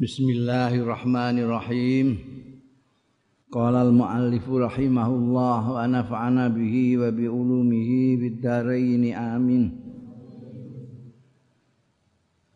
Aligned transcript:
Bismillahirrahmanirrahim. 0.00 2.16
Qala 3.52 3.84
al-muallif 3.84 4.48
rahimahullah 4.48 5.76
wa 5.76 5.84
nafa'ana 5.84 6.48
bihi 6.48 6.96
wa 6.96 7.12
bi 7.12 7.28
ulumihi 7.28 8.16
bid 8.16 8.40
dharain 8.40 9.04
amin. 9.12 9.76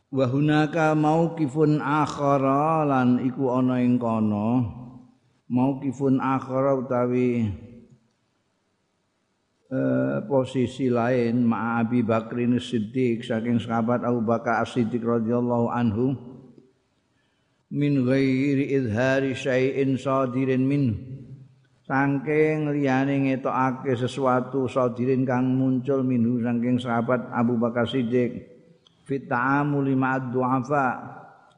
Wa 0.08 0.24
hunaka 0.24 0.96
mauqifun 0.96 1.84
akhara 1.84 2.88
lan 2.88 3.20
iku 3.29 3.61
ana 3.61 3.84
ing 3.84 4.00
kono 4.00 4.64
mauqifun 5.45 6.24
akhara 6.24 6.80
utawi 6.80 7.52
eh, 9.68 10.16
posisi 10.24 10.88
lain 10.88 11.45
ma 11.45 11.84
Abi 11.84 12.00
Bakrin 12.00 12.56
Siddiq 12.56 13.20
saking 13.20 13.61
sahabat 13.61 14.00
Abu 14.00 14.24
Bakar 14.24 14.64
As-Siddiq 14.64 15.04
radhiyallahu 15.04 15.68
anhu 15.68 16.32
min 17.75 18.06
ghairi 18.06 18.70
izhari 18.79 19.34
syai'in 19.34 19.98
sadirin 19.98 20.62
min. 20.62 20.84
Saking 21.84 22.70
liyane 22.73 23.28
ngetokake 23.28 23.98
sesuatu 23.98 24.70
sadirin 24.70 25.27
kang 25.27 25.59
muncul 25.59 26.00
minhu 26.06 26.41
saking 26.41 26.78
sahabat 26.78 27.28
Abu 27.34 27.59
Bakar 27.59 27.84
Siddiq. 27.84 28.55
Fit 29.05 29.28
ta'amuli 29.28 29.92
ma'ad 29.92 30.33
du'afa 30.33 30.87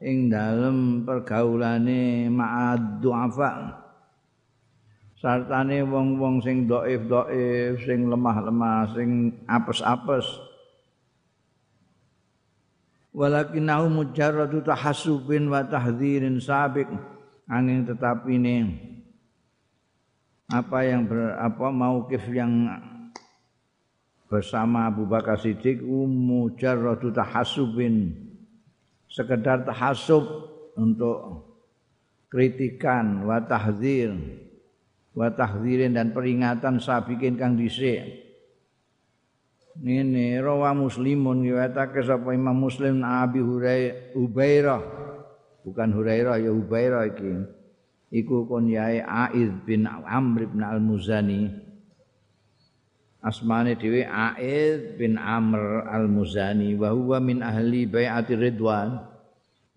ing 0.03 0.27
dalem 0.27 1.07
pergaulane 1.07 2.27
ma'ad 2.27 2.99
du'afa 2.99 3.85
sartane 5.17 5.81
wong-wong 5.81 6.45
sing 6.45 6.69
dhaif-dhaif 6.69 7.81
sing 7.81 8.05
lemah-lemah 8.05 8.93
sing 8.93 9.33
apes-apes 9.49 10.46
walakinahu 13.17 13.89
mujarradu 13.89 14.61
tahassubin 14.61 15.49
wa 15.49 15.65
tahdhirin 15.65 16.37
sabiq. 16.37 16.85
Angin 17.49 17.87
tetapi 17.87 18.37
ini 18.37 18.57
apa 20.51 20.83
yang 20.83 21.07
ber, 21.07 21.33
apa 21.39 21.67
mauqif 21.73 22.21
yang 22.29 22.69
bersama 24.27 24.91
Abu 24.91 25.07
Bakar 25.07 25.39
Siddiq 25.39 25.79
mujarradu 25.87 27.15
tahassubin 27.15 28.11
sekedar 29.07 29.63
tahassub 29.63 30.27
untuk 30.75 31.47
kritikan 32.27 33.23
wa 33.23 33.39
tahdhir 33.39 34.11
wa 35.15 35.31
tahdhirin 35.31 35.95
dan 35.95 36.11
peringatan 36.11 36.83
sabikin 36.83 37.39
kang 37.39 37.55
dhisik 37.55 38.26
Ini 39.77 40.41
rawa 40.41 40.73
muslimun 40.73 41.45
riwayatake 41.45 42.01
sapa 42.01 42.33
Imam 42.33 42.57
Muslim 42.57 43.05
Abi 43.05 43.37
Hurairah 44.17 44.81
bukan 45.61 45.89
Hurairah 45.93 46.41
ya 46.41 46.49
Hubairah 46.49 47.03
iki. 47.11 47.33
Iku 48.07 48.47
kunyae 48.47 49.03
Aiz 49.03 49.51
bin 49.67 49.83
Amr 49.85 50.47
bin 50.47 50.63
Al-Muzani. 50.63 51.51
Asmane 53.19 53.75
dhewe 53.75 54.07
Aiz 54.07 54.95
bin 54.95 55.19
Amr 55.19 55.83
Al-Muzani. 55.91 56.71
Wa 56.79 56.95
huwa 56.95 57.19
min 57.19 57.43
ahli 57.43 57.83
bai'ati 57.83 58.33
Ridwan. 58.33 59.03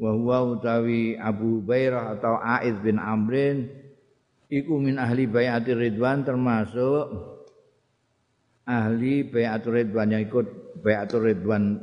Wa 0.01 0.11
huwa 0.17 0.57
utawi 0.57 1.19
Abu 1.19 1.59
Hubairah 1.61 2.17
atau 2.17 2.39
Aiz 2.39 2.79
bin 2.81 3.03
Amrin. 3.03 3.67
Iku 4.47 4.79
min 4.79 4.97
ahli 4.97 5.27
bai'ati 5.27 5.75
Ridwan 5.75 6.23
termasuk 6.23 7.11
ahli 8.71 9.27
Bayatul 9.27 9.83
Ridwan 9.83 10.15
yang 10.15 10.23
ikut 10.23 10.79
Bayatul 10.79 11.27
Ridwan 11.27 11.75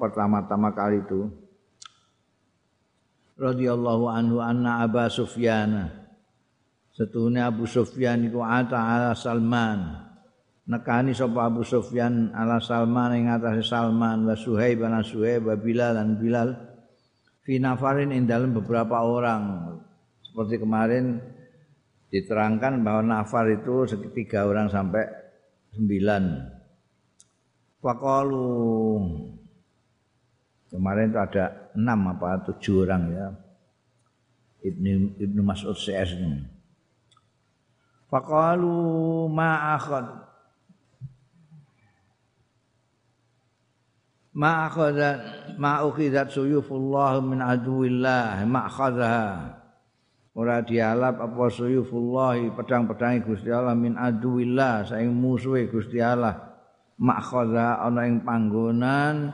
pertama-tama 0.00 0.72
kali 0.72 1.04
itu. 1.04 1.28
Radhiyallahu 3.36 4.04
anhu 4.08 4.40
anna 4.40 4.84
Abu 4.84 5.00
Sufyan 5.12 6.00
setuhune 7.00 7.40
Abu 7.40 7.64
Sufyan 7.64 8.28
iku 8.28 8.44
ata 8.44 8.76
ala 8.76 9.12
Salman. 9.16 10.08
Nekani 10.68 11.16
sapa 11.16 11.48
Abu 11.48 11.64
Sufyan 11.64 12.30
ala 12.36 12.60
Salman 12.60 13.16
ing 13.16 13.26
atase 13.32 13.64
Salman 13.64 14.28
wa 14.28 14.36
Suhaib 14.36 14.84
lan 14.84 15.00
Suhaib 15.02 15.48
wa 15.48 15.56
Bilal 15.56 15.96
lan 15.96 16.20
Bilal. 16.20 16.52
Fi 17.42 17.56
nafarin 17.56 18.12
ing 18.12 18.28
dalam 18.28 18.52
beberapa 18.52 19.00
orang. 19.02 19.72
Seperti 20.20 20.62
kemarin 20.62 21.18
diterangkan 22.12 22.84
bahwa 22.86 23.02
nafar 23.02 23.50
itu 23.50 23.88
tiga 24.14 24.46
orang 24.46 24.70
sampai 24.70 25.02
sembilan. 25.74 26.24
Fakalu 27.80 28.52
kemarin 30.68 31.10
itu 31.10 31.18
ada 31.18 31.44
enam 31.72 32.00
apa 32.12 32.44
tujuh 32.50 32.84
orang 32.84 33.02
ya. 33.10 33.26
Ibnu 34.60 35.16
Ibnu 35.16 35.40
Mas'ud 35.40 35.72
CS 35.72 36.20
ini. 36.20 36.44
Fakalu 38.10 38.76
ma'akhad 39.30 40.30
ma'akhadat 44.34 45.18
ma'ukhidat 45.58 46.30
suyufullah 46.30 47.18
min 47.22 47.42
aduwillah 47.42 48.46
ma'akhadaha 48.46 49.59
ora 50.34 50.62
dialap 50.62 51.18
apa 51.18 51.44
suyufullah 51.50 52.54
pedang-pedang 52.54 53.26
Gusti 53.26 53.50
Allah 53.50 53.74
min 53.74 53.98
aduwillah 53.98 54.86
saing 54.86 55.10
musuhe 55.10 55.66
Gusti 55.66 55.98
Allah. 55.98 56.50
Makhadha 57.00 57.80
ana 57.80 58.04
ing 58.04 58.22
panggonan 58.22 59.32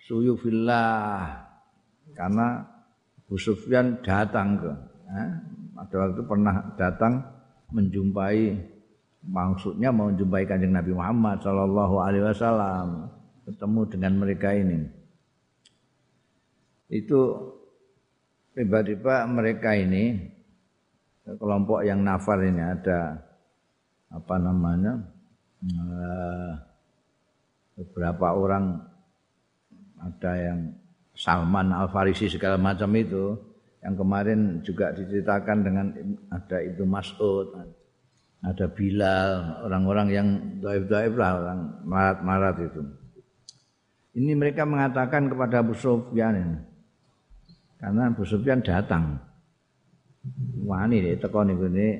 suyufillah. 0.00 1.44
Karena 2.16 2.64
Abu 3.20 3.36
Sufyan 3.40 4.00
datang 4.04 4.60
ke 4.60 4.72
eh, 5.08 5.30
ada 5.80 5.94
waktu 5.96 6.22
pernah 6.28 6.54
datang 6.76 7.24
menjumpai 7.72 8.52
maksudnya 9.24 9.88
mau 9.94 10.10
menjumpai 10.10 10.44
kanjeng 10.44 10.74
Nabi 10.74 10.92
Muhammad 10.92 11.40
Shallallahu 11.40 11.94
Alaihi 12.02 12.24
Wasallam 12.26 13.08
ketemu 13.46 13.80
dengan 13.88 14.12
mereka 14.18 14.48
ini. 14.52 14.84
Itu 16.92 17.20
tiba-tiba 18.52 19.24
mereka 19.28 19.72
ini 19.76 20.20
kelompok 21.24 21.86
yang 21.86 22.04
nafar 22.04 22.42
ini 22.44 22.62
ada 22.62 23.16
apa 24.12 24.34
namanya 24.36 25.00
uh, 25.64 26.52
beberapa 27.80 28.36
orang 28.36 28.80
ada 30.02 30.32
yang 30.36 30.58
Salman 31.16 31.72
Al 31.72 31.88
Farisi 31.88 32.28
segala 32.28 32.58
macam 32.58 32.92
itu 32.96 33.38
yang 33.80 33.94
kemarin 33.96 34.60
juga 34.60 34.92
diceritakan 34.94 35.58
dengan 35.64 35.86
ada 36.30 36.58
itu 36.60 36.82
Mas'ud 36.84 37.54
ada 38.42 38.66
Bilal 38.66 39.62
orang-orang 39.62 40.08
yang 40.10 40.28
daif-daif 40.58 41.14
lah 41.14 41.38
orang 41.38 41.60
marat-marat 41.86 42.56
itu. 42.58 42.82
Ini 44.18 44.34
mereka 44.34 44.66
mengatakan 44.66 45.30
kepada 45.30 45.62
Abu 45.62 45.78
Sufyan 45.78 46.66
karena 47.82 48.14
Abu 48.14 48.22
Sufyan 48.22 48.62
datang. 48.62 49.18
Wani 50.62 51.02
deh 51.02 51.18
teko 51.18 51.42
ini 51.42 51.98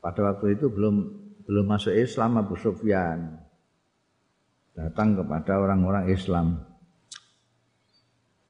pada 0.00 0.32
waktu 0.32 0.56
itu 0.56 0.72
belum 0.72 1.04
belum 1.44 1.66
masuk 1.68 1.92
Islam 1.92 2.40
Abu 2.40 2.56
Sufyan. 2.56 3.44
Datang 4.72 5.20
kepada 5.20 5.60
orang-orang 5.60 6.08
Islam. 6.08 6.64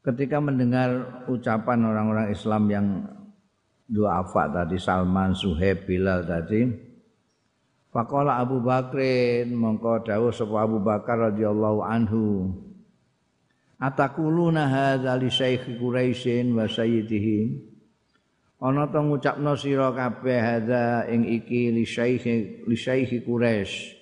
Ketika 0.07 0.39
mendengar 0.39 1.27
ucapan 1.27 1.83
orang-orang 1.83 2.31
Islam 2.31 2.63
yang 2.71 2.87
dua 3.91 4.23
afak 4.23 4.55
tadi 4.55 4.79
Salman, 4.79 5.35
Suhaib, 5.35 5.85
Bilal 5.85 6.25
tadi 6.25 6.65
Fakola 7.91 8.39
Abu 8.43 8.59
Bakrin 8.59 9.55
mongko 9.55 10.03
sapa 10.35 10.67
Abu 10.67 10.83
Bakar 10.83 11.31
radhiyallahu 11.31 11.79
anhu 11.85 12.51
Atakuluna 13.81 14.71
hadza 14.71 15.19
li 15.19 15.31
syaikh 15.31 15.79
Quraisyin 15.79 16.55
wa 16.55 16.71
sayyidihim 16.71 17.75
Ana 18.65 18.89
to 18.89 19.03
ngucapno 19.03 19.59
sira 19.61 19.93
kabeh 19.93 20.41
hadza 20.41 21.05
ing 21.11 21.27
iki 21.29 21.75
li 21.75 21.85
syaikh 21.85 22.25
li 22.65 22.77
syaikh 22.79 23.27
Quraisy 23.27 24.01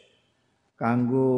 kanggo 0.78 1.28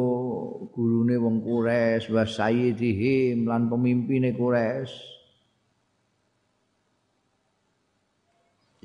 gurune 0.73 1.15
wong 1.17 1.41
Quraisy 1.41 2.11
wa 2.11 2.27
sayyidihim 2.27 3.47
lan 3.47 3.71
pemimpine 3.71 4.35
Quraisy 4.35 5.15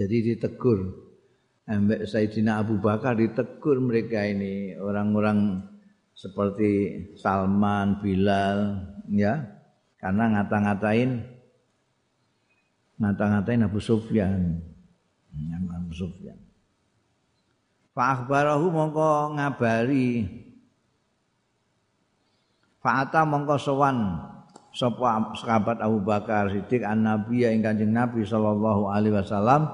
Jadi 0.00 0.32
ditegur. 0.32 0.80
Ambek 1.69 2.08
Sayyidina 2.08 2.64
Abu 2.64 2.80
Bakar 2.80 3.20
ditegur 3.20 3.76
mereka 3.84 4.25
ini. 4.25 4.72
Orang-orang 4.80 5.60
seperti 6.16 6.96
Salman, 7.20 8.00
Bilal, 8.00 8.80
ya, 9.08 9.41
karena 9.97 10.37
ngata-ngatain 10.37 11.25
ngata-ngatain 13.00 13.64
Abu 13.64 13.81
Sufyan. 13.81 14.61
Yang 15.32 15.64
Abu 15.73 15.93
Sufyan. 15.97 16.38
Fa 17.97 18.19
akhbarahu 18.19 18.67
mongko 18.70 19.35
ngabari 19.38 20.41
Fa'ata 22.81 23.29
mongko 23.29 23.61
sowan 23.61 24.17
sapa 24.73 25.37
sahabat 25.37 25.85
Abu 25.85 26.00
Bakar 26.00 26.49
Siddiq 26.49 26.81
an 26.81 27.05
Nabi 27.05 27.44
ing 27.44 27.61
Kanjeng 27.61 27.93
Nabi 27.93 28.25
sallallahu 28.25 28.88
alaihi 28.88 29.20
wasallam 29.20 29.69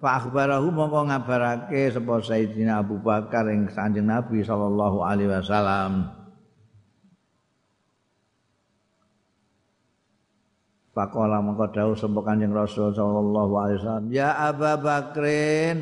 fa 0.00 0.16
akhbarahu 0.16 0.72
mongko 0.72 1.12
ngabarake 1.12 1.92
sapa 1.92 2.24
Sayyidina 2.24 2.80
Abu 2.80 2.96
Bakar 2.96 3.44
ing 3.52 3.68
Kanjeng 3.68 4.08
Nabi 4.08 4.40
sallallahu 4.40 5.04
alaihi 5.04 5.28
wasallam 5.28 6.08
Pakola 10.90 11.38
mongko 11.38 11.70
dawuh 11.70 11.94
sapa 11.94 12.18
Kanjeng 12.26 12.50
Rasul 12.50 12.90
sallallahu 12.90 13.52
alaihi 13.54 13.78
wasallam 13.78 14.06
ya 14.10 14.34
Abu 14.50 14.66
Bakrin 14.82 15.78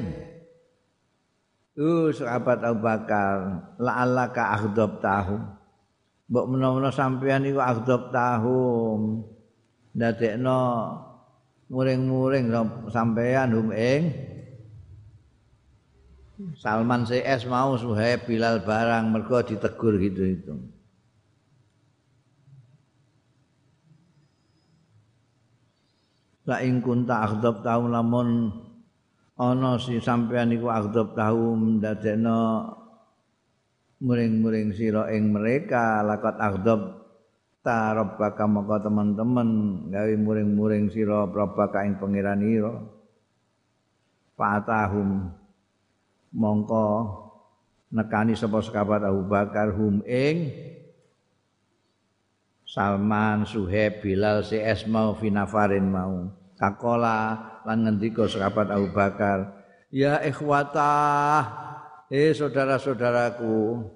Uh, 1.79 2.11
sahabat 2.11 2.59
Abu 2.67 2.83
Bakar, 2.83 3.55
la'allaka 3.79 4.51
akhdab 4.59 4.99
tahu. 4.99 5.39
Mbok 6.27 6.47
menawa 6.51 6.91
sampean 6.91 7.47
iku 7.47 7.63
akhdab 7.63 8.11
tahu. 8.11 8.59
Ndadekno 9.95 10.59
muring-muring 11.71 12.51
sampean 12.91 13.55
hum 13.55 13.71
ing 13.71 14.11
Salman 16.59 17.03
CS 17.07 17.51
mau 17.51 17.75
Suhaib 17.75 18.25
Bilal 18.31 18.63
barang 18.63 19.11
mergo 19.11 19.43
ditegur 19.43 19.99
gitu 19.99 20.55
La 26.49 26.65
ing 26.65 26.81
kunta 26.81 27.29
akhdab 27.29 27.61
tahu 27.61 27.93
lamun 27.93 28.49
ana 29.37 29.77
si 29.77 30.01
sampean 30.01 30.49
iku 30.49 30.73
agdab 30.73 31.13
tahu 31.13 31.77
ndadekno 31.77 32.73
muring-muring 34.01 34.73
sira 34.73 35.13
ing 35.13 35.29
mereka 35.29 36.01
lakat 36.01 36.41
agdab 36.41 37.05
ta 37.61 37.93
rabbaka 37.93 38.49
maka 38.49 38.81
teman-teman 38.81 39.49
gawe 39.93 40.15
muring-muring 40.17 40.89
sira 40.89 41.29
rabbaka 41.29 41.85
ing 41.85 42.01
pangeran 42.01 42.41
ira 42.41 42.81
fatahum 44.41 45.29
mongko 46.33 46.87
nekani 47.93 48.33
sapa 48.33 48.65
sekabat 48.65 49.05
Abu 49.05 49.21
Bakar 49.29 49.69
hum 49.77 50.01
ing 50.09 50.65
Salman, 52.69 53.49
Suhaib, 53.49 54.05
Bilal, 54.05 54.45
CS 54.45 54.85
mau, 54.93 55.17
Finafarin 55.17 55.89
mau. 55.89 56.29
Kakola 56.59 57.39
lan 57.63 57.87
ngendika 57.87 58.27
sahabat 58.27 58.67
Abu 58.75 58.91
Bakar, 58.91 59.63
"Ya 59.95 60.19
ikhwatah, 60.19 61.43
eh 62.11 62.35
saudara-saudaraku." 62.35 63.87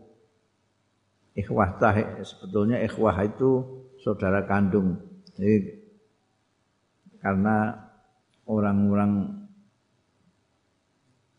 Ikhwatah 1.35 2.23
sebetulnya 2.23 2.79
ikhwah 2.87 3.19
itu 3.27 3.67
saudara 3.99 4.47
kandung. 4.47 5.01
Jadi, 5.35 5.81
karena 7.19 7.73
orang-orang 8.47 9.43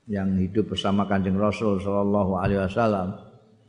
yang 0.09 0.35
hidup 0.35 0.75
bersama 0.75 1.07
Kanjeng 1.07 1.39
Rasul 1.39 1.79
sallallahu 1.79 2.35
alaihi 2.35 2.59
wasallam, 2.67 3.15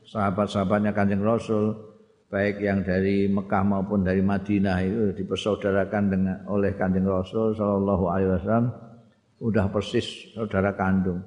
sahabat-sahabatnya 0.08 0.90
Kanjeng 0.90 1.22
Rasul 1.22 1.93
baik 2.28 2.60
yang 2.60 2.82
dari 2.82 3.30
Mekah 3.30 3.62
maupun 3.62 4.02
dari 4.02 4.24
Madinah 4.24 4.78
itu 4.82 5.02
dipersaudarakan 5.14 6.04
dengan 6.10 6.36
oleh 6.50 6.74
Kanjeng 6.74 7.06
Rasul 7.06 7.54
sallallahu 7.54 8.04
alaihi 8.10 8.30
wasallam 8.34 8.66
udah 9.44 9.66
persis 9.70 10.32
saudara 10.32 10.72
kandung. 10.72 11.22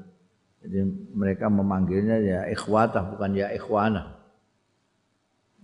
Jadi 0.63 0.83
mereka 1.13 1.47
memanggilnya 1.47 2.17
ya 2.19 2.39
ikhwatah 2.49 3.13
bukan 3.13 3.37
ya 3.37 3.53
ikhwana. 3.53 4.17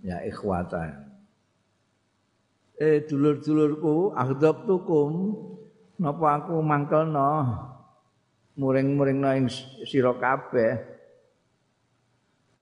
Ya 0.04 0.22
ikhwatah. 0.22 1.10
Eh 2.78 3.02
dulur-dulurku 3.06 4.14
aghdab 4.14 4.66
tukum 4.66 5.34
napa 5.98 6.42
aku 6.42 6.58
mangkelno 6.62 7.30
muring-muringno 8.54 9.30
ing 9.34 9.46
sira 9.86 10.14
kabeh 10.14 10.93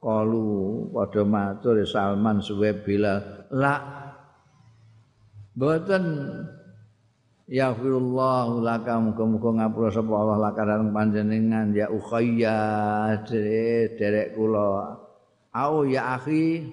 Kalu 0.02 0.90
pada 0.90 1.22
matur 1.22 1.78
Salman 1.86 2.42
suwe 2.42 2.74
bila. 2.74 3.22
La 3.54 3.78
boten 5.54 6.02
ya 7.46 7.70
firullah 7.70 8.50
laka 8.58 8.98
muga-muga 8.98 9.62
ngapura 9.62 9.94
sapa 9.94 10.10
Allah 10.10 10.38
lakaran 10.42 10.90
panjenengan. 10.90 11.70
Ya 11.70 11.86
ukhayya 11.86 12.58
derek 13.94 14.34
kula. 14.34 14.98
Au 15.54 15.86
ya 15.86 16.18
akhi 16.18 16.66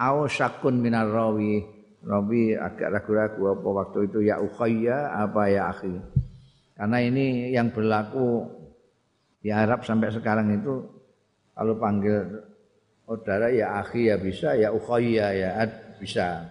au 0.00 0.24
syakun 0.24 0.80
minar 0.80 1.12
rawi. 1.12 1.60
Rawi 2.00 2.56
agak 2.56 2.88
ragu-ragu 2.88 3.52
apa 3.52 3.68
waktu 3.68 4.08
itu. 4.08 4.24
Ya 4.24 4.40
ukhayya 4.40 5.12
apa 5.12 5.42
ya 5.52 5.76
akhi? 5.76 5.92
Karena 6.72 7.04
ini 7.04 7.52
yang 7.52 7.68
berlaku 7.68 8.48
di 9.44 9.52
Arab 9.52 9.84
sampai 9.84 10.08
sekarang 10.08 10.56
itu 10.56 10.88
kalau 11.52 11.76
panggil 11.76 12.48
saudara 13.06 13.52
ya 13.52 13.82
akhi 13.82 14.08
ya 14.08 14.16
bisa, 14.16 14.54
ya 14.56 14.68
ukhayya 14.72 15.26
ya 15.36 15.48
bisa. 16.00 16.48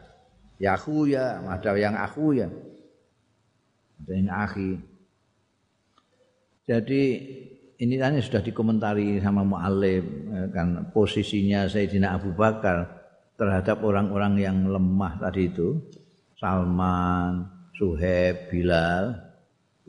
Ya 0.62 0.78
aku 0.78 1.10
ya, 1.10 1.42
ada 1.50 1.74
yang 1.74 1.98
aku 1.98 2.38
ya. 2.38 2.48
Ada 4.02 4.12
yang 4.14 4.30
akhi. 4.30 4.72
Jadi 6.70 7.04
ini 7.82 7.98
kan 7.98 8.14
sudah 8.22 8.46
dikomentari 8.46 9.18
sama 9.18 9.42
Mu'alim 9.42 10.06
ya 10.30 10.46
kan 10.54 10.94
posisinya 10.94 11.66
Sayyidina 11.66 12.14
Abu 12.14 12.30
Bakar 12.38 13.02
terhadap 13.34 13.82
orang-orang 13.82 14.38
yang 14.38 14.58
lemah 14.70 15.18
tadi 15.18 15.50
itu 15.50 15.82
Salman, 16.38 17.50
Suhaib, 17.74 18.54
Bilal 18.54 19.18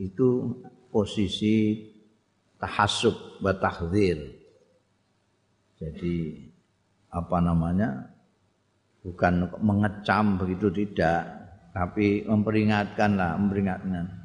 itu 0.00 0.56
posisi 0.88 1.88
tahasub 2.56 3.44
wa. 3.44 3.53
Jadi 5.76 6.17
apa 7.12 7.37
namanya 7.44 8.09
bukan 9.05 9.53
mengecam 9.61 10.41
begitu 10.41 10.73
tidak 10.73 11.29
tapi 11.73 12.25
memperingatkan 12.25 13.17
lah 13.17 13.37
memperingatkan. 13.37 14.25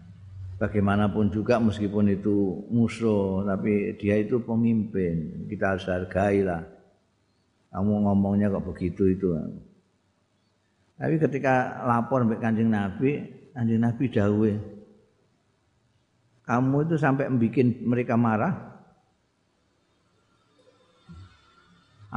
Bagaimanapun 0.58 1.30
juga 1.30 1.62
meskipun 1.62 2.18
itu 2.18 2.66
musuh 2.74 3.46
tapi 3.46 3.94
dia 4.02 4.18
itu 4.18 4.42
pemimpin 4.42 5.46
kita 5.46 5.78
harus 5.78 5.86
hargai 5.86 6.42
lah 6.42 6.66
kamu 7.70 7.94
ngomongnya 8.10 8.50
kok 8.50 8.66
begitu 8.66 9.14
itu 9.14 9.38
tapi 10.98 11.22
ketika 11.22 11.86
lapor 11.86 12.26
sampai 12.26 12.42
kanjeng 12.42 12.74
Nabi 12.74 13.22
kanjeng 13.54 13.86
Nabi 13.86 14.04
dawe 14.10 14.52
kamu 16.50 16.78
itu 16.90 16.96
sampai 16.98 17.30
membuat 17.30 17.68
mereka 17.86 18.16
marah 18.18 18.77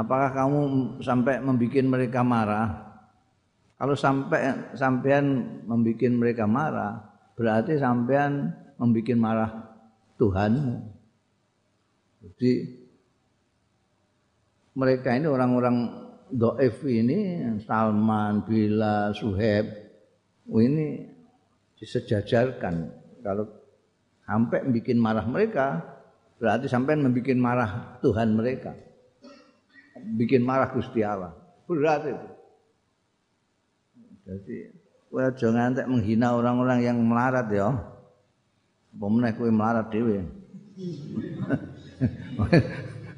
Apakah 0.00 0.32
kamu 0.32 0.60
sampai 1.04 1.44
membuat 1.44 1.84
mereka 1.84 2.24
marah? 2.24 2.88
Kalau 3.76 3.92
sampai 3.92 4.72
sampean 4.72 5.60
membuat 5.68 6.12
mereka 6.16 6.44
marah, 6.48 7.04
berarti 7.36 7.76
sampean 7.76 8.48
membuat 8.80 9.16
marah 9.20 9.50
Tuhanmu. 10.16 10.76
Jadi 12.24 12.52
mereka 14.76 15.16
ini 15.16 15.28
orang-orang 15.28 15.76
doif 16.32 16.80
ini 16.88 17.44
Salman, 17.60 18.44
Bila, 18.44 19.12
Suheb 19.12 19.68
ini 20.48 21.04
disejajarkan 21.76 22.74
kalau 23.20 23.44
sampai 24.24 24.64
membuat 24.64 24.96
marah 24.96 25.26
mereka 25.28 25.66
berarti 26.40 26.68
sampai 26.68 26.96
membuat 26.96 27.36
marah 27.36 27.70
Tuhan 28.00 28.36
mereka 28.36 28.89
bikin 29.98 30.42
marah 30.44 30.70
Gusti 30.70 31.02
Allah. 31.02 31.34
Berat 31.66 32.02
itu. 32.06 32.28
Jadi 34.26 34.56
kowe 35.10 35.26
aja 35.26 35.46
ngantek 35.50 35.86
menghina 35.90 36.34
orang-orang 36.34 36.78
yang 36.86 36.98
melarat 37.02 37.46
ya. 37.50 37.74
Apa 38.90 39.06
meneh 39.06 39.32
kowe 39.34 39.50
melarat 39.50 39.86
dhewe. 39.90 40.22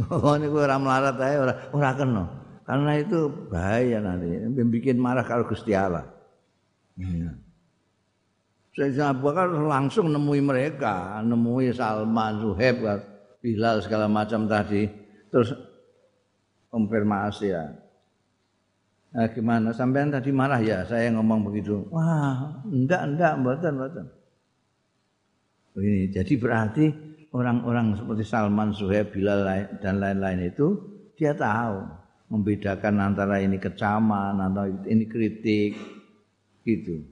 Ini 0.03 0.47
ora 0.51 0.77
melarat 0.81 1.17
ae 1.21 1.37
ora 1.39 1.55
ora 1.71 1.91
kena. 1.95 2.25
Karena 2.63 2.95
itu 2.95 3.27
bahaya 3.51 3.99
nanti, 3.99 4.39
bikin 4.71 4.97
marah 4.97 5.27
kalau 5.27 5.45
Gusti 5.45 5.75
Allah. 5.75 6.07
Iya. 6.95 7.35
Saya 8.73 9.13
Abu 9.13 9.29
Bakar 9.29 9.53
langsung 9.53 10.09
nemui 10.09 10.41
mereka, 10.41 11.21
nemui 11.21 11.75
Salman, 11.75 12.41
Zuhaib, 12.41 12.81
Bilal 13.43 13.85
segala 13.85 14.07
macam 14.09 14.49
tadi. 14.49 14.89
Terus 15.29 15.53
konfirmasi 16.73 17.53
ya. 17.53 17.69
Nah, 19.13 19.29
gimana? 19.29 19.77
Sampean 19.77 20.09
tadi 20.09 20.33
marah 20.33 20.57
ya 20.65 20.89
saya 20.89 21.13
ngomong 21.13 21.45
begitu. 21.45 21.85
Wah, 21.93 22.65
enggak, 22.65 23.13
enggak, 23.13 23.33
mboten, 23.45 23.73
mboten. 23.77 24.07
Begini, 25.77 26.09
jadi 26.09 26.33
berarti 26.41 26.85
orang-orang 27.37 27.97
seperti 27.97 28.25
Salman, 28.25 28.73
Suhaib, 28.73 29.13
Bilal 29.13 29.45
dan 29.85 30.01
lain-lain 30.01 30.49
itu 30.49 30.81
dia 31.17 31.37
tahu 31.37 31.85
membedakan 32.33 33.05
antara 33.05 33.37
ini 33.45 33.61
kecaman 33.61 34.41
atau 34.41 34.65
ini 34.89 35.05
kritik. 35.05 35.77
Gitu. 36.65 37.05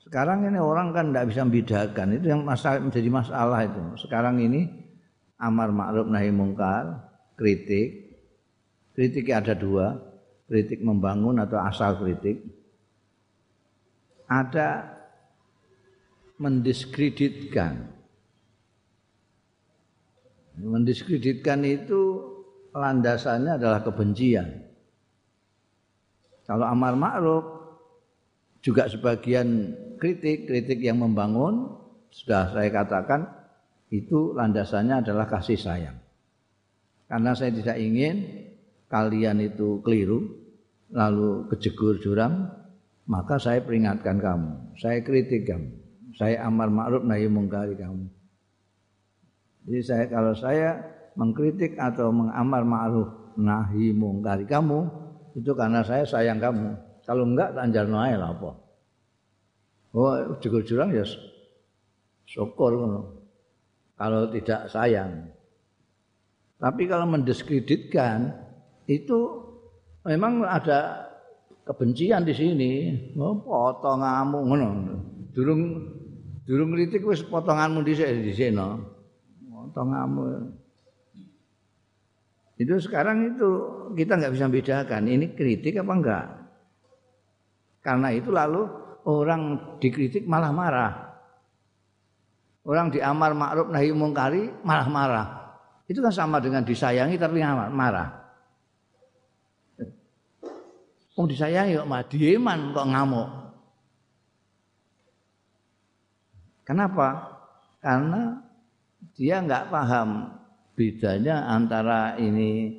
Sekarang 0.00 0.48
ini 0.48 0.56
orang 0.56 0.96
kan 0.96 1.12
tidak 1.12 1.28
bisa 1.28 1.44
membedakan 1.44 2.16
itu 2.16 2.26
yang 2.32 2.40
masalah 2.48 2.80
menjadi 2.80 3.08
masalah 3.12 3.60
itu. 3.60 3.82
Sekarang 4.00 4.40
ini 4.40 4.72
amar 5.36 5.68
ma'ruf 5.68 6.08
nahi 6.08 6.32
mungkar, 6.32 6.96
kritik. 7.36 8.07
Kritiknya 8.98 9.38
ada 9.38 9.54
dua, 9.54 9.94
kritik 10.50 10.82
membangun 10.82 11.38
atau 11.38 11.62
asal 11.62 12.02
kritik. 12.02 12.42
Ada 14.26 14.90
mendiskreditkan. 16.42 17.94
Mendiskreditkan 20.58 21.62
itu 21.62 22.26
landasannya 22.74 23.54
adalah 23.54 23.86
kebencian. 23.86 24.66
Kalau 26.42 26.66
amar 26.66 26.98
ma'ruf 26.98 27.46
juga 28.66 28.90
sebagian 28.90 29.78
kritik, 30.02 30.50
kritik 30.50 30.82
yang 30.82 30.98
membangun 30.98 31.70
sudah 32.10 32.50
saya 32.50 32.66
katakan 32.74 33.30
itu 33.94 34.34
landasannya 34.34 35.06
adalah 35.06 35.30
kasih 35.30 35.54
sayang. 35.54 36.02
Karena 37.06 37.30
saya 37.38 37.54
tidak 37.54 37.78
ingin 37.78 38.47
kalian 38.88 39.44
itu 39.44 39.80
keliru 39.84 40.24
lalu 40.88 41.48
kejegur 41.52 42.00
jurang, 42.00 42.48
maka 43.04 43.36
saya 43.36 43.60
peringatkan 43.60 44.16
kamu, 44.20 44.50
saya 44.80 45.04
kritik 45.04 45.44
kamu, 45.48 45.68
saya 46.16 46.44
amar 46.48 46.72
ma'ruf 46.72 47.04
nahi 47.04 47.28
mungkari 47.28 47.76
kamu. 47.76 48.08
Jadi 49.68 49.80
saya 49.84 50.04
kalau 50.08 50.32
saya 50.32 50.80
mengkritik 51.12 51.76
atau 51.76 52.08
mengamar 52.08 52.64
ma'ruf 52.64 53.36
nahi 53.36 53.92
mungkari 53.92 54.48
kamu, 54.48 54.88
itu 55.36 55.52
karena 55.52 55.84
saya 55.84 56.08
sayang 56.08 56.40
kamu. 56.40 56.72
Kalau 57.04 57.24
enggak 57.24 57.56
tak 57.56 57.64
anjar 57.68 57.88
ae 57.88 58.16
lah 58.16 58.36
apa. 58.36 58.50
Oh, 59.96 60.36
juga 60.44 60.60
jurang 60.60 60.92
ya 60.92 61.04
syukur 62.28 62.76
Kalau 63.96 64.28
tidak 64.28 64.68
sayang. 64.68 65.32
Tapi 66.60 66.82
kalau 66.84 67.08
mendiskreditkan 67.08 68.47
itu 68.88 69.18
memang 70.08 70.48
ada 70.48 71.04
kebencian 71.68 72.24
di 72.24 72.32
sini. 72.32 72.72
Oh, 73.20 73.36
potonganmu 73.44 74.38
ngono. 74.48 74.68
Durung 75.36 75.62
durung 76.48 76.72
kritik 76.72 77.04
wis 77.04 77.20
potonganmu 77.20 77.84
di 77.84 77.92
sini. 77.92 78.56
Potonganmu. 79.52 80.24
Itu 82.58 82.74
sekarang 82.80 83.36
itu 83.36 83.48
kita 83.94 84.18
nggak 84.18 84.34
bisa 84.34 84.50
bedakan 84.50 85.04
ini 85.06 85.36
kritik 85.36 85.78
apa 85.78 85.92
enggak. 85.92 86.24
Karena 87.84 88.08
itu 88.10 88.34
lalu 88.34 88.66
orang 89.06 89.76
dikritik 89.78 90.26
malah 90.26 90.50
marah. 90.50 90.92
Orang 92.66 92.90
diamar 92.90 93.32
ma'ruf 93.32 93.68
nahi 93.70 93.94
mungkari 93.94 94.50
malah 94.66 94.88
marah. 94.90 95.26
Itu 95.86 96.02
kan 96.04 96.12
sama 96.12 96.42
dengan 96.42 96.66
disayangi 96.66 97.16
tapi 97.16 97.40
marah. 97.70 98.17
Oh 101.18 101.26
disayangi 101.26 101.74
kok 101.74 101.90
mah 101.90 102.06
dieman 102.06 102.70
kok 102.70 102.88
ngamuk. 102.94 103.28
Kenapa? 106.62 107.34
Karena 107.82 108.38
dia 109.18 109.42
nggak 109.42 109.66
paham 109.66 110.30
bedanya 110.78 111.50
antara 111.50 112.14
ini 112.22 112.78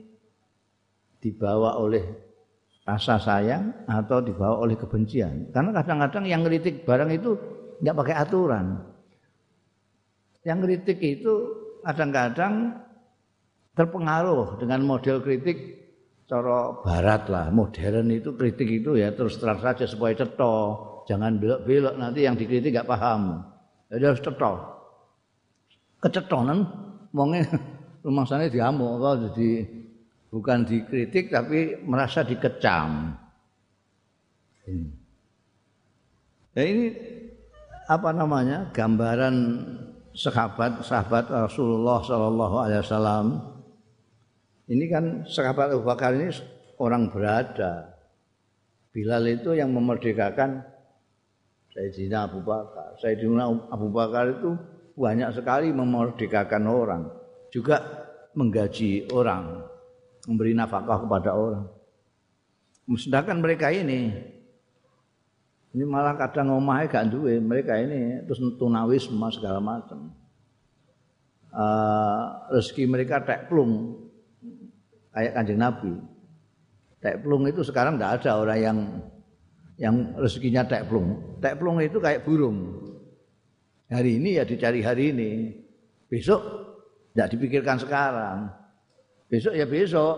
dibawa 1.19 1.75
oleh 1.83 2.05
rasa 2.87 3.19
sayang 3.19 3.75
atau 3.91 4.23
dibawa 4.23 4.63
oleh 4.63 4.79
kebencian. 4.79 5.51
Karena 5.51 5.75
kadang-kadang 5.75 6.23
yang 6.23 6.41
kritik 6.47 6.87
barang 6.87 7.11
itu 7.11 7.35
nggak 7.83 7.97
pakai 7.99 8.15
aturan. 8.23 8.87
Yang 10.47 10.59
kritik 10.63 10.99
itu 11.03 11.33
kadang-kadang 11.83 12.71
terpengaruh 13.75 14.63
dengan 14.63 14.79
model 14.87 15.19
kritik 15.19 15.78
cara 16.29 16.77
barat 16.85 17.25
lah, 17.25 17.49
modern 17.49 18.13
itu 18.13 18.37
kritik 18.37 18.69
itu 18.69 18.93
ya 19.01 19.09
terus 19.17 19.41
terang 19.41 19.57
saja 19.57 19.89
supaya 19.89 20.13
cetok, 20.13 21.09
jangan 21.09 21.41
belok-belok 21.41 21.97
nanti 21.97 22.29
yang 22.29 22.37
dikritik 22.37 22.69
nggak 22.69 22.85
paham. 22.85 23.41
Jadi 23.89 24.03
harus 24.05 24.21
cetok. 24.21 24.57
Kecetonan 26.05 26.59
mongnya 27.09 27.49
rumah 28.05 28.29
sana 28.29 28.45
diamuk 28.45 29.01
kok 29.01 29.15
jadi 29.33 29.49
bukan 30.29 30.59
dikritik 30.69 31.33
tapi 31.33 31.81
merasa 31.81 32.21
dikecam. 32.21 33.17
Ya 36.53 36.61
ini 36.61 36.93
apa 37.89 38.13
namanya 38.13 38.69
gambaran 38.69 39.35
sahabat 40.13 40.85
sahabat 40.85 41.25
Rasulullah 41.33 42.05
Shallallahu 42.05 42.55
Alaihi 42.61 42.81
Wasallam. 42.85 43.25
Ini 44.69 44.85
kan 44.85 45.25
sahabat 45.25 45.73
Abu 45.73 45.81
Bakar 45.81 46.13
ini 46.13 46.29
orang 46.77 47.09
berada. 47.09 47.97
Bilal 48.93 49.25
itu 49.25 49.57
yang 49.57 49.73
memerdekakan 49.73 50.61
Sayyidina 51.73 52.29
Abu 52.29 52.45
Bakar. 52.45 52.93
Sayyidina 53.01 53.49
Abu 53.73 53.89
Bakar 53.89 54.29
itu 54.29 54.53
banyak 54.93 55.33
sekali 55.33 55.73
memerdekakan 55.73 56.63
orang 56.69 57.03
juga 57.49 57.81
menggaji 58.37 59.09
orang, 59.09 59.65
memberi 60.29 60.53
nafkah 60.53 61.01
kepada 61.01 61.33
orang. 61.33 61.65
Sedangkan 62.93 63.41
mereka 63.41 63.73
ini 63.73 64.13
ini 65.69 65.83
malah 65.85 66.17
kadang 66.17 66.49
ngomahnya 66.49 66.89
gak 66.89 67.07
duwe, 67.13 67.37
mereka 67.37 67.77
ini 67.77 68.25
terus 68.25 68.41
tunawis 68.57 69.05
semua 69.05 69.29
segala 69.29 69.61
macam. 69.61 70.13
Uh, 71.49 72.45
rezeki 72.53 72.85
mereka 72.85 73.25
tek 73.25 73.49
plung 73.49 74.08
kayak 75.13 75.31
kanjeng 75.35 75.59
Nabi. 75.59 75.93
Tek 76.99 77.23
plung 77.23 77.47
itu 77.47 77.63
sekarang 77.63 77.95
tidak 77.95 78.19
ada 78.19 78.31
orang 78.43 78.59
yang 78.59 78.77
yang 79.79 79.95
rezekinya 80.19 80.67
tek 80.67 80.85
plung. 80.91 81.39
Tek 81.39 81.55
plung 81.55 81.79
itu 81.79 81.97
kayak 81.97 82.27
burung. 82.27 82.75
Hari 83.89 84.19
ini 84.19 84.37
ya 84.37 84.43
dicari 84.43 84.83
hari 84.83 85.15
ini. 85.15 85.31
Besok 86.11 86.41
tidak 87.15 87.31
dipikirkan 87.33 87.77
sekarang. 87.79 88.51
Besok 89.31 89.55
ya 89.55 89.65
besok. 89.65 90.17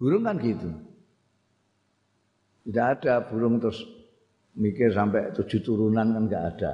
Burung 0.00 0.24
kan 0.24 0.40
gitu. 0.40 0.70
Tidak 2.64 2.86
ada 2.98 3.24
burung 3.28 3.60
terus 3.60 3.84
mikir 4.58 4.90
sampai 4.90 5.30
tujuh 5.36 5.60
turunan 5.62 6.16
kan 6.16 6.22
nggak 6.26 6.44
ada. 6.56 6.72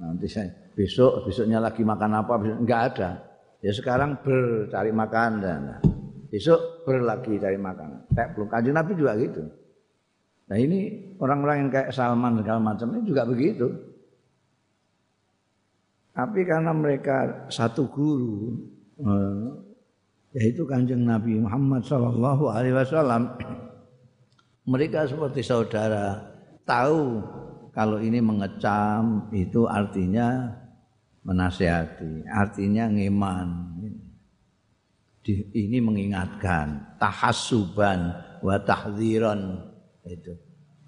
Nanti 0.00 0.26
saya 0.30 0.48
besok 0.72 1.28
besoknya 1.28 1.60
lagi 1.60 1.82
makan 1.82 2.12
apa 2.22 2.34
besok 2.38 2.58
nggak 2.62 2.82
ada. 2.94 3.10
Ya 3.62 3.70
sekarang 3.70 4.18
bercari 4.26 4.90
makan 4.90 5.30
dan 5.38 5.60
besok 6.26 6.82
berlagi 6.82 7.38
cari 7.38 7.54
makan. 7.54 8.10
Kayak 8.10 8.34
belum 8.34 8.48
kajian 8.50 8.74
Nabi 8.74 8.92
juga 8.98 9.12
gitu. 9.14 9.42
Nah 10.50 10.58
ini 10.58 10.78
orang-orang 11.22 11.56
yang 11.62 11.70
kayak 11.70 11.94
Salman 11.94 12.42
segala 12.42 12.58
macam 12.58 12.90
ini 12.98 13.02
juga 13.06 13.22
begitu. 13.22 13.70
Tapi 16.12 16.44
karena 16.44 16.76
mereka 16.76 17.48
satu 17.48 17.88
guru, 17.88 18.52
eh, 19.00 19.46
yaitu 20.36 20.66
kanjeng 20.68 21.08
Nabi 21.08 21.40
Muhammad 21.40 21.86
Shallallahu 21.86 22.52
Alaihi 22.52 22.76
Wasallam, 22.76 23.32
mereka 24.68 25.08
seperti 25.08 25.40
saudara 25.40 26.20
tahu 26.68 27.24
kalau 27.72 27.96
ini 27.96 28.20
mengecam 28.20 29.32
itu 29.32 29.64
artinya 29.64 30.52
menasehati, 31.22 32.26
artinya 32.26 32.90
ngeman. 32.90 33.48
Ini 35.54 35.78
mengingatkan 35.78 36.98
tahasuban 36.98 38.10
wa 38.42 38.58
tahdziran 38.58 39.54
itu 40.02 40.34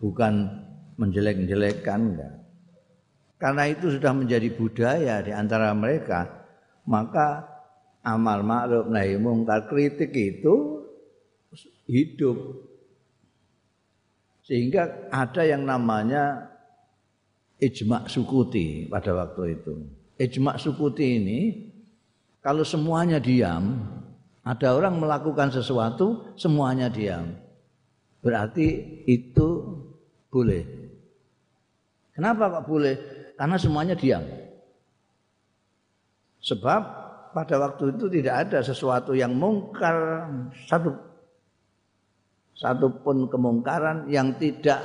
bukan 0.02 0.50
menjelek-jelekkan 0.98 2.00
enggak 2.02 2.44
karena 3.44 3.68
itu 3.68 3.92
sudah 3.92 4.16
menjadi 4.16 4.48
budaya 4.56 5.20
di 5.20 5.28
antara 5.28 5.74
mereka, 5.76 6.48
maka 6.88 7.44
amal 8.00 8.40
ma'ruf 8.40 8.88
nahi 8.88 9.20
mungkar 9.20 9.68
kritik 9.68 10.16
itu 10.16 10.86
hidup. 11.84 12.64
Sehingga 14.48 15.12
ada 15.12 15.44
yang 15.44 15.68
namanya 15.68 16.52
ijma 17.60 18.08
sukuti 18.08 18.88
pada 18.88 19.12
waktu 19.12 19.60
itu. 19.60 19.74
Ijma 20.14 20.54
sukuti 20.60 21.18
ini 21.18 21.40
kalau 22.44 22.62
semuanya 22.62 23.18
diam, 23.18 23.82
ada 24.44 24.76
orang 24.76 25.00
melakukan 25.00 25.50
sesuatu, 25.50 26.36
semuanya 26.36 26.92
diam. 26.92 27.34
Berarti 28.20 28.66
itu 29.08 29.48
boleh. 30.28 30.62
Kenapa 32.14 32.60
kok 32.60 32.66
boleh? 32.68 32.94
karena 33.34 33.56
semuanya 33.58 33.94
diam. 33.98 34.22
Sebab 36.44 36.82
pada 37.34 37.54
waktu 37.58 37.96
itu 37.96 38.06
tidak 38.20 38.48
ada 38.48 38.58
sesuatu 38.62 39.16
yang 39.16 39.34
mungkar 39.34 40.28
satu 40.70 40.94
satu 42.54 43.02
pun 43.02 43.26
kemungkaran 43.26 44.06
yang 44.06 44.38
tidak 44.38 44.78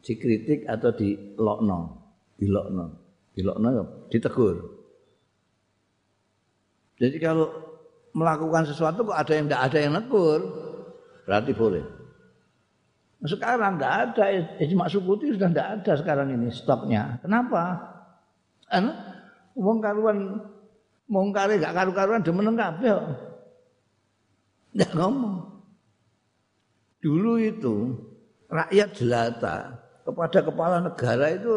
dikritik 0.00 0.64
atau 0.64 0.94
dilokno, 0.94 1.80
dilokno, 2.40 2.86
dilokno 3.36 3.68
ya 3.68 3.84
ditegur. 4.08 4.56
Jadi 6.96 7.16
kalau 7.20 7.52
melakukan 8.16 8.64
sesuatu 8.64 9.04
kok 9.04 9.20
ada 9.20 9.32
yang 9.36 9.46
tidak 9.46 9.62
ada 9.68 9.78
yang 9.78 9.92
negur, 9.92 10.40
berarti 11.28 11.52
boleh. 11.52 11.84
Sekarang 13.28 13.76
tidak 13.76 13.92
ada, 13.92 14.24
ijma 14.60 14.88
sukuti 14.88 15.36
sudah 15.36 15.52
tidak 15.52 15.68
ada 15.80 15.92
sekarang 16.00 16.32
ini 16.32 16.48
stoknya. 16.48 17.20
Kenapa? 17.20 17.76
Karena 18.64 18.92
wong 19.52 19.78
karuan 19.84 20.18
mongkare 21.12 21.60
gak 21.60 21.76
karu-karuan 21.76 22.24
demen 22.24 22.56
kabeh. 22.56 22.96
Enggak 24.72 24.92
ngomong. 24.96 25.36
Dulu 27.04 27.32
itu 27.40 27.74
rakyat 28.48 28.88
jelata 28.96 29.56
kepada 30.04 30.38
kepala 30.40 30.76
negara 30.80 31.26
itu 31.32 31.52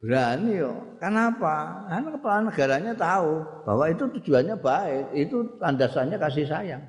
berani 0.00 0.60
yo. 0.60 0.72
Kenapa? 1.00 1.86
Karena 1.88 2.08
kepala 2.12 2.38
negaranya 2.48 2.92
tahu 2.96 3.44
bahwa 3.64 3.84
itu 3.88 4.04
tujuannya 4.20 4.56
baik, 4.60 5.04
itu 5.16 5.36
landasannya 5.60 6.16
kasih 6.16 6.46
sayang. 6.48 6.84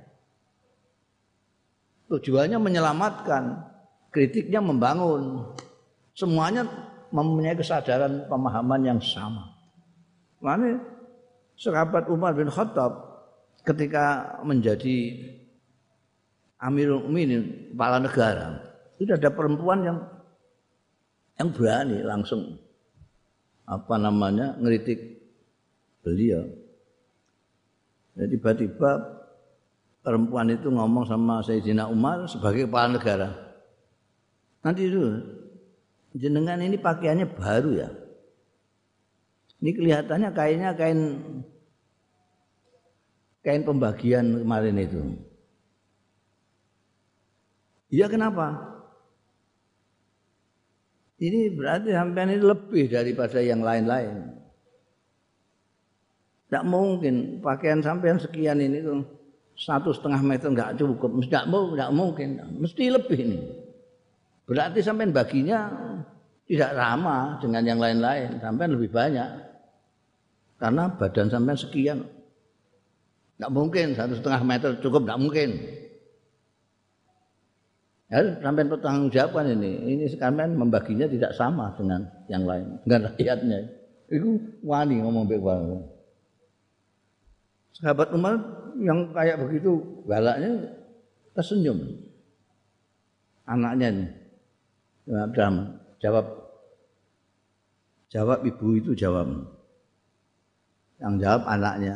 Tujuannya 2.07 2.55
menyelamatkan, 2.55 3.67
kritiknya 4.11 4.63
membangun. 4.63 5.51
Semuanya 6.15 6.65
mempunyai 7.11 7.55
kesadaran 7.55 8.25
pemahaman 8.31 8.81
yang 8.83 8.99
sama. 9.03 9.53
Mana 10.39 10.79
sahabat 11.59 12.07
Umar 12.07 12.33
bin 12.33 12.47
Khattab 12.47 12.95
ketika 13.67 14.39
menjadi 14.47 15.13
Amirul 16.57 17.05
Mukminin, 17.05 17.69
kepala 17.75 18.01
negara, 18.01 18.47
itu 18.97 19.13
ada 19.13 19.29
perempuan 19.29 19.85
yang 19.85 19.97
yang 21.37 21.53
berani 21.53 22.01
langsung 22.01 22.57
apa 23.67 23.99
namanya 23.99 24.55
ngeritik 24.63 25.19
beliau. 25.99 26.47
Jadi 28.15 28.39
tiba-tiba 28.39 28.91
perempuan 30.01 30.47
itu 30.49 30.71
ngomong 30.71 31.03
sama 31.03 31.43
Sayyidina 31.43 31.91
Umar 31.91 32.25
sebagai 32.31 32.65
kepala 32.65 32.95
negara. 32.95 33.29
Nanti 34.63 34.87
itu 34.87 35.03
jenengan 36.15 36.63
ini 36.63 36.79
pakaiannya 36.79 37.27
baru 37.27 37.71
ya. 37.75 37.89
Ini 39.59 39.69
kelihatannya 39.75 40.29
kainnya 40.31 40.71
kain 40.73 40.99
kain 43.43 43.63
pembagian 43.67 44.47
kemarin 44.47 44.79
itu. 44.79 45.01
Iya 47.91 48.07
kenapa? 48.07 48.76
Ini 51.17 51.57
berarti 51.57 51.89
sampean 51.89 52.29
ini 52.29 52.45
lebih 52.45 52.93
daripada 52.93 53.41
yang 53.41 53.65
lain-lain. 53.65 54.37
Tidak 56.47 56.63
mungkin 56.63 57.41
pakaian 57.41 57.81
sampean 57.81 58.21
sekian 58.21 58.61
ini 58.61 58.85
tuh 58.85 59.01
satu 59.57 59.89
setengah 59.89 60.21
meter 60.21 60.53
nggak 60.53 60.77
cukup, 60.77 61.17
tidak 61.25 61.49
mau, 61.49 61.73
tidak 61.73 61.91
mungkin, 61.91 62.29
mesti 62.61 62.93
lebih 62.93 63.17
ini. 63.17 63.39
Berarti 64.45 64.79
sampean 64.85 65.09
baginya 65.09 65.73
tidak 66.45 66.71
ramah 66.77 67.41
dengan 67.41 67.65
yang 67.65 67.81
lain-lain, 67.81 68.37
sampean 68.37 68.77
lebih 68.77 68.93
banyak. 68.93 69.27
Karena 70.61 70.87
badan 70.93 71.27
sampean 71.33 71.57
sekian, 71.57 71.97
tidak 73.37 73.51
mungkin 73.51 73.97
satu 73.97 74.13
setengah 74.13 74.41
meter 74.45 74.69
cukup, 74.79 75.03
tidak 75.03 75.19
mungkin. 75.19 75.49
Ya, 78.07 78.23
sampai 78.39 78.63
bertanggung 78.63 79.11
jawaban 79.11 79.51
ini. 79.59 79.99
Ini 79.99 80.05
sekarang 80.07 80.55
membaginya 80.55 81.11
tidak 81.11 81.35
sama 81.35 81.75
dengan 81.75 82.07
yang 82.31 82.47
lain, 82.47 82.79
dengan 82.87 83.11
rakyatnya. 83.11 83.59
Itu 84.07 84.39
wani 84.63 85.03
ngomong 85.03 85.27
baik 85.27 85.43
Sahabat 87.75 88.15
Umar 88.15 88.39
yang 88.79 89.11
kayak 89.11 89.43
begitu 89.43 90.01
galaknya 90.07 90.71
tersenyum. 91.35 91.77
Anaknya 93.43 93.87
nih. 93.91 94.09
Abdurrahman 95.07 95.79
jawab 95.99 96.25
jawab 98.07 98.39
ibu 98.47 98.67
itu 98.79 98.91
jawab. 98.95 99.27
Yang 101.03 101.13
jawab 101.27 101.43
anaknya. 101.43 101.95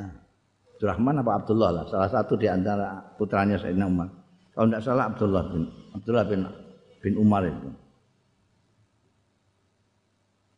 Abdurrahman 0.76 1.24
apa 1.24 1.32
Abdullah 1.40 1.70
lah, 1.72 1.86
salah 1.88 2.12
satu 2.12 2.36
di 2.36 2.52
antara 2.52 3.00
putranya 3.16 3.56
Sayyidina 3.56 3.88
Umar. 3.88 4.12
Kalau 4.52 4.68
tidak 4.68 4.84
salah 4.84 5.08
Abdullah 5.08 5.44
bin 5.50 5.81
Abdullah 5.96 6.26
bin 6.28 6.42
bin 7.02 7.14
Umar 7.20 7.44
itu. 7.48 7.70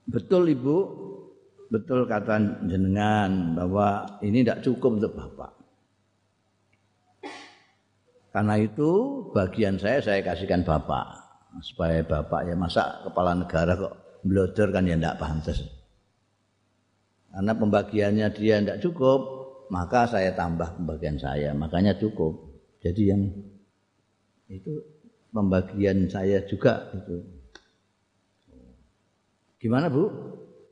Betul 0.03 0.51
Ibu, 0.51 0.77
betul 1.71 2.05
kata 2.05 2.67
jenengan 2.67 3.55
bahwa 3.55 4.19
ini 4.21 4.43
tidak 4.43 4.61
cukup 4.61 4.99
untuk 4.99 5.13
Bapak. 5.15 5.51
Karena 8.33 8.57
itu 8.57 8.89
bagian 9.29 9.77
saya 9.77 10.01
saya 10.01 10.19
kasihkan 10.25 10.65
Bapak 10.65 11.05
supaya 11.61 12.01
Bapak 12.01 12.49
ya 12.49 12.57
masa 12.57 13.05
kepala 13.05 13.37
negara 13.37 13.77
kok 13.77 13.93
bloder 14.25 14.73
kan 14.73 14.89
ya 14.89 14.97
tidak 14.97 15.19
pantas. 15.21 15.61
Karena 17.33 17.53
pembagiannya 17.57 18.27
dia 18.37 18.61
tidak 18.61 18.81
cukup, 18.81 19.19
maka 19.73 20.05
saya 20.05 20.37
tambah 20.37 20.77
pembagian 20.77 21.17
saya, 21.17 21.49
makanya 21.57 21.97
cukup. 21.97 22.53
Jadi 22.81 23.09
yang 23.09 23.25
itu 24.49 24.69
pembagian 25.33 26.05
saya 26.07 26.39
juga 26.45 26.93
itu. 26.93 27.17
Gimana 29.57 29.89
Bu? 29.89 30.07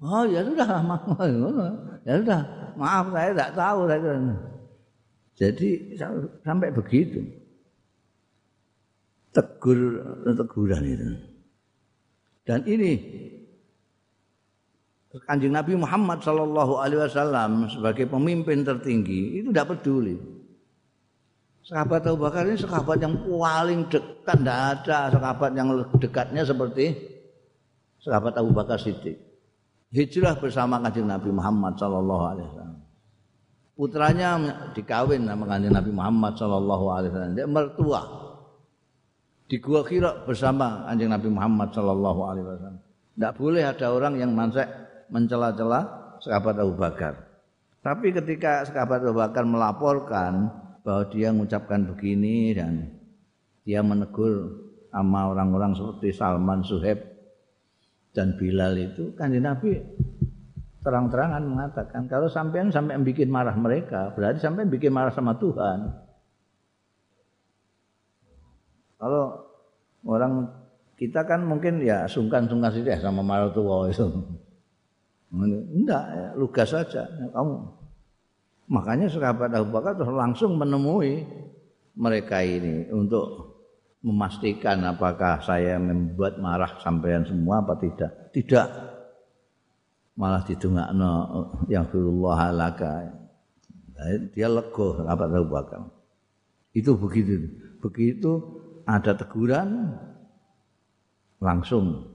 Oh 0.01 0.23
ya 0.29 0.45
sudah, 0.45 0.69
maaf. 0.89 1.17
Ya 2.05 2.13
sudah, 2.21 2.41
maaf 2.77 3.05
saya 3.09 3.29
tidak 3.33 3.51
tahu 3.57 3.79
saya. 3.89 4.13
Jadi 5.35 5.69
sampai 6.45 6.69
begitu. 6.69 7.19
Tegur 9.31 9.79
teguran 10.37 10.83
itu. 10.85 11.09
Dan 12.43 12.67
ini 12.67 12.91
Kanjeng 15.11 15.55
Nabi 15.55 15.75
Muhammad 15.75 16.23
Shallallahu 16.23 16.79
Alaihi 16.79 17.03
Wasallam 17.03 17.67
sebagai 17.67 18.07
pemimpin 18.07 18.63
tertinggi 18.63 19.43
itu 19.43 19.51
tidak 19.51 19.75
peduli 19.75 20.40
Sahabat 21.61 22.01
Abu 22.09 22.25
Bakar 22.25 22.49
ini 22.49 22.57
sahabat 22.57 22.97
yang 22.97 23.21
paling 23.21 23.85
dekat, 23.85 24.37
tidak 24.41 24.59
ada 24.81 25.13
sahabat 25.13 25.51
yang 25.53 25.69
dekatnya 26.01 26.41
seperti 26.41 26.97
sahabat 28.01 28.33
Abu 28.41 28.49
Bakar 28.49 28.81
Siddiq. 28.81 29.17
Hijrah 29.93 30.39
bersama 30.41 30.81
kanjeng 30.81 31.05
Nabi 31.05 31.29
Muhammad 31.29 31.77
Sallallahu 31.77 32.23
Alaihi 32.23 32.47
Wasallam. 32.49 32.79
Putranya 33.77 34.29
dikawin 34.73 35.27
sama 35.29 35.45
kanjeng 35.45 35.73
Nabi 35.75 35.91
Muhammad 35.93 36.33
Sallallahu 36.33 36.85
Alaihi 36.89 37.11
Wasallam. 37.13 37.33
Dia 37.37 37.47
mertua 37.47 38.01
di 39.51 39.59
gua 39.59 39.83
kira 39.83 40.23
bersama 40.25 40.87
kanjeng 40.89 41.11
Nabi 41.13 41.29
Muhammad 41.29 41.69
Sallallahu 41.75 42.21
Alaihi 42.25 42.45
Wasallam. 42.47 42.77
Tidak 43.11 43.33
boleh 43.37 43.63
ada 43.67 43.87
orang 43.91 44.13
yang 44.17 44.31
mansek 44.33 44.65
mencela-cela 45.11 45.85
sahabat 46.23 46.55
Abu 46.57 46.73
Bakar. 46.73 47.13
Tapi 47.83 48.15
ketika 48.15 48.63
sahabat 48.65 49.03
Abu 49.03 49.19
Bakar 49.19 49.43
melaporkan 49.43 50.60
bahwa 50.81 51.03
dia 51.13 51.29
mengucapkan 51.29 51.85
begini 51.85 52.57
dan 52.57 52.89
dia 53.61 53.85
menegur 53.85 54.65
sama 54.89 55.31
orang-orang 55.31 55.77
seperti 55.77 56.09
Salman, 56.11 56.65
Suheb 56.65 56.99
dan 58.11 58.35
Bilal 58.35 58.75
itu 58.75 59.15
kan 59.15 59.31
Nabi 59.31 59.79
terang-terangan 60.81 61.45
mengatakan 61.45 62.09
kalau 62.09 62.27
sampean 62.27 62.73
sampai 62.73 62.97
bikin 62.99 63.29
marah 63.29 63.53
mereka 63.55 64.11
berarti 64.17 64.41
sampai 64.41 64.67
bikin 64.67 64.91
marah 64.91 65.13
sama 65.13 65.37
Tuhan. 65.37 65.79
Kalau 68.97 69.49
orang 70.05 70.49
kita 70.97 71.25
kan 71.25 71.41
mungkin 71.41 71.81
ya 71.81 72.05
sungkan-sungkan 72.05 72.69
sih 72.73 72.85
sama 73.01 73.25
marah 73.25 73.49
tua 73.49 73.89
itu. 73.89 74.05
Enggak, 75.31 76.05
ya, 76.11 76.27
lugas 76.35 76.69
saja. 76.69 77.07
Kamu 77.07 77.80
Makanya 78.71 79.11
sahabat 79.11 79.51
Abu 79.51 79.75
Bakar 79.75 79.99
terus 79.99 80.15
langsung 80.15 80.55
menemui 80.55 81.27
mereka 81.99 82.39
ini 82.39 82.87
untuk 82.87 83.51
memastikan 83.99 84.79
apakah 84.87 85.43
saya 85.43 85.75
membuat 85.75 86.39
marah 86.39 86.79
sampean 86.79 87.27
semua 87.27 87.59
apa 87.59 87.75
tidak. 87.83 88.31
Tidak. 88.31 88.67
Malah 90.15 90.47
didongakno 90.47 91.11
yang 91.67 91.83
firullah 91.91 92.47
alaka. 92.47 93.11
Dia 94.31 94.47
lego 94.47 95.03
sahabat 95.03 95.29
Abu 95.35 95.47
Bakar. 95.51 95.81
Itu 96.71 96.95
begitu. 96.95 97.51
Begitu 97.83 98.31
ada 98.87 99.11
teguran 99.19 99.99
langsung 101.43 102.07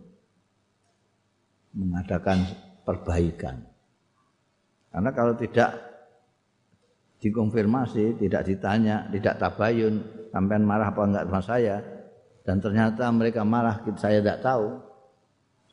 mengadakan 1.76 2.48
perbaikan. 2.88 3.60
Karena 4.88 5.12
kalau 5.12 5.36
tidak 5.36 5.85
dikonfirmasi, 7.26 8.22
tidak 8.22 8.46
ditanya, 8.46 9.10
tidak 9.10 9.42
tabayun, 9.42 10.00
sampean 10.30 10.62
marah 10.62 10.94
apa 10.94 11.02
enggak 11.02 11.26
sama 11.26 11.42
saya, 11.42 11.76
Dan 12.46 12.62
ternyata 12.62 13.10
mereka 13.10 13.42
marah, 13.42 13.82
saya 13.98 14.22
tidak 14.22 14.38
tahu. 14.38 14.78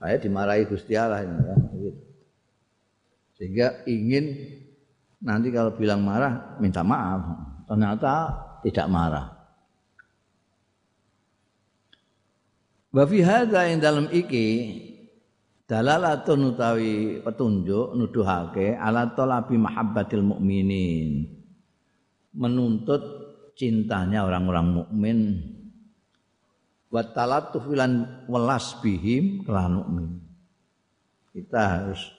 Saya 0.01 0.17
dimarahi 0.17 0.65
Gusti 0.65 0.97
Allah. 0.97 1.21
Ya, 1.21 1.53
gitu. 1.77 2.01
Sehingga 3.37 3.85
ingin 3.85 4.25
nanti 5.21 5.53
kalau 5.53 5.77
bilang 5.77 6.01
marah, 6.01 6.57
minta 6.57 6.81
maaf. 6.81 7.21
Ternyata 7.69 8.13
tidak 8.65 8.89
marah. 8.89 9.37
Wa 12.89 13.05
fi 13.05 13.21
ing 13.69 13.77
dalam 13.77 14.09
iki 14.09 14.49
dalalatun 15.69 16.53
utawi 16.53 17.21
petunjuk 17.21 17.97
nuduhake 17.97 18.77
ala 18.77 19.13
talabi 19.13 19.57
mahabbatil 19.57 20.21
mukminin 20.21 21.42
menuntut 22.33 23.01
cintanya 23.53 24.25
orang-orang 24.25 24.67
mukmin. 24.83 25.19
Wa 26.89 27.01
talatuf 27.09 27.65
welas 27.69 28.77
bihim 28.81 29.45
kelan 29.45 29.81
mukmin. 29.81 30.07
Kita 31.33 31.61
harus 31.61 32.13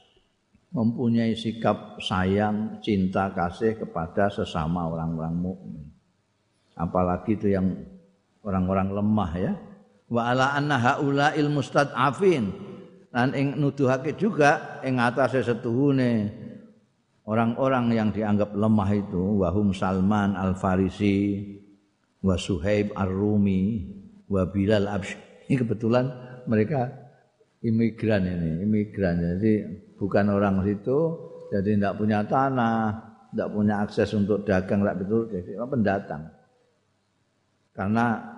mempunyai 0.74 1.38
sikap 1.38 2.02
sayang 2.02 2.82
cinta 2.82 3.30
kasih 3.30 3.78
kepada 3.78 4.26
sesama 4.26 4.90
orang-orang 4.90 5.34
mukmin. 5.38 5.86
Apalagi 6.74 7.38
itu 7.38 7.54
yang 7.54 7.78
orang-orang 8.42 8.90
lemah 8.90 9.32
ya. 9.38 9.52
Wa 10.10 10.34
ala 10.34 10.58
anna 10.58 10.74
haula'il 10.82 11.46
mustad'afin. 11.46 12.50
Lan 13.14 13.30
ing 13.38 13.54
nuduhake 13.62 14.18
juga 14.18 14.82
ing 14.82 14.98
atase 14.98 15.46
setuhune 15.46 16.34
orang-orang 17.24 17.92
yang 17.92 18.08
dianggap 18.12 18.52
lemah 18.52 18.90
itu 18.92 19.44
wahum 19.44 19.72
Salman 19.72 20.36
Al-Farisi 20.36 21.44
wa 22.24 22.36
Suhaib 22.36 22.92
Ar-Rumi 22.96 23.62
wa 24.28 24.42
Bilal 24.48 24.88
Absh 24.88 25.16
ini 25.48 25.54
kebetulan 25.60 26.08
mereka 26.48 26.88
imigran 27.64 28.24
ini 28.24 28.64
imigran 28.64 29.20
jadi 29.36 29.52
bukan 29.96 30.32
orang 30.32 30.64
situ 30.64 30.98
jadi 31.52 31.76
tidak 31.76 31.94
punya 32.00 32.24
tanah 32.24 32.78
tidak 33.32 33.48
punya 33.52 33.74
akses 33.84 34.10
untuk 34.16 34.44
dagang 34.44 34.84
tidak 34.84 34.98
betul 35.04 35.22
jadi 35.28 35.50
pendatang 35.68 36.22
karena 37.74 38.34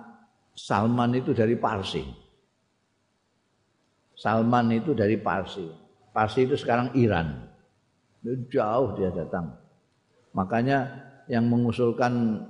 Salman 0.57 1.13
itu 1.13 1.37
dari 1.37 1.53
Parsi. 1.53 2.01
Salman 4.17 4.73
itu 4.73 4.97
dari 4.97 5.21
Parsi. 5.21 5.69
Parsi 6.09 6.49
itu 6.49 6.57
sekarang 6.57 6.97
Iran. 6.97 7.45
Jauh 8.51 8.97
dia 8.97 9.13
datang. 9.13 9.55
Makanya 10.35 11.07
yang 11.31 11.47
mengusulkan 11.47 12.43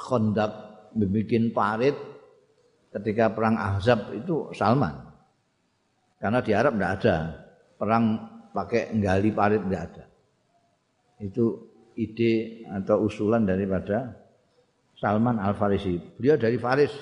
Khondak 0.00 0.52
membuat 0.96 1.44
parit 1.52 1.96
ketika 2.96 3.30
perang 3.30 3.60
Ahzab 3.60 4.16
itu 4.16 4.48
Salman. 4.56 4.96
Karena 6.16 6.40
di 6.40 6.52
Arab 6.56 6.76
tidak 6.76 6.92
ada 7.00 7.16
perang 7.76 8.04
pakai 8.52 8.92
nggali 8.96 9.30
parit 9.32 9.60
tidak 9.64 9.82
ada. 9.92 10.04
Itu 11.20 11.44
ide 12.00 12.64
atau 12.68 13.04
usulan 13.04 13.44
daripada 13.44 14.16
Salman 14.96 15.40
Al 15.40 15.56
Farisi. 15.56 15.96
Beliau 15.96 16.36
dari 16.36 16.56
Faris, 16.60 16.92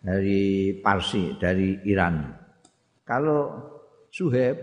dari 0.00 0.76
Parsi, 0.80 1.36
dari 1.40 1.80
Iran. 1.88 2.20
Kalau 3.04 3.40
Suheb 4.12 4.56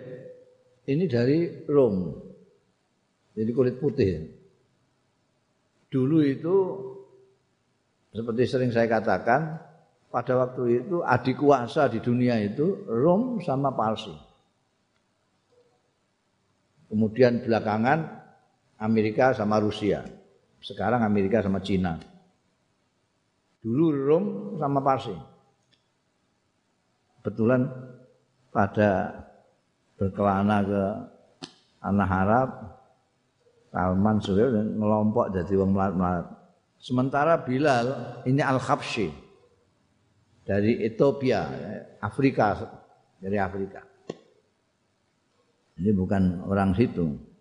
ini 0.89 1.05
dari 1.07 1.63
Rom, 1.67 1.95
jadi 3.33 3.51
kulit 3.55 3.79
putih. 3.79 4.29
Dulu 5.87 6.17
itu 6.25 6.55
seperti 8.13 8.43
sering 8.45 8.69
saya 8.69 8.85
katakan, 8.85 9.57
pada 10.13 10.37
waktu 10.37 10.85
itu 10.85 11.01
adik 11.01 11.41
kuasa 11.41 11.89
di 11.89 11.97
dunia 11.97 12.37
itu 12.37 12.85
Rom 12.85 13.41
sama 13.41 13.73
Parsi. 13.73 14.13
Kemudian 16.93 17.41
belakangan 17.41 18.21
Amerika 18.77 19.33
sama 19.33 19.57
Rusia. 19.57 20.05
Sekarang 20.61 21.01
Amerika 21.01 21.41
sama 21.41 21.57
Cina. 21.65 21.97
Dulu 23.65 23.85
Rom 23.89 24.25
sama 24.61 24.77
Parsi. 24.85 25.15
Kebetulan 27.17 27.65
pada 28.53 29.22
berkelana 29.99 30.57
ke 30.63 30.83
tanah 31.81 32.09
Arab, 32.09 32.49
Salman 33.73 34.17
sudah 34.21 34.53
ngelompok 34.53 35.33
jadi 35.33 35.53
wong 35.57 35.73
melat-melat. 35.73 36.25
Sementara 36.77 37.41
Bilal 37.41 38.19
ini 38.29 38.43
Al-Khabsyi 38.43 39.09
dari 40.45 40.83
Ethiopia, 40.83 41.47
Afrika, 42.03 42.53
dari 43.17 43.37
Afrika. 43.39 43.81
Ini 45.73 45.89
bukan 45.95 46.45
orang 46.45 46.77
situ. 46.77 47.33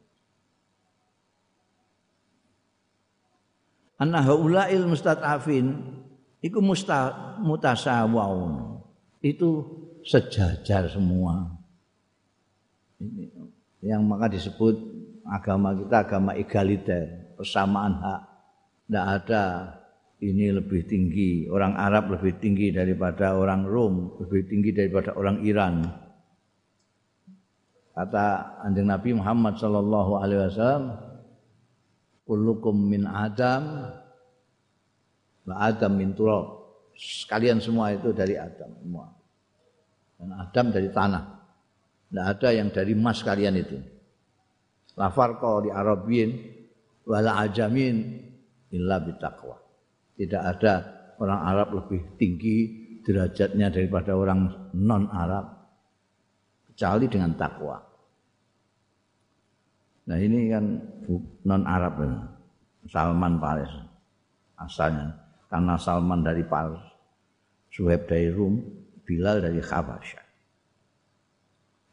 anna 4.03 4.19
haulail 4.27 4.91
mustad'afin 4.91 5.79
iku 6.43 6.59
musta, 6.59 7.39
mutasawwaun 7.39 8.83
itu 9.23 9.63
sejajar 10.03 10.91
semua 10.91 11.62
ini 13.03 13.27
yang 13.83 14.07
maka 14.07 14.31
disebut 14.31 14.79
agama 15.27 15.75
kita 15.75 15.97
agama 16.07 16.31
egaliter 16.39 17.35
persamaan 17.35 17.99
hak 17.99 18.21
tidak 18.87 19.07
ada 19.19 19.45
ini 20.23 20.55
lebih 20.55 20.87
tinggi 20.87 21.51
orang 21.51 21.75
Arab 21.75 22.15
lebih 22.15 22.39
tinggi 22.39 22.71
daripada 22.71 23.35
orang 23.35 23.67
Rom 23.67 24.23
lebih 24.23 24.47
tinggi 24.47 24.71
daripada 24.71 25.19
orang 25.19 25.43
Iran 25.43 25.83
kata 27.91 28.27
anjing 28.63 28.87
Nabi 28.87 29.11
Muhammad 29.19 29.59
sallallahu 29.59 30.13
alaihi 30.23 30.47
wasallam 30.47 30.85
kullukum 32.23 32.73
min 32.73 33.05
Adam 33.05 33.93
wa 35.47 35.55
Adam 35.59 35.93
min 35.93 36.15
turab. 36.15 36.63
Sekalian 36.95 37.59
semua 37.59 37.91
itu 37.93 38.15
dari 38.15 38.39
Adam 38.39 38.71
semua. 38.79 39.07
Dan 40.21 40.31
Adam 40.39 40.67
dari 40.71 40.89
tanah. 40.93 41.25
Tidak 42.13 42.27
ada 42.29 42.49
yang 42.53 42.69
dari 42.69 42.93
emas 42.93 43.25
kalian 43.25 43.57
itu. 43.57 43.81
La 45.01 45.09
farqa 45.09 45.65
di 45.65 45.73
Arabin 45.73 46.29
wala 47.09 47.41
ajamin 47.41 48.21
illa 48.69 49.01
bitaqwa. 49.01 49.57
Tidak 50.21 50.43
ada 50.45 50.73
orang 51.17 51.41
Arab 51.41 51.69
lebih 51.73 52.21
tinggi 52.21 52.57
derajatnya 53.01 53.73
daripada 53.73 54.13
orang 54.13 54.69
non 54.77 55.09
Arab 55.09 55.57
kecuali 56.69 57.09
dengan 57.09 57.33
takwa. 57.33 57.81
Nah 60.13 60.19
ini 60.21 60.53
kan 60.53 60.65
non 61.49 61.65
Arab 61.65 61.95
ini. 62.05 62.21
Salman 62.93 63.39
Paris 63.39 63.71
asalnya 64.59 65.15
karena 65.47 65.79
Salman 65.79 66.27
dari 66.27 66.43
Paris, 66.43 66.83
Suhaib 67.71 68.11
dari 68.11 68.27
Rum, 68.33 68.59
Bilal 69.07 69.39
dari 69.45 69.63
Khabasyah. 69.63 70.22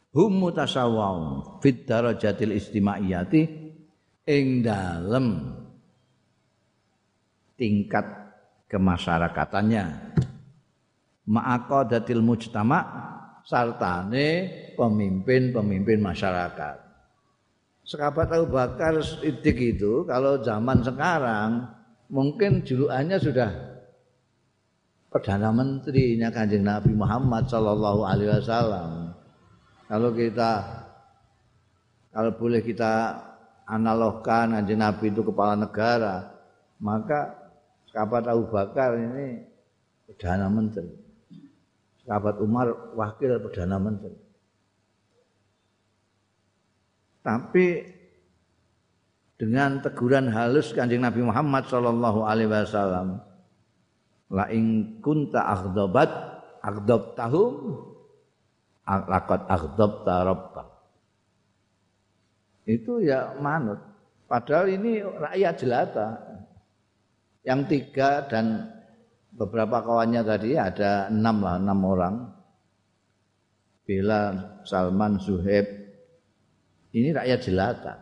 Hum 0.09 0.41
mutasawwaun 0.41 1.61
fit 1.61 1.85
darajatil 1.85 2.57
istimaiyati 2.57 3.41
ing 4.25 4.65
dalem 4.65 5.53
tingkat 7.53 8.05
kemasyarakatannya 8.65 9.85
ma'aqadatil 11.29 12.25
mujtama 12.25 12.79
sartane 13.45 14.49
pemimpin-pemimpin 14.73 16.01
masyarakat 16.01 16.89
Sahabat 17.89 18.29
Abu 18.29 18.53
Bakar 18.53 19.01
Siddiq 19.01 19.57
itu 19.77 20.05
kalau 20.05 20.37
zaman 20.45 20.85
sekarang 20.85 21.73
mungkin 22.13 22.61
julukannya 22.61 23.17
sudah 23.17 23.49
perdana 25.09 25.49
menterinya 25.49 26.29
kanjeng 26.29 26.69
Nabi 26.69 26.93
Muhammad 26.93 27.49
Shallallahu 27.49 28.05
Alaihi 28.05 28.29
Wasallam. 28.29 28.91
Kalau 29.89 30.13
kita 30.13 30.51
kalau 32.13 32.31
boleh 32.37 32.61
kita 32.61 33.17
analogkan 33.65 34.53
kanjeng 34.53 34.81
Nabi 34.81 35.09
itu 35.09 35.25
kepala 35.25 35.57
negara, 35.57 36.29
maka 36.77 37.33
sahabat 37.89 38.29
Abu 38.29 38.45
Bakar 38.53 38.97
ini 39.01 39.41
perdana 40.05 40.45
menteri, 40.45 40.93
sahabat 42.05 42.37
Umar 42.37 42.93
wakil 42.93 43.41
perdana 43.41 43.81
menteri. 43.81 44.17
Tapi 47.25 47.67
dengan 49.41 49.81
teguran 49.81 50.29
halus 50.29 50.69
Kanjeng 50.75 51.01
Nabi 51.01 51.25
Muhammad 51.25 51.65
sallallahu 51.65 52.29
alaihi 52.29 52.49
wasallam, 52.49 53.21
la 54.29 54.45
ing 54.53 54.97
kunta 55.01 55.49
aghdabat 55.49 56.09
tahum 57.17 57.53
laqad 58.89 59.45
aghdabta 59.45 60.15
rabbak. 60.25 60.67
Itu 62.65 63.01
ya 63.01 63.37
manut. 63.37 63.77
Padahal 64.25 64.69
ini 64.69 65.01
rakyat 65.01 65.53
jelata. 65.57 66.07
Yang 67.45 67.61
tiga 67.69 68.29
dan 68.29 68.69
beberapa 69.33 69.81
kawannya 69.81 70.21
tadi 70.21 70.53
ada 70.57 71.09
enam 71.09 71.41
lah 71.41 71.55
enam 71.57 71.79
orang. 71.85 72.15
Bela 73.85 74.21
Salman 74.65 75.17
Zuhaib. 75.17 75.65
Ini 76.93 77.13
rakyat 77.13 77.39
jelata. 77.41 77.93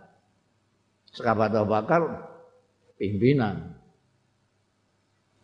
Sekabat 1.15 1.55
Bakar 1.63 2.03
pimpinan. 2.99 3.75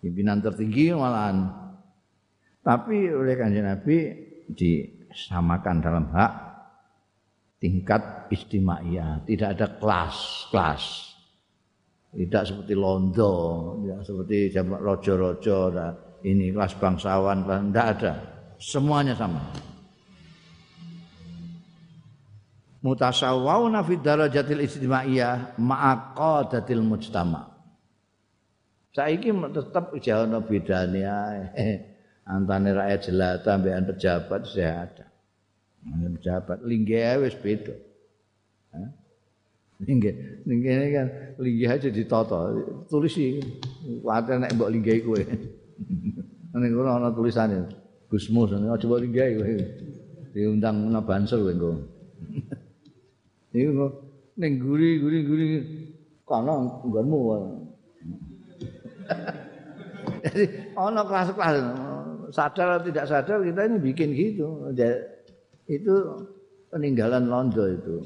Pimpinan 0.04 0.44
tertinggi 0.44 0.92
malahan. 0.92 1.48
Tapi 2.60 3.08
oleh 3.08 3.36
kanjeng 3.40 3.68
Nabi 3.68 3.98
disamakan 5.14 5.78
dalam 5.80 6.06
hak 6.10 6.34
tingkat 7.62 8.28
istimaiyah 8.34 9.24
tidak 9.30 9.50
ada 9.56 9.68
kelas-kelas 9.78 11.14
tidak 12.14 12.46
seperti 12.46 12.78
londo, 12.78 13.34
tidak 13.82 14.00
seperti 14.06 14.38
rojo-rojo, 14.54 15.74
ini 16.22 16.54
kelas 16.54 16.78
bangsawan, 16.78 17.42
tidak 17.42 17.88
ada. 17.98 18.14
Semuanya 18.62 19.18
sama. 19.18 19.42
Mutasawwawna 22.86 23.82
fi 23.82 23.98
darajatil 23.98 24.62
istimaiyah 24.62 25.58
ma'aqadatil 25.58 26.86
mujtama. 26.86 27.50
Saiki 28.94 29.34
tetap 29.34 29.90
jawana 29.98 30.38
bedane 30.38 31.02
ae. 31.02 31.74
Antane 32.24 32.72
rakyat 32.72 33.00
jelata 33.04 33.60
ambek 33.60 33.92
pejabat 33.92 34.48
saya 34.48 34.88
ada. 34.88 35.06
Pejabat 36.16 36.64
linggih 36.64 37.20
wis 37.20 37.36
beda. 37.36 37.76
Linggih, 39.84 40.40
linggih 40.48 40.96
kan 40.96 41.08
linggih 41.36 41.68
aja 41.68 41.92
ditata. 41.92 42.56
Tulis 42.88 43.20
iki. 43.20 43.44
Kuwatir 44.00 44.40
nek 44.40 44.56
mbok 44.56 44.72
linggih 44.72 45.04
kowe. 45.04 45.20
Nek 46.56 46.72
ora 46.80 46.96
ana 46.96 47.12
tulisane. 47.12 47.68
Gusmus 48.08 48.56
aja 48.56 48.80
mbok 48.80 49.04
linggih 49.04 49.44
kowe. 49.44 49.56
Diundang 50.32 50.88
ana 50.88 51.04
bansel 51.04 51.44
kowe 51.44 51.52
engko. 51.52 51.72
Iku 53.60 53.88
ning 54.40 54.64
guri-guri-guri 54.64 55.48
kana 56.24 56.72
nggonmu. 56.88 57.20
Jadi 60.24 60.72
ana 60.80 61.04
kelas-kelas 61.04 61.56
sadar 62.34 62.82
atau 62.82 62.90
tidak 62.90 63.06
sadar 63.06 63.46
kita 63.46 63.62
ini 63.70 63.78
bikin 63.78 64.10
gitu. 64.18 64.74
Itu 65.70 65.96
peninggalan 66.74 67.30
Londo 67.30 67.70
itu. 67.70 68.02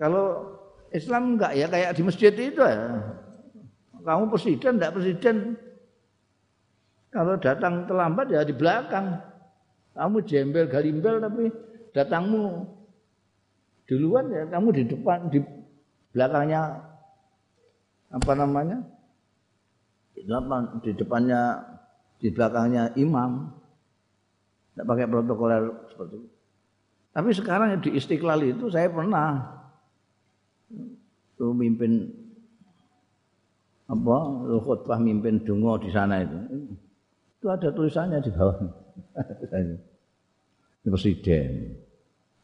Kalau 0.00 0.56
Islam 0.88 1.36
enggak 1.36 1.52
ya 1.52 1.68
kayak 1.68 1.92
di 1.92 2.02
masjid 2.02 2.32
itu 2.32 2.64
ya. 2.64 2.96
Kamu 4.00 4.32
presiden 4.32 4.80
enggak 4.80 4.96
presiden. 4.96 5.36
Kalau 7.12 7.36
datang 7.36 7.84
terlambat 7.84 8.32
ya 8.32 8.40
di 8.48 8.56
belakang. 8.56 9.20
Kamu 9.92 10.24
jembel 10.24 10.70
galimbel 10.70 11.18
tapi 11.18 11.50
datangmu 11.90 12.62
duluan 13.88 14.30
ya 14.30 14.46
kamu 14.46 14.68
di 14.70 14.82
depan 14.86 15.18
di 15.26 15.42
belakangnya 16.14 16.78
apa 18.08 18.32
namanya? 18.32 18.78
Di 20.14 20.92
depannya 20.94 21.40
di 22.18 22.28
belakangnya 22.34 22.94
imam. 22.98 23.50
Tidak 24.74 24.86
pakai 24.86 25.06
protokoler 25.10 25.62
seperti 25.90 26.14
itu. 26.18 26.28
Tapi 27.14 27.28
sekarang 27.34 27.82
di 27.82 27.98
Istiqlal 27.98 28.46
itu 28.46 28.70
saya 28.70 28.86
pernah. 28.90 29.58
Tuh 31.34 31.50
mimpin 31.50 32.06
apa? 33.90 34.16
Khutbah 34.62 35.02
mimpin 35.02 35.42
dungo 35.42 35.78
di 35.82 35.90
sana 35.90 36.22
itu. 36.22 36.38
Itu 37.38 37.46
ada 37.50 37.74
tulisannya 37.74 38.22
di 38.22 38.30
bawah. 38.30 38.58
Ini 40.78 40.88
presiden. 40.94 41.74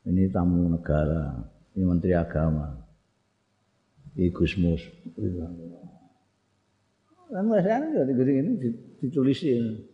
Ini 0.06 0.30
tamu 0.34 0.66
negara. 0.66 1.38
Ini 1.74 1.84
menteri 1.86 2.14
agama. 2.18 2.74
Ini 4.14 4.30
Gusmus 4.30 4.82
kan 7.30 7.44
masanya 7.48 8.04
ini 8.04 8.52
ditulisin 9.00 9.84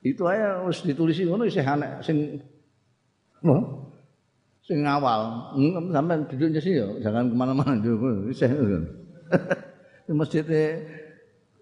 itu 0.00 0.22
aja 0.24 0.64
harus 0.64 0.80
ditulisin 0.82 1.28
ngono 1.28 1.46
sing 1.46 1.64
sing 2.02 2.18
sing 4.64 4.78
awal 4.86 5.52
sampai 5.92 6.24
duduknya 6.30 6.60
sih 6.62 6.80
ya 6.80 6.86
jangan 7.04 7.30
ke 7.30 7.36
mana-mana 7.36 7.76
dulu 7.84 8.30
masjid 10.10 10.44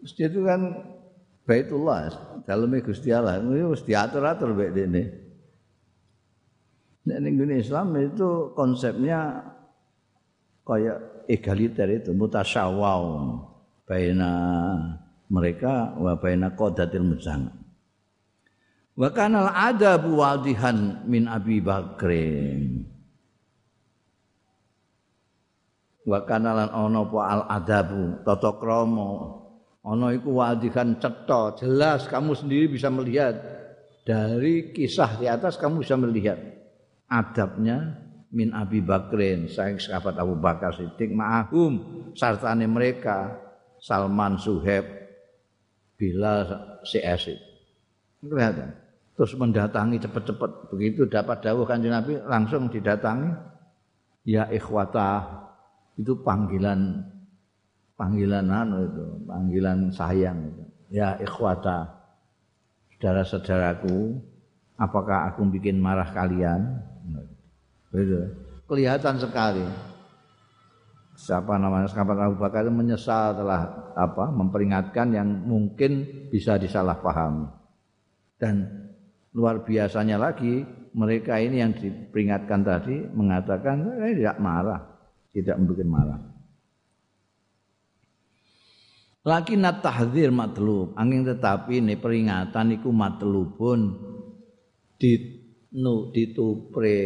masjid 0.00 0.28
itu 0.30 0.40
kan 0.44 0.60
Baitullah 1.48 2.12
dalamnya 2.44 2.84
Gusti 2.84 3.08
Allah. 3.08 3.40
Itu 3.40 3.56
harus 3.56 3.80
diatur 3.80 4.20
atur 4.20 4.52
baik 4.52 4.76
ini 4.76 5.28
Nah, 7.08 7.24
ini 7.24 7.56
Islam 7.56 7.96
itu 7.96 8.52
konsepnya 8.52 9.40
kayak 10.68 11.24
egaliter 11.24 11.88
itu 11.88 12.12
mutasyawau 12.12 13.00
baina 13.88 14.30
mereka 15.32 15.96
wa 15.96 16.12
baina 16.20 16.52
qadatil 16.52 17.08
mujtama 17.08 17.58
wa 18.98 19.08
kana 19.14 19.46
al 19.46 19.50
adabu 19.70 20.18
wadihan 20.18 21.06
min 21.06 21.30
Abi 21.30 21.62
Bakrin. 21.62 22.82
Wa 26.02 26.26
kanalan 26.26 26.72
ana 26.72 26.98
apa 27.06 27.18
al 27.22 27.42
adabu 27.46 28.18
tata 28.26 28.58
krama. 28.58 29.38
Ana 29.86 30.12
iku 30.12 30.42
wadikan 30.42 30.98
cetha 30.98 31.54
jelas 31.62 32.10
kamu 32.10 32.34
sendiri 32.34 32.66
bisa 32.66 32.90
melihat. 32.90 33.38
Dari 34.02 34.72
kisah 34.72 35.20
di 35.20 35.28
atas 35.28 35.60
kamu 35.60 35.84
bisa 35.84 35.92
melihat 36.00 36.40
adabnya 37.12 38.00
min 38.32 38.56
Abi 38.56 38.80
Bakrin 38.80 39.52
saking 39.52 39.84
sahabat 39.84 40.16
Abu 40.16 40.32
Bakar 40.40 40.72
Siddiq 40.72 41.12
ma'ahum 41.12 41.80
sartane 42.16 42.64
mereka 42.64 43.36
Salman 43.80 44.38
Suheb 44.38 44.84
Bilal 45.98 46.46
CS 46.86 47.34
kelihatan 48.22 48.74
terus 49.18 49.34
mendatangi 49.34 49.98
cepat-cepat 49.98 50.70
begitu 50.70 51.06
dapat 51.10 51.42
dawuh 51.42 51.66
kanjeng 51.66 51.94
Nabi 51.94 52.22
langsung 52.22 52.70
didatangi 52.70 53.34
ya 54.22 54.46
ikhwata 54.50 55.26
itu 55.98 56.14
panggilan 56.22 57.02
panggilan 57.98 58.46
anu 58.46 58.86
itu, 58.86 59.06
panggilan 59.26 59.90
sayang 59.90 60.38
itu. 60.46 60.64
Ya 60.88 61.18
ikhwata, 61.20 61.90
saudara-saudaraku, 62.96 64.22
apakah 64.78 65.28
aku 65.28 65.44
bikin 65.50 65.82
marah 65.82 66.08
kalian? 66.14 66.80
Gitu. 67.92 68.22
Kelihatan 68.70 69.18
sekali. 69.18 69.66
Siapa 71.18 71.58
namanya 71.58 71.90
sahabat 71.90 72.30
Abu 72.30 72.38
Bakar 72.38 72.62
itu 72.62 72.70
menyesal 72.70 73.34
telah 73.34 73.90
apa 73.98 74.30
memperingatkan 74.30 75.10
yang 75.10 75.26
mungkin 75.26 76.06
bisa 76.30 76.54
disalahpahami. 76.54 77.50
Dan 78.38 78.62
luar 79.34 79.66
biasanya 79.66 80.14
lagi 80.14 80.62
mereka 80.94 81.42
ini 81.42 81.58
yang 81.58 81.74
diperingatkan 81.74 82.62
tadi 82.62 83.02
mengatakan 83.10 83.98
eh, 83.98 84.14
tidak 84.14 84.38
marah 84.38 84.98
tidak 85.32 85.56
membuat 85.60 85.88
marah. 85.88 86.20
Laki 89.28 89.54
nat 89.60 89.84
tahdzir 89.84 90.32
matlub, 90.32 90.96
angin 90.96 91.26
tetapi 91.26 91.84
ini 91.84 92.00
peringatan 92.00 92.80
iku 92.80 92.88
matlubun 92.88 93.80
di 94.96 95.12
nu 95.76 96.08
ditupre. 96.08 97.00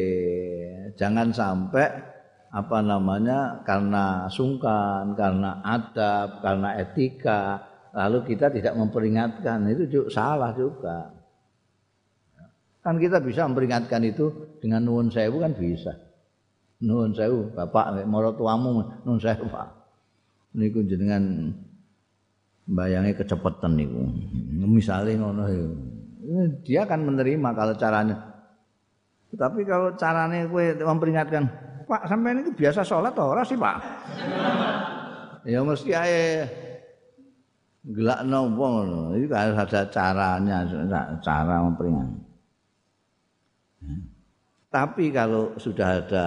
Jangan 0.94 1.34
sampai 1.34 2.11
apa 2.52 2.84
namanya 2.84 3.64
karena 3.64 4.28
sungkan, 4.28 5.16
karena 5.16 5.64
adab, 5.64 6.44
karena 6.44 6.76
etika, 6.84 7.64
lalu 7.96 8.28
kita 8.28 8.52
tidak 8.52 8.76
memperingatkan 8.76 9.64
itu 9.72 9.88
juga 9.88 10.08
salah 10.12 10.52
juga. 10.52 11.16
Kan 12.84 13.00
kita 13.00 13.24
bisa 13.24 13.48
memperingatkan 13.48 14.04
itu 14.04 14.58
dengan 14.60 14.84
nuwun 14.84 15.08
sewu 15.08 15.40
kan 15.40 15.56
bisa. 15.56 15.96
Nuwun 16.84 17.16
sewu, 17.16 17.56
Bapak 17.56 18.04
mara 18.04 18.36
tuamu 18.36 19.00
nuwun 19.08 19.22
sewu, 19.22 19.48
Pak. 19.48 19.68
Niku 20.52 20.84
jenengan 20.84 21.56
bayangi 22.68 23.16
kecepatan 23.16 23.80
niku. 23.80 24.12
Misale 24.68 25.16
ngono 25.16 25.48
Dia 26.68 26.84
akan 26.84 27.00
menerima 27.08 27.48
kalau 27.56 27.74
caranya. 27.80 28.16
Tapi 29.32 29.64
kalau 29.64 29.96
caranya 29.96 30.44
kue 30.44 30.76
memperingatkan, 30.76 31.48
Pak 31.84 32.08
sampai 32.08 32.38
ini 32.38 32.50
biasa 32.54 32.80
sholat 32.86 33.12
atau 33.12 33.34
ora 33.34 33.42
sih 33.42 33.58
Pak? 33.58 33.76
ya 35.42 35.58
mesti 35.62 35.90
ae 35.90 36.46
gelak 37.82 38.22
ngono. 38.26 39.18
Itu 39.18 39.34
harus 39.34 39.58
ada 39.58 39.90
caranya, 39.90 40.62
cara 41.18 41.66
memperingatkan. 41.66 42.22
Tapi 44.72 45.04
kalau 45.12 45.52
sudah 45.58 46.00
ada 46.00 46.26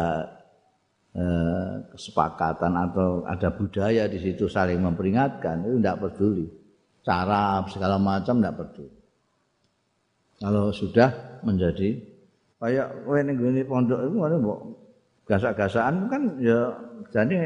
Eh, 1.15 1.75
kesepakatan 1.95 2.75
atau 2.75 3.23
ada 3.23 3.47
budaya 3.47 4.03
di 4.03 4.19
situ 4.19 4.51
saling 4.51 4.83
memperingatkan 4.83 5.63
itu 5.63 5.79
tidak 5.79 5.99
peduli 6.03 6.43
cara 7.07 7.63
segala 7.71 7.95
macam 7.95 8.43
tidak 8.43 8.59
peduli. 8.59 8.99
Kalau 10.35 10.75
sudah 10.75 11.39
menjadi 11.39 11.95
kayak 12.59 13.07
kowe 13.07 13.15
gone 13.15 13.61
pondok 13.63 13.99
ngono 14.11 14.35
mbok 14.43 14.59
gasak-gasakan 15.25 16.05
kan 16.05 16.21
ya 16.37 16.69
jane 17.09 17.37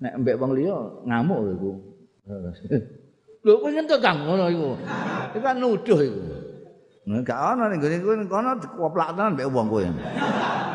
nek 0.00 0.14
mbek 0.20 0.36
wong 0.36 0.52
liya 0.52 0.76
ngamuk 1.08 1.38
iku. 1.56 1.72
Lho 3.44 3.60
kowe 3.60 3.70
ngentut 3.72 4.00
Kang 4.04 4.24
ngono 4.24 4.48
iku. 4.52 4.70
Iku 5.32 5.40
kan 5.44 5.56
nuduh 5.60 6.00
iku. 6.00 6.20
Nek 7.08 7.24
gak 7.24 7.40
ana 7.56 7.72
ning 7.72 7.80
gone 7.80 7.96
kowe 8.04 8.14
kono 8.28 8.50
dikoplak 8.60 9.16
tenan 9.16 9.32
mbek 9.36 9.48
wong 9.48 9.66
kowe. 9.72 9.84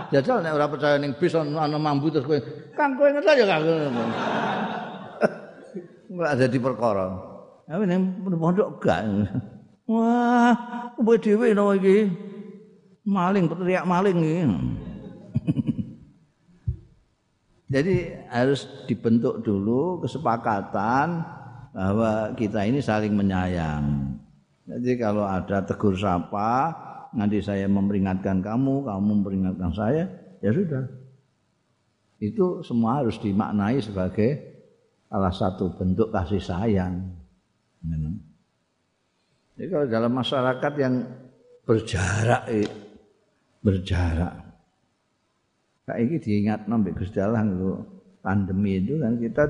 Jajal 0.09 0.41
nek 0.41 0.57
ora 0.57 0.65
percaya 0.65 0.97
ning 0.97 1.13
bis 1.17 1.37
ana 1.37 1.77
mambu 1.77 2.09
terus 2.09 2.25
kowe, 2.25 2.39
Kang 2.73 2.97
kowe 2.97 3.09
ngentut 3.09 3.37
ya 3.37 3.45
Kang. 3.45 3.61
Ora 6.09 6.33
dadi 6.33 6.57
perkara. 6.57 7.07
Tapi 7.69 7.85
ning 7.85 8.01
pondok 8.25 8.81
gak. 8.81 9.05
Wah, 9.85 10.53
kowe 10.97 11.15
dhewe 11.21 11.53
no 11.53 11.77
iki. 11.77 12.09
Maling 13.05 13.45
teriak 13.45 13.85
maling 13.85 14.17
iki. 14.21 14.41
Jadi 17.69 18.17
harus 18.33 18.65
dibentuk 18.89 19.45
dulu 19.45 20.01
kesepakatan 20.01 21.21
bahwa 21.69 22.33
kita 22.33 22.65
ini 22.65 22.81
saling 22.81 23.13
menyayang. 23.13 24.17
Jadi 24.65 24.97
kalau 24.97 25.25
ada 25.29 25.61
tegur 25.61 25.93
sapa, 25.93 26.73
nanti 27.13 27.41
saya 27.45 27.69
memperingatkan 27.69 28.41
kamu, 28.41 28.89
kamu 28.89 29.01
memperingatkan 29.21 29.71
saya, 29.77 30.09
ya 30.41 30.49
sudah. 30.49 30.85
Itu 32.17 32.65
semua 32.65 33.05
harus 33.05 33.21
dimaknai 33.21 33.77
sebagai 33.85 34.29
salah 35.05 35.33
satu 35.33 35.69
bentuk 35.77 36.09
kasih 36.09 36.41
sayang. 36.41 37.05
Jadi 39.57 39.67
kalau 39.69 39.85
dalam 39.85 40.13
masyarakat 40.17 40.73
yang 40.81 40.95
berjarak, 41.69 42.43
berjarak. 43.61 44.38
Kayak 45.89 46.05
ini 46.05 46.15
diingat 46.21 46.59
nombek 46.69 47.01
Gusti 47.01 47.17
Allah 47.17 47.41
pandemi 48.21 48.77
itu 48.77 49.01
kan 49.01 49.17
kita 49.17 49.43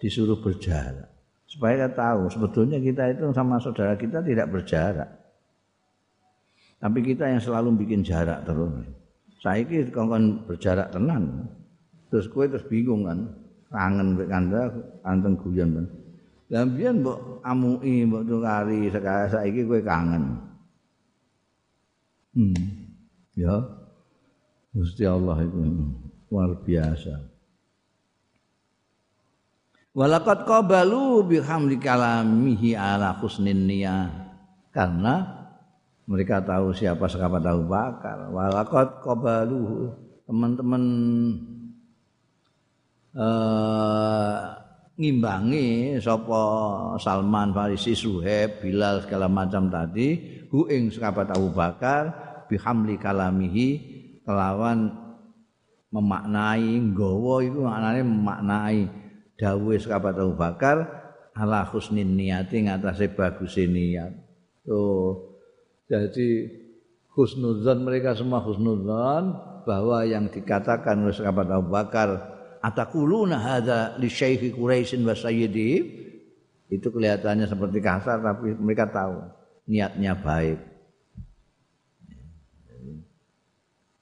disuruh 0.00 0.40
berjarak 0.40 1.12
supaya 1.44 1.84
kita 1.84 1.90
tahu 1.92 2.32
sebetulnya 2.32 2.80
kita 2.80 3.12
itu 3.12 3.28
sama 3.36 3.60
saudara 3.60 3.92
kita 4.00 4.24
tidak 4.24 4.48
berjarak. 4.48 5.10
Tapi 6.80 6.98
kita 7.04 7.28
yang 7.28 7.44
selalu 7.44 7.84
bikin 7.84 8.00
jarak 8.00 8.40
terus. 8.48 8.72
Saya 9.44 9.60
ini 9.68 9.84
kan 9.92 10.48
berjarak 10.48 10.88
tenan. 10.96 11.44
Terus 12.08 12.26
kue 12.32 12.48
terus 12.48 12.64
bingung 12.66 13.04
kan, 13.04 13.28
kangen 13.68 14.16
mbek 14.16 14.32
kanda, 14.32 14.72
anteng 15.04 15.36
guyon 15.36 15.76
kan. 15.76 15.86
Lah 16.50 16.64
mbiyen 16.64 17.04
mbok 17.04 17.44
amui, 17.44 18.08
mbok 18.08 18.24
tukari, 18.26 18.88
sekarang 18.88 19.28
saiki 19.28 19.60
kowe 19.68 19.80
kangen. 19.84 20.24
Hmm. 22.32 22.64
Ya. 23.36 23.81
Gusti 24.72 25.04
Allah 25.04 25.36
itu 25.44 25.60
luar 26.32 26.56
biasa. 26.64 27.12
Walaqad 29.92 30.48
qabalu 30.48 31.28
bihamdi 31.28 31.76
kalamihi 31.76 32.72
ala 32.72 33.12
husnin. 33.20 33.68
Karena 34.72 35.28
mereka 36.08 36.40
tahu 36.40 36.72
siapa 36.72 37.04
sahabat 37.04 37.44
Abu 37.44 37.68
Bakar. 37.68 38.32
Walaqad 38.32 39.04
qabalu 39.04 39.92
teman-teman 40.24 40.84
eh 43.12 44.40
ngimbangi 44.96 46.00
sapa 46.00 46.40
Salman 46.96 47.52
Farisi 47.52 47.92
Suhaib 47.92 48.64
Bilal 48.64 49.04
segala 49.04 49.28
macam 49.28 49.68
tadi 49.68 50.16
hu 50.48 50.64
ing 50.72 50.88
sahabat 50.88 51.32
Abu 51.32 51.52
Bakar 51.52 52.12
bihamli 52.48 52.96
kalamihi 52.96 53.91
kelawan 54.22 54.90
memaknai 55.92 56.80
nggawa 56.80 57.34
iku 57.44 57.58
maknane 57.68 58.00
memaknai 58.00 58.80
dawuh 59.36 59.76
sahabat 59.76 60.16
Abu 60.16 60.34
Bakar 60.38 60.76
ala 61.36 61.64
husnin 61.68 62.16
niati 62.16 62.64
ngatasé 62.64 63.12
bagus 63.12 63.60
niat 63.60 64.12
tuh 64.64 65.36
jadi 65.88 66.48
husnudzon 67.12 67.84
mereka 67.84 68.16
semua 68.16 68.40
husnudzon 68.40 69.36
bahwa 69.68 70.02
yang 70.08 70.32
dikatakan 70.32 71.04
oleh 71.04 71.12
sahabat 71.12 71.46
Abu 71.52 71.68
Bakar 71.68 72.08
atakuluna 72.64 73.36
hadza 73.36 73.98
li 74.00 74.08
syaikhi 74.08 74.54
Quraisy 74.56 75.02
wa 75.04 75.12
sayyidihim 75.12 75.84
itu 76.72 76.88
kelihatannya 76.88 77.44
seperti 77.44 77.84
kasar 77.84 78.24
tapi 78.24 78.56
mereka 78.56 78.88
tahu 78.88 79.28
niatnya 79.68 80.16
baik. 80.16 80.71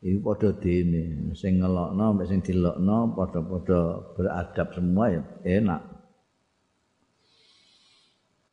Ini 0.01 0.17
padha 0.25 0.57
dene, 0.57 1.29
sing 1.37 1.61
ngelokno 1.61 2.17
mek 2.17 2.25
sing 2.25 2.41
dilokno 2.41 3.13
padha-padha 3.13 3.81
beradab 4.17 4.69
semua 4.73 5.13
ya 5.13 5.23
enak. 5.45 5.83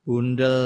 Bundel 0.04 0.60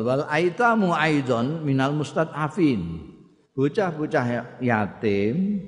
wal 0.00 0.24
aitamu 0.32 0.96
aidon 0.96 1.60
minal 1.60 1.92
mustad'afin. 1.92 3.12
Bocah-bocah 3.52 4.58
yatim 4.64 5.60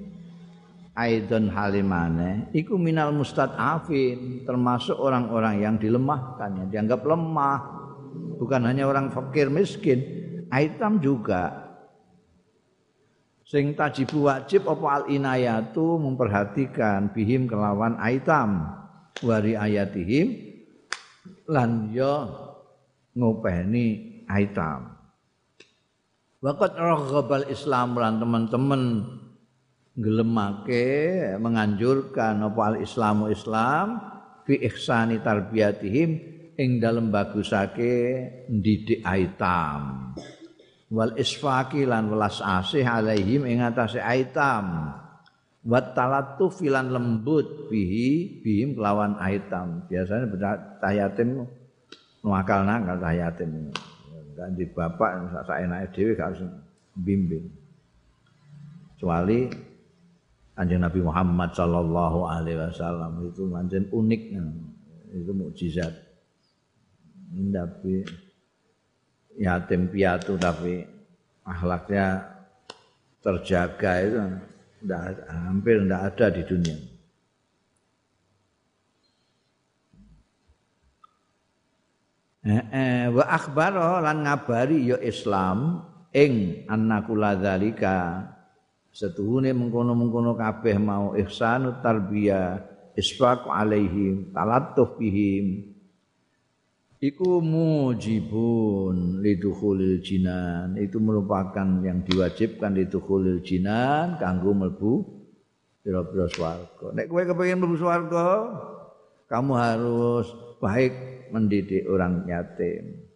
aidon 0.97 1.53
halimane 1.53 2.49
iku 2.57 2.81
minal 2.81 3.13
mustad'afin 3.13 4.49
termasuk 4.49 4.97
orang-orang 4.97 5.61
yang 5.61 5.77
dilemahkan 5.77 6.65
yang 6.65 6.69
dianggap 6.73 7.05
lemah 7.05 7.61
bukan 8.41 8.65
hanya 8.65 8.89
orang 8.89 9.13
fakir 9.13 9.53
miskin 9.53 10.01
aitam 10.49 10.97
juga 10.97 11.66
sing 13.47 13.79
tajibu 13.79 14.27
wajib 14.27 14.67
apa 14.67 14.87
al 14.91 15.05
inayatu 15.07 16.03
memperhatikan 16.03 17.15
bihim 17.15 17.47
kelawan 17.47 17.95
aitam. 18.03 18.75
Wari 19.23 19.57
ayatihim 19.57 20.35
lan 21.49 21.89
yo 21.95 22.29
ngopeni 23.17 24.21
aitam. 24.29 24.93
Wakat 26.45 26.77
raghbal 26.77 27.49
Islam 27.49 27.97
lan 27.97 28.21
teman-teman 28.21 28.83
ngelemake 29.97 30.85
menganjurkan 31.41 32.45
apa 32.45 32.61
al 32.69 32.77
islamu 32.85 33.33
islam 33.33 33.97
fi 34.45 34.61
ihsani 34.69 35.25
tarbiyatihim 35.25 36.11
ing 36.61 36.71
dalem 36.77 37.09
bagusake 37.09 38.21
ndidik 38.53 39.01
aitam 39.01 40.13
wal 40.91 41.15
isfaqi 41.19 41.83
lan 41.83 42.07
welas 42.07 42.39
asih 42.39 42.87
alaihim 42.87 43.47
ing 43.47 43.63
atase 43.63 43.99
aitam. 43.99 44.95
Wa 45.67 45.83
talatuf 45.83 46.63
lan 46.63 46.95
lembut 46.95 47.67
bihi 47.67 48.39
bihim 48.43 48.79
kelawan 48.79 49.19
aitam. 49.19 49.83
Biasanya 49.91 50.31
bocah 50.31 50.93
yatim 50.95 51.43
nuakal 52.23 52.63
nakal 52.63 53.03
cah 53.03 53.15
yatim. 53.15 53.75
Kan 54.37 54.53
di 54.53 54.69
bapak 54.69 55.33
sak 55.33 55.59
enake 55.65 55.97
dhewe 55.97 56.13
gak 56.15 56.29
harus 56.31 56.45
bimbing. 56.93 57.49
Kecuali 58.95 59.49
Kanjeng 60.57 60.81
Nabi 60.81 61.01
Muhammad 61.05 61.53
sallallahu 61.53 62.25
alaihi 62.25 62.57
wasallam 62.57 63.29
itu 63.29 63.45
pancen 63.49 63.89
unik. 63.93 64.23
Itu 65.13 65.33
mukjizat. 65.37 65.93
Tapi 67.33 67.95
yatim 69.37 69.89
piatu 69.93 70.41
tapi 70.41 70.85
akhlaknya 71.47 72.25
terjaga 73.23 73.93
itu 74.03 74.19
enggak, 74.83 75.27
hampir 75.31 75.77
tidak 75.83 76.03
ada 76.15 76.27
di 76.31 76.43
dunia. 76.47 76.79
Eh, 82.47 82.63
eh, 82.71 83.05
wa 83.11 83.27
akhbaro 83.27 83.99
lan 83.99 84.23
ngabari 84.23 84.87
ya 84.87 85.03
Islam 85.03 85.83
ing 86.15 86.63
annakula 86.71 87.35
dzalika 87.35 88.23
setuhune 88.95 89.51
mengkono-mengkono 89.51 90.39
kabeh 90.39 90.79
mau 90.79 91.19
ihsanu 91.19 91.83
tarbiyah 91.83 92.63
isfaq 92.95 93.51
alaihim 93.51 94.31
talatuf 94.31 94.95
bihim 94.95 95.76
iku 97.03 97.41
mujibun 97.45 99.21
lidukhulil 99.21 100.01
jinan 100.01 100.77
itu 100.81 100.97
merupakan 101.01 101.67
yang 101.85 102.05
diwajibkan 102.05 102.77
lidukhulil 102.77 103.41
jinan 103.45 104.17
kanggo 104.17 104.53
mlebu 104.53 105.05
pira-pira 105.85 106.27
swarga 106.33 106.87
nek 106.97 107.07
kowe 107.07 107.23
kepengin 107.23 107.61
mlebu 107.61 107.77
swarga 107.77 108.27
kamu 109.29 109.53
harus 109.55 110.27
baik 110.63 110.93
mendidik 111.33 111.85
orang 111.89 112.25
yatim 112.27 113.07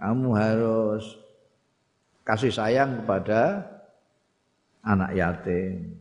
kamu 0.00 0.28
harus 0.32 1.04
kasih 2.24 2.54
sayang 2.54 3.02
kepada 3.02 3.66
anak 4.84 5.10
yatim. 5.16 5.98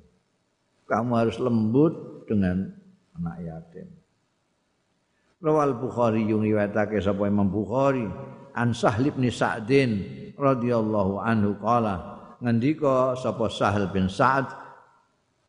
Kamu 0.90 1.12
harus 1.14 1.38
lembut 1.38 2.26
dengan 2.26 2.74
anak 3.18 3.38
yatim. 3.46 3.88
Rawal 5.40 5.80
Bukhari 5.80 6.28
yung 6.28 6.44
riwayatake 6.44 7.00
sapa 7.00 7.32
Imam 7.32 7.48
Bukhari 7.48 8.04
an 8.52 8.76
Sahl 8.76 9.08
bin 9.08 9.32
Sa'din 9.32 10.04
radhiyallahu 10.36 11.16
anhu 11.24 11.56
qala 11.64 12.20
ngendika 12.44 13.16
sapa 13.16 13.48
Sahal 13.48 13.88
bin 13.88 14.12
Sa'ad 14.12 14.52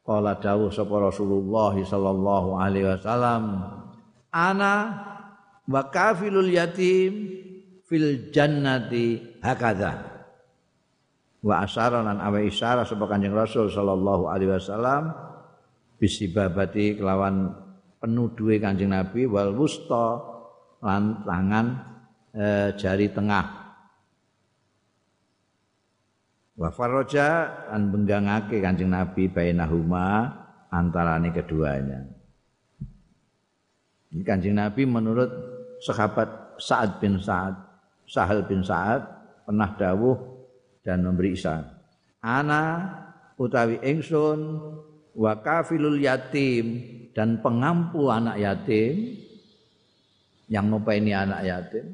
qala 0.07 0.39
dawuh 0.39 0.71
sapa 0.71 0.95
Rasulullah 0.95 1.75
sallallahu 1.75 2.55
alaihi 2.55 2.87
wasallam 2.87 3.43
ana 4.31 4.75
wa 5.67 5.83
kafilul 5.91 6.51
yatim 6.51 7.27
fil 7.87 8.31
jannati 8.31 9.39
hakadha 9.43 10.07
wa 11.43 11.67
asyara 11.67 12.07
lan 12.07 12.23
awe 12.23 12.39
isyarah 12.47 12.87
sapa 12.87 13.11
Kanjeng 13.11 13.35
Rasul 13.35 13.67
sallallahu 13.67 14.31
alaihi 14.31 14.55
wasallam 14.55 15.11
bisibabati 15.99 16.95
kelawan 16.95 17.70
penuduhe 18.01 18.57
Kanjeng 18.57 18.91
Nabi 18.91 19.29
wal 19.29 19.53
wusta 19.53 20.19
lan 20.81 21.23
tangan 21.23 21.67
e, 22.33 22.47
jari 22.81 23.13
tengah. 23.13 23.47
Wa 26.57 26.69
faraja 26.73 27.29
an 27.69 27.93
benggangake 27.93 28.65
Kanjeng 28.65 28.91
Nabi 28.91 29.29
bainahuma 29.29 30.33
antarane 30.73 31.31
keduanya. 31.31 32.01
Ini 34.11 34.23
Kanjeng 34.25 34.57
Nabi 34.57 34.89
menurut 34.89 35.31
sahabat 35.85 36.59
Sa'ad 36.59 36.99
bin 36.99 37.21
Sa'ad 37.21 37.71
Sahal 38.11 38.43
bin 38.43 38.67
Sa'ad 38.67 39.07
pernah 39.47 39.71
dawuh 39.79 40.19
dan 40.83 41.07
memberi 41.07 41.39
isyarat. 41.39 41.71
Ana 42.19 42.91
utawi 43.39 43.79
ingsun 43.87 44.59
wa 45.15 45.33
kafilul 45.39 46.03
yatim 46.03 46.99
dan 47.15 47.43
pengampu 47.43 48.07
anak 48.07 48.39
yatim 48.39 49.19
yang 50.51 50.71
ini 50.71 51.13
anak 51.15 51.41
yatim 51.47 51.87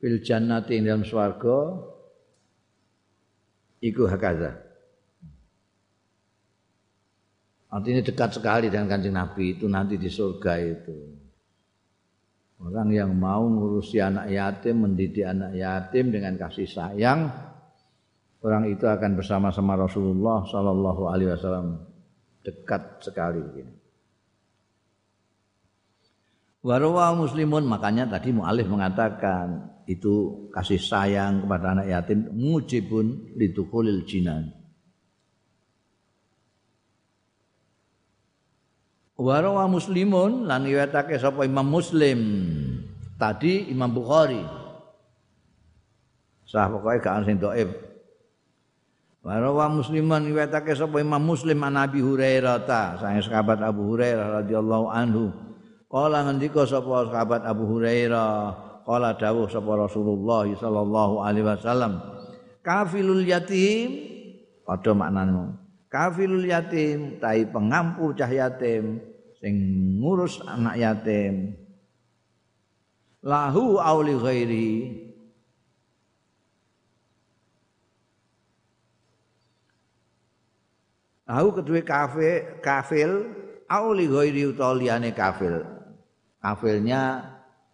fil 0.00 0.20
jannati 0.20 0.80
dalam 0.84 1.04
swarga 1.04 1.80
iku 3.80 4.04
hakaza 4.08 4.66
artinya 7.72 8.02
dekat 8.04 8.30
sekali 8.36 8.72
dengan 8.72 8.88
kanjeng 8.88 9.16
Nabi 9.16 9.58
itu 9.58 9.68
nanti 9.68 10.00
di 10.00 10.08
surga 10.08 10.52
itu. 10.64 10.96
Orang 12.56 12.88
yang 12.88 13.12
mau 13.12 13.44
ngurusi 13.44 14.00
anak 14.00 14.32
yatim 14.32 14.88
mendidik 14.88 15.28
anak 15.28 15.52
yatim 15.52 16.08
dengan 16.08 16.40
kasih 16.40 16.64
sayang 16.64 17.28
orang 18.40 18.72
itu 18.72 18.88
akan 18.88 19.12
bersama-sama 19.12 19.76
Rasulullah 19.76 20.40
Shallallahu 20.48 21.02
Alaihi 21.04 21.36
Wasallam 21.36 21.95
dekat 22.46 23.02
sekali 23.02 23.42
begini. 23.42 23.74
Warwa 26.66 27.14
muslimun 27.14 27.62
makanya 27.66 28.10
tadi 28.10 28.34
mu'alif 28.34 28.66
mengatakan 28.66 29.70
itu 29.86 30.46
kasih 30.50 30.82
sayang 30.82 31.46
kepada 31.46 31.78
anak 31.78 31.86
yatim 31.86 32.26
mujibun 32.34 33.34
lidukhulil 33.38 34.02
jinan. 34.02 34.50
Warwa 39.14 39.70
muslimun 39.70 40.50
lan 40.50 40.66
riwayatake 40.66 41.22
sapa 41.22 41.46
Imam 41.46 41.70
Muslim. 41.70 42.20
Tadi 43.16 43.70
Imam 43.70 43.88
Bukhari. 43.94 44.42
Sah 46.50 46.66
pokoke 46.66 46.98
gak 46.98 47.24
sing 47.24 47.38
dhaif. 47.38 47.85
Warwa 49.26 49.66
musliman 49.66 50.22
riwayatake 50.22 50.70
sapa 50.78 51.02
Imam 51.02 51.18
Muslim 51.18 51.58
an 51.66 51.74
Abi 51.74 51.98
Hurairah 51.98 52.62
ta, 52.62 52.94
sang 52.94 53.18
sahabat 53.18 53.58
Abu 53.58 53.82
Hurairah 53.90 54.38
radhiyallahu 54.38 54.86
anhu. 54.86 55.34
Kala 55.90 56.30
ngendika 56.30 56.62
sapa 56.62 57.10
sahabat 57.10 57.42
Abu 57.42 57.66
Hurairah, 57.66 58.54
kala 58.86 59.18
dawuh 59.18 59.50
sapa 59.50 59.66
Rasulullah 59.82 60.46
sallallahu 60.46 61.26
alaihi 61.26 61.42
wasallam, 61.42 61.98
kafilul 62.62 63.26
yatim 63.26 63.98
padha 64.62 64.94
maknane. 64.94 65.58
Kafilul 65.90 66.46
yatim 66.46 67.18
tai 67.18 67.50
pengampu 67.50 68.14
cah 68.14 68.30
yatim 68.30 69.02
sing 69.42 69.54
ngurus 69.98 70.38
anak 70.46 70.78
yatim. 70.78 71.58
Lahu 73.26 73.82
auli 73.82 74.14
ghairi 74.14 74.70
Aku 81.26 81.58
kedua 81.58 81.82
kafe, 81.82 82.62
kafil, 82.62 83.34
auli 83.66 84.06
ghairi 84.06 84.46
utawa 84.46 84.78
liyane 84.78 85.10
kafil. 85.10 85.76
kafirnya 86.46 87.26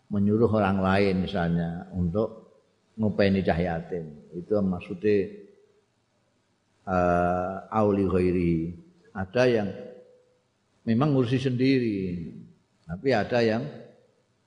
menyuruh 0.09 0.49
orang 0.49 0.81
lain 0.81 1.29
misalnya 1.29 1.85
untuk 1.93 2.57
ngopeni 2.97 3.45
cah 3.45 3.61
yatim 3.61 4.09
itu 4.33 4.53
maksudnya 4.65 5.29
uh, 6.89 7.69
auli 7.69 8.09
ghairi 8.09 8.57
ada 9.13 9.43
yang 9.45 9.69
memang 10.89 11.13
ngurusi 11.13 11.37
sendiri 11.37 12.01
tapi 12.89 13.13
ada 13.13 13.45
yang 13.45 13.65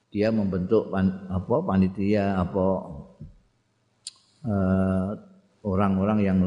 dia 0.09 0.33
membentuk 0.33 0.89
pan, 0.89 1.29
apa 1.29 1.55
panitia 1.65 2.41
apa 2.41 2.65
uh, 4.45 5.09
orang-orang 5.65 6.19
yang 6.25 6.37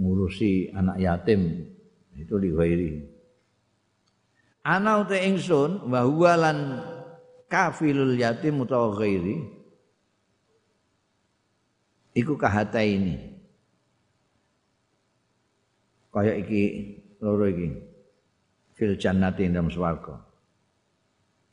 ngurusi 0.00 0.72
anak 0.72 0.96
yatim 0.96 1.68
itu 2.16 2.34
li 2.40 2.48
ghairi 2.48 2.90
ana 4.64 5.04
uta 5.04 5.20
ingsun 5.20 5.84
wa 5.92 6.34
lan 6.40 6.80
kafilul 7.52 8.16
yatim 8.16 8.64
utawa 8.64 8.96
ghairi 8.96 9.60
iku 12.14 12.34
kahata 12.34 12.82
ini. 12.82 13.38
Kaya 16.10 16.34
iki 16.42 16.62
loro 17.22 17.46
iki 17.46 17.68
fil 18.74 18.98
jannati 18.98 19.46
dalam 19.46 19.70
swarga. 19.70 20.18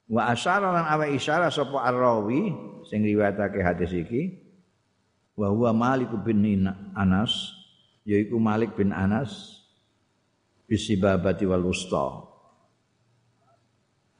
Wa 0.07 0.33
asyara 0.33 0.71
lan 0.71 0.85
awa 0.87 1.05
isyara 1.11 1.51
sapa 1.51 1.83
arrawi 1.83 2.49
sing 2.87 3.03
riwayatake 3.03 3.59
hadis 3.59 3.91
iki 3.93 4.39
wa 5.37 5.51
huwa 5.51 5.75
Malik 5.75 6.09
bin 6.25 6.65
Anas 6.95 7.53
yaiku 8.07 8.39
Malik 8.39 8.79
bin 8.79 8.95
Anas 8.95 9.59
bisibabati 10.71 11.43
wal 11.43 11.67
wusta 11.67 12.23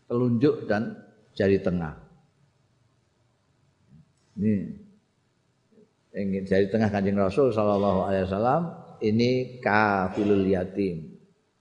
telunjuk 0.08 0.68
dan 0.68 0.96
jari 1.36 1.60
tengah. 1.60 1.96
Ini 4.38 4.54
jari 6.48 6.68
tengah 6.72 6.90
kanjeng 6.90 7.20
Rasul 7.20 7.52
Shallallahu 7.52 8.00
Alaihi 8.08 8.26
Wasallam 8.26 8.64
ini 9.04 9.60
kafilul 9.60 10.48
yatim 10.48 11.16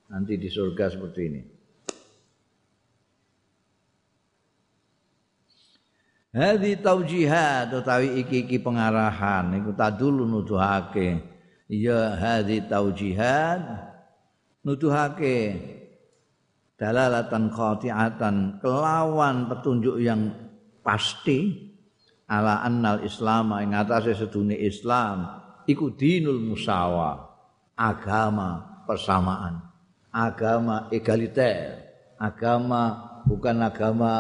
nanti 0.08 0.38
di 0.38 0.48
surga 0.48 0.84
seperti 0.92 1.20
ini. 1.26 1.42
Hadi 6.36 6.76
taujihat 6.76 7.72
utawi 7.72 8.20
iki-iki 8.20 8.60
pengarahan 8.60 9.56
iku 9.56 9.72
tadulu 9.72 10.28
nuduhake. 10.28 11.35
Ya 11.66 12.14
hadi 12.14 12.62
taujihat 12.62 13.58
nuduhake 14.62 15.58
dalalatan 16.78 17.50
khati'atan 17.50 18.62
kelawan 18.62 19.50
petunjuk 19.50 19.98
yang 19.98 20.30
pasti. 20.82 21.66
Ala 22.26 22.66
annal 22.66 23.06
islam 23.06 23.54
ing 23.62 23.70
atase 23.70 24.10
sedune 24.18 24.58
Islam 24.58 25.30
iku 25.62 25.94
dinul 25.94 26.42
musawa 26.42 27.22
agama 27.78 28.82
persamaan 28.82 29.62
agama 30.10 30.90
egaliter 30.90 31.86
agama 32.18 33.14
bukan 33.28 33.56
agama 33.62 34.14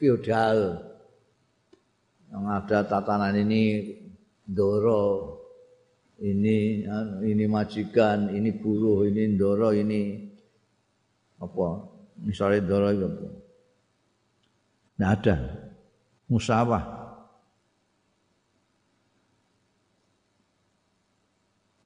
feodal. 0.00 0.80
Yang 2.26 2.44
ada 2.52 2.78
tatanan 2.84 3.36
ini 3.38 3.92
doro 4.44 5.35
ini 6.16 6.88
ini 7.28 7.44
majikan 7.44 8.32
ini 8.32 8.56
buruh 8.56 9.04
ini 9.04 9.36
doro 9.36 9.68
ini 9.76 10.16
apa? 11.36 11.68
Misalnya 12.24 12.64
doro 12.64 12.88
itu 12.88 13.04
apa? 13.04 13.28
Tidak 14.96 15.10
ada. 15.12 15.36
Musawah. 16.32 16.84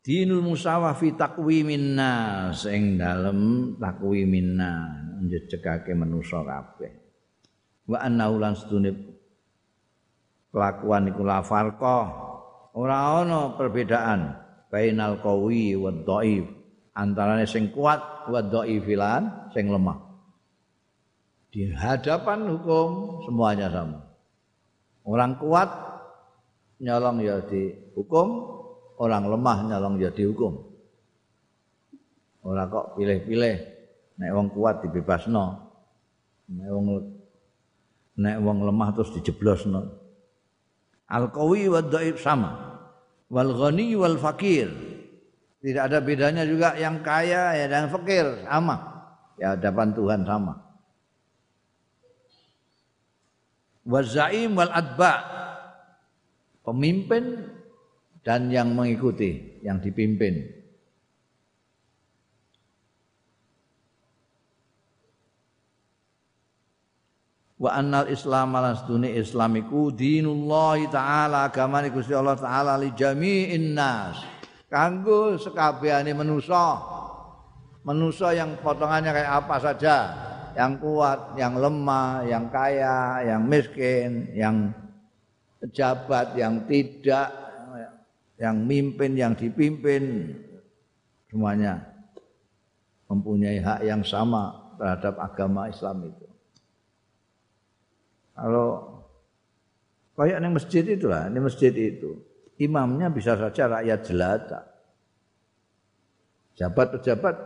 Dinul 0.06 0.46
musawah 0.46 0.94
fi 0.94 1.10
takwimin 1.18 1.98
nas. 1.98 2.70
Ing 2.70 3.02
dalem 3.02 3.74
takwimin 3.82 4.54
nas. 4.54 5.18
Njejegake 5.26 5.90
manusa 5.98 6.46
kabeh. 6.46 6.92
Wa 7.90 8.06
anna 8.06 8.30
ulan 8.30 8.54
sedune 8.54 8.94
kelakuan 10.54 11.10
iku 11.10 11.26
la 11.26 11.42
farqa 11.42 12.29
ora 12.80 13.20
ana 13.20 13.60
perbedaan 13.60 14.40
bainal 14.72 15.20
qawi 15.20 15.76
wa 15.76 15.92
dhaif 15.92 16.48
antarane 16.96 17.44
sing 17.44 17.68
kuat 17.68 18.00
wa 18.32 18.40
dhaifilan 18.40 19.52
sing 19.52 19.68
lemah 19.68 20.10
Di 21.50 21.66
hadapan 21.74 22.46
hukum 22.46 23.20
semuanya 23.26 23.66
sama. 23.74 24.06
Orang 25.02 25.34
kuat 25.42 25.66
nyolong 26.78 27.18
ya 27.26 27.42
dihukum, 27.42 28.28
orang 29.02 29.26
lemah 29.26 29.58
nyolong 29.66 29.98
ya 29.98 30.14
dihukum. 30.14 30.62
Orang 32.46 32.70
kok 32.70 32.94
pilih-pilih, 32.94 33.56
nek 34.22 34.30
wong 34.30 34.46
kuat 34.54 34.86
dibebasno, 34.86 35.58
nek 36.54 36.68
wong 36.70 36.86
nek 38.22 38.36
wong 38.38 38.58
lemah 38.70 38.88
terus 38.94 39.10
dijeblosno. 39.18 39.90
Al 41.10 41.34
qawi 41.34 41.66
wa 41.66 41.82
dhaif 41.82 42.22
sama. 42.22 42.69
Wal 43.30 43.54
ghani 43.54 43.94
wal 43.94 44.18
fakir. 44.18 44.68
Tidak 45.60 45.82
ada 45.86 46.02
bedanya 46.02 46.42
juga 46.42 46.74
yang 46.74 47.00
kaya 47.04 47.54
ya 47.54 47.66
dan 47.70 47.86
fakir 47.88 48.26
sama. 48.44 48.76
Ya 49.38 49.54
hadapan 49.54 49.94
Tuhan 49.94 50.20
sama. 50.26 50.54
Wazaim 53.86 54.58
wal 54.58 54.72
adba. 54.74 55.14
Pemimpin 56.60 57.48
dan 58.20 58.52
yang 58.52 58.76
mengikuti, 58.76 59.62
yang 59.64 59.80
dipimpin. 59.80 60.59
Wa 67.60 67.76
annal 67.76 68.08
islam 68.08 68.56
lan 68.56 68.72
sedune 68.72 69.12
islamiku 69.12 69.92
dinullah 69.92 70.80
taala 70.88 71.44
agamane 71.44 71.92
Gusti 71.92 72.16
Allah 72.16 72.40
taala 72.40 72.80
li 72.80 72.88
jami'in 72.96 73.76
nas. 73.76 74.16
Kanggo 74.72 75.36
sekabehane 75.36 76.16
manusa. 76.16 76.80
Manusa 77.84 78.32
yang 78.32 78.56
potongannya 78.64 79.12
kayak 79.12 79.32
apa 79.44 79.56
saja. 79.60 79.96
Yang 80.56 80.72
kuat 80.82 81.20
yang 81.36 81.54
lemah 81.60 82.26
yang 82.26 82.50
kaya 82.50 83.22
yang 83.22 83.42
miskin 83.46 84.32
yang 84.34 84.74
pejabat 85.62 86.34
yang 86.34 86.64
tidak 86.66 87.28
yang 88.40 88.56
mimpin 88.64 89.14
yang 89.14 89.36
dipimpin. 89.36 90.34
Semuanya 91.28 91.78
mempunyai 93.06 93.58
hak 93.62 93.80
yang 93.86 94.02
sama 94.02 94.74
terhadap 94.78 95.14
agama 95.18 95.70
Islam 95.70 96.10
itu 96.10 96.29
kalau 98.40 98.68
kayak 100.16 100.40
ini 100.40 100.48
masjid 100.48 100.84
itu 100.88 101.06
lah, 101.12 101.28
ini 101.28 101.38
masjid 101.44 101.72
itu. 101.76 102.16
Imamnya 102.56 103.12
bisa 103.12 103.36
saja 103.36 103.68
rakyat 103.68 104.00
jelata. 104.08 104.60
Jabat-pejabat 106.56 107.36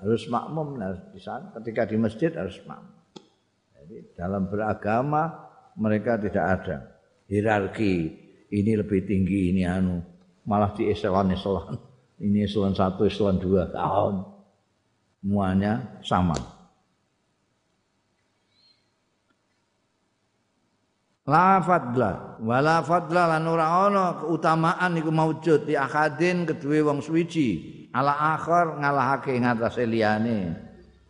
harus 0.00 0.22
makmum 0.28 0.76
nah, 0.76 0.96
di 1.12 1.20
sana. 1.20 1.52
Ketika 1.56 1.88
di 1.88 1.96
masjid 1.96 2.32
harus 2.36 2.60
makmum. 2.68 2.96
Jadi 3.76 4.16
dalam 4.16 4.48
beragama 4.48 5.48
mereka 5.76 6.20
tidak 6.20 6.44
ada 6.44 6.76
hierarki. 7.28 8.24
Ini 8.46 8.80
lebih 8.80 9.04
tinggi, 9.04 9.52
ini 9.52 9.68
anu. 9.68 10.00
Malah 10.46 10.72
di 10.72 10.88
eselon-eselon. 10.88 11.76
Ini 12.16 12.48
eselon 12.48 12.72
satu, 12.72 13.04
eselon 13.04 13.36
dua 13.36 13.68
tahun. 13.68 14.24
Semuanya 15.20 16.00
sama. 16.00 16.55
La 21.26 21.58
fadla. 21.58 22.38
Wala 22.38 22.86
fadla 22.86 23.26
lan 23.26 23.50
ora 23.50 23.66
ana 23.66 24.14
keutamaan 24.22 24.94
iku 24.94 25.10
maujud. 25.10 25.66
Di 25.66 25.74
akadin 25.74 26.46
kedue 26.46 26.86
wong 26.86 27.02
suwiji 27.02 27.90
ala 27.90 28.38
akhir 28.38 28.78
ngalahake 28.78 29.34
ngatasé 29.42 29.90
liyane. 29.90 30.54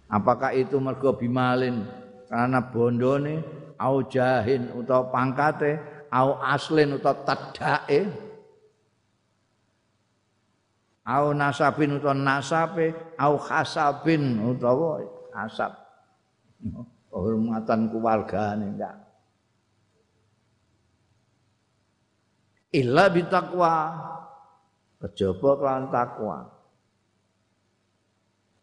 Apakah 0.09 0.57
itu 0.57 0.81
mergo 0.81 1.13
bimalin? 1.21 1.85
Karena 2.33 2.65
bondone 2.65 3.45
au 3.77 4.09
jahin 4.09 4.73
utawa 4.73 5.13
pangkate 5.13 5.79
au 6.09 6.41
aslin 6.41 6.97
utawa 6.97 7.21
tadake 7.23 8.09
au 11.05 11.37
nasabin 11.37 12.01
utawa 12.01 12.17
nasabe 12.17 12.97
au 13.21 13.37
khasabin 13.37 14.41
utawa 14.49 15.05
asab. 15.37 15.77
Hormatan 17.13 17.93
keluargane 17.93 18.77
enggak 18.77 19.06
illa 22.75 23.07
bitakwa 23.13 23.75
kejaba 25.03 25.51
kelan 25.61 25.85
takwa. 25.93 26.39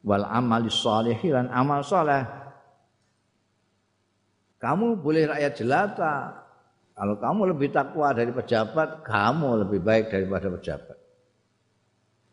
Wal 0.04 0.26
amali 0.28 0.68
shalih 0.68 1.20
lan 1.32 1.48
amal 1.48 1.80
saleh. 1.86 2.28
Kamu 4.60 5.00
boleh 5.00 5.32
rakyat 5.32 5.54
jelata. 5.56 6.16
Kalau 6.94 7.18
kamu 7.18 7.56
lebih 7.56 7.74
takwa 7.74 8.14
dari 8.14 8.30
pejabat 8.30 9.02
kamu 9.02 9.66
lebih 9.66 9.80
baik 9.82 10.14
daripada 10.14 10.52
pejabat. 10.52 10.98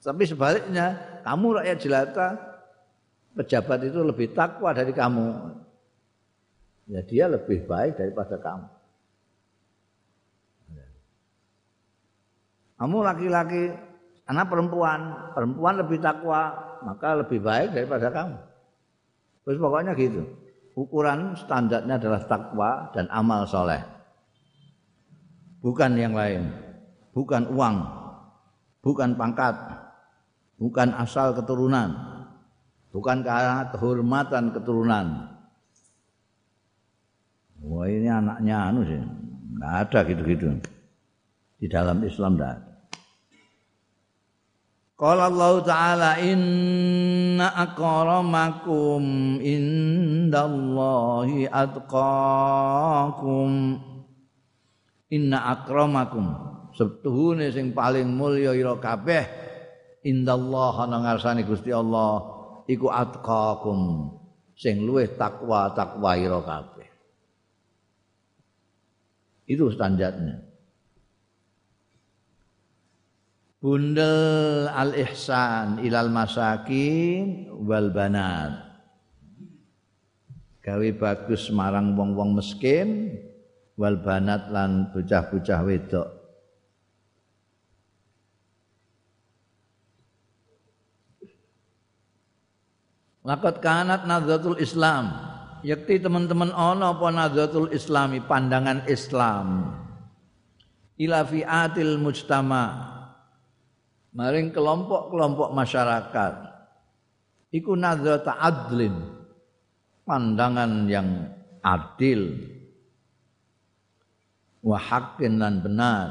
Tapi 0.00 0.22
sebaliknya 0.28 1.00
kamu 1.24 1.62
rakyat 1.62 1.78
jelata 1.80 2.26
pejabat 3.38 3.86
itu 3.86 4.00
lebih 4.02 4.34
takwa 4.36 4.74
dari 4.74 4.92
kamu. 4.92 5.28
Ya 6.90 7.00
dia 7.06 7.24
lebih 7.30 7.64
baik 7.70 7.96
daripada 7.96 8.34
kamu 8.36 8.79
Kamu 12.80 13.04
laki-laki, 13.04 13.76
anak 14.24 14.48
perempuan, 14.48 15.00
perempuan 15.36 15.76
lebih 15.76 16.00
takwa, 16.00 16.56
maka 16.80 17.12
lebih 17.20 17.44
baik 17.44 17.76
daripada 17.76 18.08
kamu. 18.08 18.36
Terus 19.44 19.58
pokoknya 19.60 19.92
gitu. 20.00 20.24
Ukuran 20.72 21.36
standarnya 21.36 22.00
adalah 22.00 22.24
takwa 22.24 22.88
dan 22.96 23.04
amal 23.12 23.44
soleh. 23.44 23.84
Bukan 25.60 25.92
yang 26.00 26.16
lain. 26.16 26.48
Bukan 27.12 27.52
uang. 27.52 27.76
Bukan 28.80 29.12
pangkat. 29.12 29.60
Bukan 30.56 30.96
asal 30.96 31.36
keturunan. 31.36 31.92
Bukan 32.96 33.20
karena 33.20 33.68
kehormatan 33.68 34.56
keturunan. 34.56 35.36
Wah 37.60 37.84
ini 37.92 38.08
anaknya 38.08 38.72
anu 38.72 38.88
sih. 38.88 39.04
Nggak 39.60 39.74
ada 39.84 39.98
gitu-gitu. 40.08 40.48
Di 41.60 41.68
dalam 41.68 42.00
Islam 42.08 42.40
ada. 42.40 42.69
Qala 45.00 45.32
Allah 45.32 45.64
Ta'ala 45.64 46.20
inna 46.20 47.56
akramakum 47.56 49.40
indallahi 49.40 50.28
atqakum 51.48 52.20
inna 55.08 55.38
akramakum. 55.56 56.52
Setuhune 56.76 57.48
sing 57.48 57.72
paling 57.72 58.12
mulya 58.12 58.52
ira 58.52 58.76
kabeh 58.76 59.24
indallah 60.04 60.84
ana 60.84 61.00
ngarsane 61.08 61.48
Gusti 61.48 61.72
Allah 61.72 62.20
iku 62.68 62.92
atqakum 62.92 64.12
sing 64.52 64.84
luwih 64.84 65.16
takwa 65.16 65.72
takwa 65.72 66.12
ira 66.20 66.44
kabeh. 66.44 66.92
Itu 69.48 69.72
standarnya 69.72 70.49
bundel 73.60 74.72
al 74.72 74.96
ihsan 74.96 75.84
ilal 75.84 76.08
masakin 76.08 77.52
wal 77.60 77.92
banat. 77.92 78.72
Gawe 80.64 80.88
bagus 80.96 81.52
marang 81.52 81.92
wong-wong 81.96 82.36
miskin 82.36 83.16
wal 83.76 84.00
banat 84.00 84.48
lan 84.48 84.88
bocah-bocah 84.92 85.60
wedok. 85.64 86.08
Lakat 93.20 93.60
kanat 93.60 94.08
nadzatul 94.08 94.56
Islam. 94.56 95.12
Yakti 95.60 96.00
teman-teman 96.00 96.56
ana 96.56 96.96
apa 96.96 97.12
nadzatul 97.12 97.68
Islami 97.68 98.24
pandangan 98.24 98.88
Islam. 98.88 99.76
Ila 100.96 101.20
fi'atil 101.28 102.00
mujtama' 102.00 102.99
maring 104.14 104.50
kelompok-kelompok 104.50 105.54
masyarakat. 105.54 106.34
Iku 107.50 107.74
nadzata 107.74 108.38
adlin. 108.38 108.94
Pandangan 110.06 110.90
yang 110.90 111.30
adil. 111.62 112.34
Wa 114.62 114.78
haqqin 114.78 115.38
dan 115.38 115.62
benar. 115.62 116.08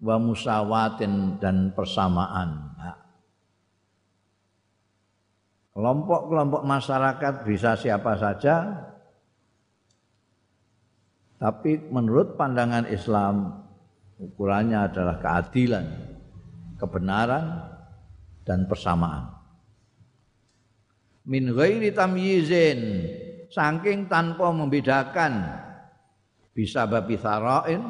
Wa 0.00 0.20
musawatin 0.20 1.40
dan 1.40 1.72
persamaan. 1.72 2.72
Kelompok-kelompok 5.74 6.62
masyarakat 6.62 7.34
bisa 7.42 7.74
siapa 7.74 8.14
saja. 8.14 8.86
Tapi 11.34 11.90
menurut 11.90 12.38
pandangan 12.38 12.86
Islam 12.86 13.58
ukurannya 14.22 14.86
adalah 14.86 15.18
keadilan 15.18 16.13
kebenaran 16.78 17.70
dan 18.44 18.68
persamaan. 18.68 19.32
Min 21.24 21.56
ghairi 21.56 21.88
tamyizin 21.90 23.08
saking 23.48 24.06
tanpa 24.12 24.52
membedakan 24.52 25.48
bisa 26.52 26.84
babi 26.84 27.16
tharain 27.16 27.80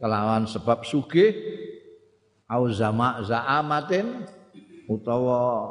kelawan 0.00 0.48
sebab 0.48 0.82
sugih 0.82 1.36
au 2.48 2.66
zama 2.72 3.20
zaamatin 3.22 4.26
utawa 4.90 5.70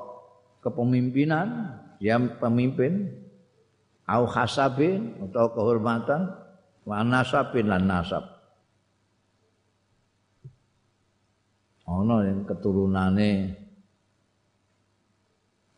kepemimpinan 0.61 1.75
yang 1.99 2.39
pemimpin 2.39 3.09
au 4.07 4.23
hasabin 4.29 5.17
utawa 5.19 5.51
kehormatan 5.51 6.21
wa 6.87 7.03
nasabin 7.03 7.67
lan 7.67 7.83
nasab 7.83 8.38
ana 11.89 12.17
yang 12.29 12.45
keturunane 12.45 13.57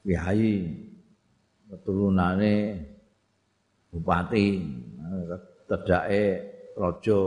kiai 0.04 0.56
keturunane 1.72 2.54
bupati 3.96 4.46
tedake 5.72 6.24
raja 6.76 7.20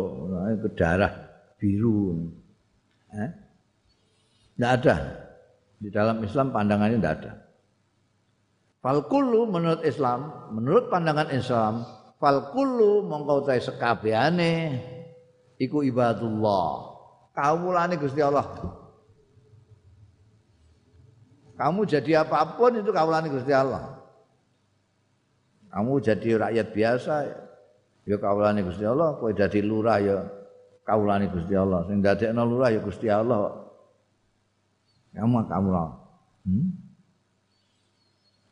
ke 0.60 0.68
darah 0.76 1.14
biru 1.56 2.28
eh? 3.16 3.30
Tidak 4.54 4.70
ada. 4.70 4.96
Di 5.82 5.90
dalam 5.90 6.22
Islam 6.22 6.54
pandangannya 6.54 6.98
tidak 7.02 7.14
ada. 7.20 7.32
Falkulu 8.78 9.50
menurut 9.50 9.82
Islam, 9.82 10.20
menurut 10.54 10.92
pandangan 10.92 11.28
Islam, 11.34 11.82
falkulu 12.22 13.02
mongkau 13.02 13.42
tay 13.42 13.58
sekabiane 13.58 14.78
iku 15.58 15.82
ibadullah. 15.82 16.93
Kawulane 17.34 17.98
Gusti 17.98 18.22
Allah. 18.22 18.46
Kamu 21.54 21.86
jadi 21.86 22.22
apapun 22.22 22.82
itu 22.82 22.90
kawulane 22.90 23.30
Gusti 23.30 23.50
Allah. 23.54 23.94
Kamu 25.70 25.98
jadi 26.02 26.38
rakyat 26.38 26.68
biasa 26.70 27.14
ya 28.06 28.16
kawulane 28.18 28.62
Gusti 28.62 28.86
Allah, 28.86 29.18
kowe 29.18 29.30
jadi 29.34 29.58
lurah 29.62 29.98
ya 29.98 30.18
kawulane 30.86 31.30
Gusti 31.30 31.54
Allah. 31.54 31.86
Sing 31.90 31.98
dadekno 32.02 32.42
lurah 32.46 32.70
ya 32.70 32.78
Gusti 32.82 33.06
Allah. 33.10 33.66
Kamu 35.14 35.46
kamu 35.46 35.70
hmm? 36.46 36.68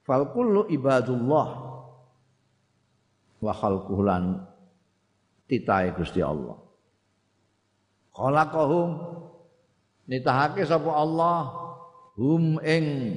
Fal 0.02 0.26
kullu 0.30 0.66
ibadullah 0.70 1.48
wa 3.42 3.52
khalqulan 3.54 4.46
titahe 5.50 5.94
Gusti 5.94 6.22
Allah. 6.22 6.58
Khalaqahum 8.12 8.88
nitahake 10.08 10.62
sapa 10.68 10.92
Allah 10.92 11.48
hum 12.20 12.60
ing 12.60 13.16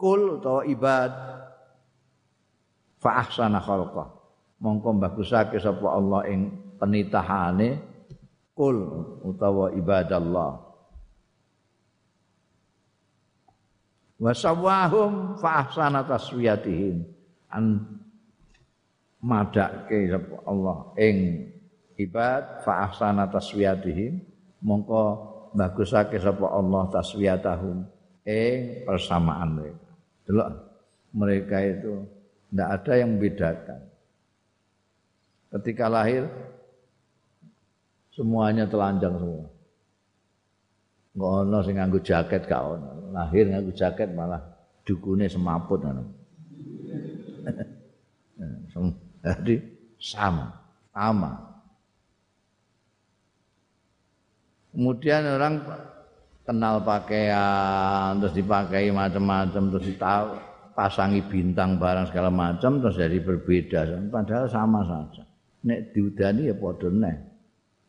kul 0.00 0.40
utawa 0.40 0.64
ibad 0.64 1.12
fa 3.00 3.20
ahsana 3.20 3.60
khalqah. 3.60 4.08
Mongko 4.64 4.96
bagusake 4.96 5.60
sapa 5.60 5.86
Allah 5.92 6.24
ing 6.32 6.48
penitahane 6.80 7.76
kul 8.56 8.76
utawa 9.22 9.70
ibadallah. 9.76 10.64
wa 14.24 14.32
sawahum 14.32 15.34
fa 15.36 15.66
ahsana 15.66 16.06
taswiyatihim 16.06 17.02
an 17.50 17.82
madake 19.20 20.14
Allah 20.46 20.94
ing 20.96 21.50
ibad 22.00 22.64
fa 22.66 22.88
ahsana 22.88 23.30
taswiyatihim 23.30 24.20
mongko 24.64 25.02
bagusake 25.54 26.18
sapa 26.18 26.46
Allah 26.50 26.90
taswiyatahum 26.90 27.86
ing 28.26 28.84
persamaan 28.88 29.48
mereka 29.58 29.88
delok 30.26 30.48
mereka 31.14 31.56
itu 31.62 31.94
tidak 32.50 32.68
ada 32.80 32.92
yang 32.98 33.08
membedakan 33.14 33.80
ketika 35.58 35.86
lahir 35.86 36.26
semuanya 38.10 38.66
telanjang 38.66 39.14
semua 39.14 39.54
Enggak 41.14 41.30
ono 41.46 41.58
sing 41.62 41.74
nganggo 41.78 42.02
jaket 42.02 42.42
gak 42.50 42.62
ono. 42.74 43.14
Lahir 43.14 43.46
nganggo 43.46 43.70
jaket 43.70 44.10
malah 44.10 44.42
dukune 44.82 45.30
semaput 45.30 45.78
ngono. 45.78 46.02
Jadi 49.24 49.54
sama, 50.02 50.50
sama. 50.90 51.53
Kemudian 54.74 55.22
orang 55.22 55.62
kenal 56.42 56.82
pakaian 56.82 58.18
terus 58.18 58.34
dipakai 58.34 58.90
macam-macam 58.90 59.70
terus 59.70 59.86
ditahu 59.86 60.34
pasangi 60.74 61.22
bintang 61.22 61.78
barang 61.78 62.10
segala 62.10 62.26
macam 62.34 62.82
terus 62.82 62.98
jadi 62.98 63.22
berbeda. 63.22 64.10
Padahal 64.10 64.50
sama 64.50 64.82
saja. 64.82 65.22
Nek 65.64 65.94
diudani 65.94 66.50
ya 66.50 66.54
padha 66.58 66.90
nek 66.90 67.16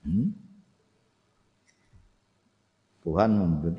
hmm? 0.06 0.28
Tuhan 3.02 3.30
membuat 3.34 3.76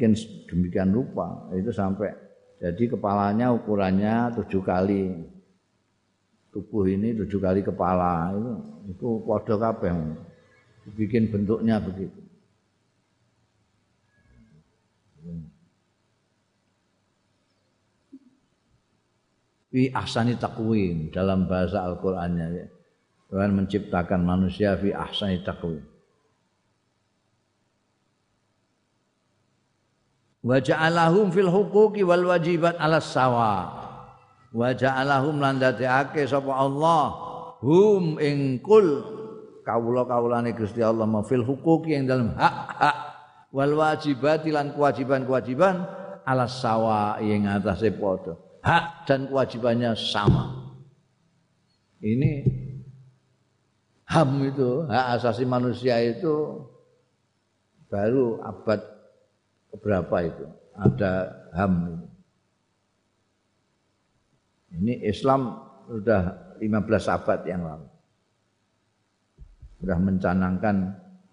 demikian 0.50 0.90
rupa. 0.90 1.46
Itu 1.54 1.70
sampai 1.70 2.10
jadi 2.58 2.90
kepalanya 2.90 3.54
ukurannya 3.54 4.34
tujuh 4.42 4.66
kali. 4.66 5.14
Tubuh 6.50 6.90
ini 6.90 7.14
tujuh 7.14 7.38
kali 7.38 7.62
kepala. 7.62 8.34
Itu 8.34 8.52
itu 8.90 9.08
podo 9.22 9.54
kabeh. 9.62 9.94
Bikin 10.98 11.30
bentuknya 11.30 11.78
begitu 11.78 12.25
fi 19.70 19.92
ahsani 19.92 20.38
takwim 20.40 21.12
dalam 21.12 21.50
bahasa 21.50 21.84
Al-Qur'annya 21.84 22.70
Tuhan 23.26 23.50
menciptakan 23.54 24.22
manusia 24.22 24.78
fi 24.78 24.94
ahsani 24.94 25.42
takwim 25.42 25.82
wa 30.46 30.62
ja'alahum 30.62 31.34
fil 31.34 31.50
huquqi 31.50 32.06
wal 32.06 32.22
wajibat 32.30 32.78
ala 32.78 33.02
sawa. 33.02 33.54
Wa 34.54 34.70
ja'alahum 34.70 35.42
lan 35.42 35.58
dadekake 35.58 36.22
sapa 36.30 36.54
Allah 36.54 37.02
hum 37.58 38.22
ing 38.22 38.62
kul. 38.62 39.18
Kawula-kawulane 39.66 40.54
Gusti 40.54 40.78
Allah 40.78 41.10
ma 41.10 41.26
fil 41.26 41.42
huquqi 41.42 41.98
yang 41.98 42.06
dalam 42.06 42.30
hak-hak 42.38 42.96
wal 43.56 43.72
wajibat 43.72 44.44
lan 44.52 44.76
kewajiban-kewajiban 44.76 45.88
ala 46.28 46.44
sawa 46.44 47.16
yang 47.24 47.48
atase 47.48 47.88
padha 47.96 48.36
hak 48.60 49.08
dan 49.08 49.24
kewajibannya 49.32 49.96
sama 49.96 50.76
ini 52.04 52.44
HAM 54.04 54.44
itu 54.44 54.84
hak 54.86 55.06
asasi 55.18 55.48
manusia 55.48 55.96
itu 56.04 56.68
baru 57.88 58.44
abad 58.44 58.84
berapa 59.80 60.16
itu 60.20 60.46
ada 60.76 61.32
HAM 61.56 61.72
ini. 61.88 62.06
Ini 64.76 64.94
Islam 65.08 65.56
sudah 65.88 66.52
15 66.60 67.16
abad 67.16 67.40
yang 67.48 67.64
lalu. 67.64 67.88
Sudah 69.80 69.98
mencanangkan 70.00 70.76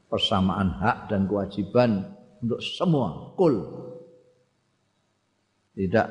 persamaan 0.07 0.79
hak 0.79 1.11
dan 1.11 1.27
kewajiban 1.27 2.12
untuk 2.43 2.59
semua, 2.59 3.33
kul. 3.39 3.55
Tidak 5.73 6.07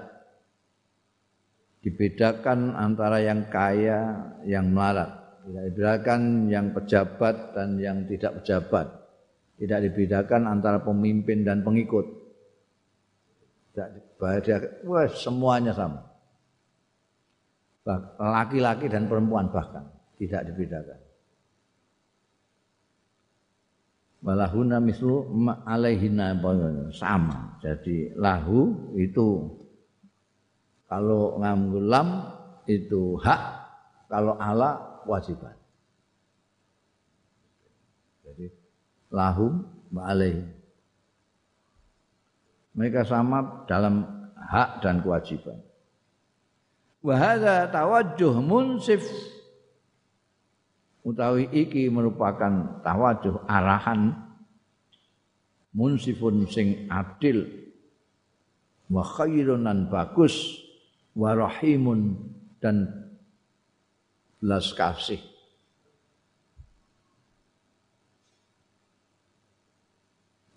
dibedakan 1.85 2.75
antara 2.75 3.23
yang 3.23 3.47
kaya, 3.53 4.33
yang 4.49 4.73
melarat. 4.73 5.23
Tidak 5.47 5.63
dibedakan 5.71 6.51
yang 6.51 6.75
pejabat 6.75 7.55
dan 7.55 7.79
yang 7.79 8.09
tidak 8.11 8.43
pejabat. 8.43 8.87
Tidak 9.61 9.79
dibedakan 9.87 10.51
antara 10.51 10.83
pemimpin 10.83 11.47
dan 11.47 11.63
pengikut 11.63 12.23
tidak 13.73 14.85
wah 14.85 15.09
semuanya 15.09 15.73
sama. 15.73 16.05
Laki-laki 18.21 18.87
dan 18.87 19.09
perempuan 19.09 19.49
bahkan 19.49 19.89
tidak 20.21 20.53
dibedakan. 20.53 20.99
Walahuna 24.23 24.79
mislu 24.79 25.27
alaihina 25.67 26.39
sama. 26.95 27.59
Jadi 27.59 28.15
lahu 28.15 28.95
itu 28.95 29.59
kalau 30.87 31.43
ngamgulam 31.43 32.31
itu 32.71 33.19
hak, 33.19 33.43
kalau 34.07 34.39
ala 34.39 35.03
wajiban. 35.11 35.59
Jadi 38.23 38.47
lahum 39.11 39.67
alaihim 39.91 40.63
mereka 42.73 43.05
sama 43.05 43.65
dalam 43.69 44.05
hak 44.37 44.81
dan 44.81 45.05
kewajiban. 45.05 45.61
Wahada 47.05 47.69
tawajjuh 47.69 48.41
munsif 48.41 49.03
utawi 51.03 51.51
iki 51.51 51.91
merupakan 51.91 52.83
tawajuh 52.83 53.43
arahan 53.51 54.15
munsifun 55.75 56.47
sing 56.47 56.87
adil 56.87 57.43
wa 58.93 59.03
khairun 59.03 59.67
bagus 59.91 60.63
wa 61.19 61.35
rahimun 61.35 62.17
dan 62.63 62.87
belas 64.39 64.71
kasih. 64.75 65.23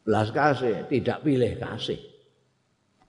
Belas 0.05 0.29
kasih, 0.29 0.85
tidak 0.85 1.25
pilih 1.25 1.57
kasih. 1.57 1.97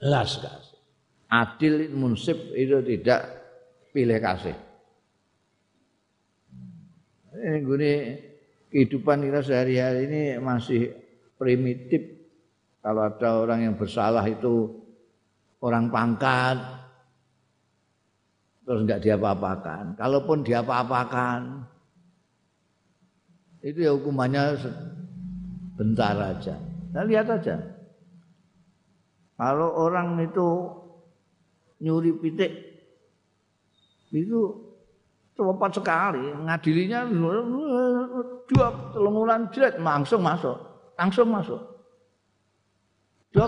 Belas 0.01 0.41
kasih. 0.41 0.80
Adil 1.28 1.93
munsif 1.93 2.41
itu 2.57 2.80
tidak 2.80 3.20
pilih 3.93 4.16
kasih. 4.16 4.57
Ini 7.37 7.59
gini 7.61 7.93
kehidupan 8.72 9.28
kita 9.28 9.41
sehari-hari 9.45 10.09
ini 10.09 10.22
masih 10.41 10.93
primitif. 11.37 12.16
Kalau 12.80 13.03
ada 13.05 13.43
orang 13.43 13.61
yang 13.66 13.74
bersalah 13.76 14.24
itu 14.24 14.72
orang 15.61 15.91
pangkat, 15.93 16.57
terus 18.64 18.82
enggak 18.87 19.03
diapa-apakan. 19.03 19.99
Kalaupun 19.99 20.47
diapa-apakan, 20.47 21.41
itu 23.66 23.78
ya 23.84 23.93
hukumannya 23.93 24.57
bentar 25.76 26.14
aja. 26.16 26.57
Nah, 26.95 27.05
lihat 27.05 27.26
aja. 27.28 27.59
Kalau 29.37 29.68
orang 29.76 30.16
itu 30.24 30.49
nyuri 31.84 32.16
pitik, 32.16 32.53
itu 34.14 34.66
cepat 35.37 35.70
sekali. 35.76 36.24
Ngadilinya 36.49 37.05
dua 38.49 38.66
telungulan 38.97 39.47
jerat 39.53 39.76
langsung 39.76 40.24
masuk, 40.24 40.57
langsung 40.97 41.28
masuk. 41.28 41.61
Dua 43.30 43.47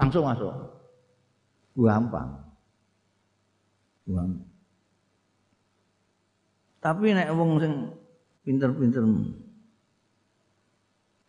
langsung 0.00 0.24
masuk. 0.24 0.52
Gampang 1.76 2.44
uang. 4.08 4.30
Tapi 6.80 7.16
nek 7.16 7.32
wong 7.32 7.56
sing 7.60 7.74
pinter-pinter 8.44 9.04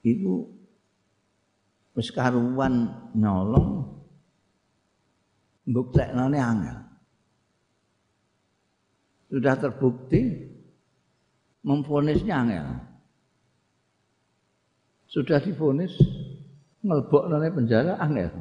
itu 0.05 0.45
wis 1.95 2.11
karuan 2.11 2.91
nyolong 3.15 3.87
mbuktekne 5.65 6.37
angel. 6.37 6.77
Sudah 9.35 9.59
terbukti 9.59 10.47
memfonisnya 11.59 12.39
angel. 12.39 12.67
Sudah 15.11 15.43
difonis 15.43 15.91
ngelbok 16.79 17.27
penjara 17.51 17.99
angel. 17.99 18.31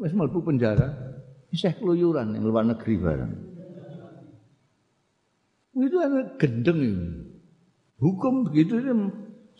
Wis 0.00 0.16
mlebu 0.16 0.40
penjara, 0.40 0.88
Isih 1.52 1.76
keluyuran 1.76 2.32
yang 2.32 2.48
luar 2.48 2.64
negeri 2.64 2.96
bareng. 2.96 3.32
Itu 5.76 6.00
ada 6.00 6.32
gendeng 6.40 6.80
itu. 6.80 7.06
Hukum 8.00 8.48
begitu 8.48 8.80
itu 8.80 8.88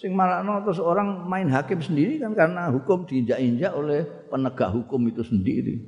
sing 0.01 0.17
marakno 0.17 0.65
terus 0.65 0.81
orang 0.81 1.29
main 1.29 1.53
hakim 1.53 1.85
sendiri 1.85 2.17
kan 2.17 2.33
karena 2.33 2.73
hukum 2.73 3.05
diinjak-injak 3.05 3.77
oleh 3.77 4.09
penegak 4.33 4.73
hukum 4.73 5.05
itu 5.05 5.21
sendiri. 5.21 5.85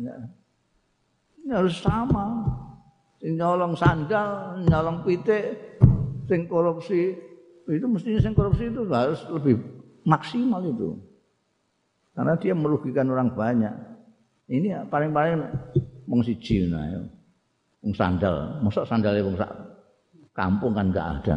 Ya. 0.00 0.16
Ini 1.46 1.52
harus 1.52 1.78
sama. 1.78 2.45
Nyolong 3.24 3.74
sandal, 3.78 4.60
nyolong 4.68 5.00
pitik, 5.00 5.76
sing 6.28 6.44
korupsi 6.50 7.16
itu 7.66 7.86
mestinya 7.90 8.20
sing 8.22 8.34
korupsi 8.36 8.70
itu 8.70 8.86
harus 8.92 9.24
lebih 9.32 9.58
maksimal 10.06 10.62
itu. 10.62 10.94
Karena 12.14 12.38
dia 12.38 12.54
merugikan 12.54 13.10
orang 13.10 13.34
banyak. 13.34 13.74
Ini 14.46 14.86
paling-paling 14.86 15.42
wong 16.06 16.22
siji 16.22 16.70
nah 16.70 16.86
ya. 16.86 17.00
Wong 17.82 17.92
sandal, 17.92 18.62
mosok 18.62 18.86
sandale 18.86 19.20
wong 19.26 19.34
sak 19.34 19.50
kampung 20.30 20.72
kan 20.76 20.94
enggak 20.94 21.08
ada. 21.20 21.36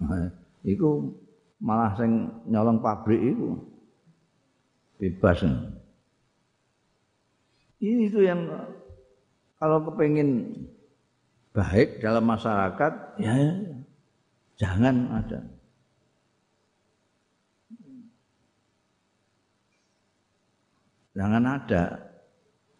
Nah, 0.00 0.26
iku 0.64 1.12
malah 1.60 1.92
sing 2.00 2.28
nyolong 2.48 2.80
pabrik 2.80 3.20
itu 3.20 3.60
bebas. 4.96 5.44
Ini 7.84 8.08
itu 8.08 8.24
yang 8.24 8.48
kalau 9.64 9.80
kepingin 9.88 10.52
baik 11.56 12.04
dalam 12.04 12.28
masyarakat 12.28 13.16
ya 13.16 13.32
jangan 14.60 15.24
ada 15.24 15.40
Jangan 21.14 21.42
ada. 21.46 21.82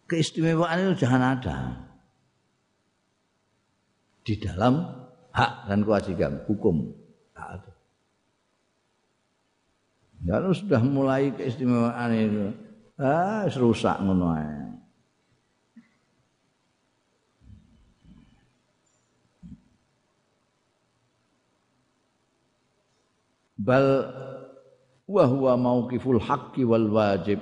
Keistimewaan 0.05 0.91
itu 0.91 1.07
jangan 1.07 1.39
ada. 1.39 1.55
Di 4.21 4.35
dalam 4.37 4.83
hak 5.31 5.71
dan 5.71 5.79
kewajiban 5.87 6.43
hukum. 6.45 6.91
Ada. 7.31 7.71
Kalau 10.25 10.51
sudah 10.51 10.81
mulai 10.83 11.31
keistimewaan 11.31 12.11
itu, 12.11 12.45
ah, 12.99 13.47
rusak 13.55 14.03
ngono 14.03 14.35
Bal 23.55 23.87
wa 25.07 25.23
huwa 25.23 25.53
mauqiful 25.55 26.19
haqqi 26.19 26.67
wal 26.67 26.91
wajib. 26.91 27.39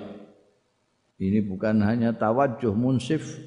Ini 1.18 1.42
bukan 1.46 1.82
hanya 1.82 2.14
tawajuh 2.14 2.74
munsif 2.74 3.42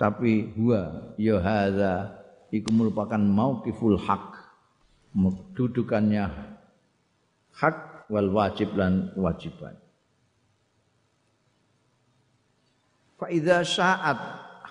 tapi 0.00 0.52
huwa. 0.56 1.12
Ya 1.20 1.40
hadza 1.40 2.16
iku 2.52 2.72
merupakan 2.72 3.20
mauqiful 3.20 4.00
haq 4.00 4.36
dudukannya 5.56 6.28
hak 7.56 8.08
wal 8.12 8.28
wajib 8.36 8.76
lan 8.76 9.10
kewajiban 9.16 9.80
fa 13.16 13.26
idza 13.32 13.64
sya'at 13.64 14.20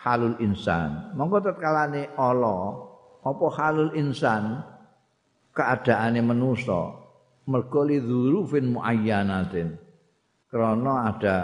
halul 0.05 0.37
insan. 0.37 1.17
Monggo 1.17 1.41
tatkalane 1.41 2.13
Allah 2.13 2.77
apa 3.25 3.45
halul 3.57 3.93
insan? 3.97 4.61
Keadaane 5.55 6.19
manusa 6.19 7.04
mergo 7.45 7.81
li 7.85 8.01
dzurufin 8.01 8.73
muayyanatin. 8.73 9.77
Krana 10.49 11.09
ada 11.13 11.37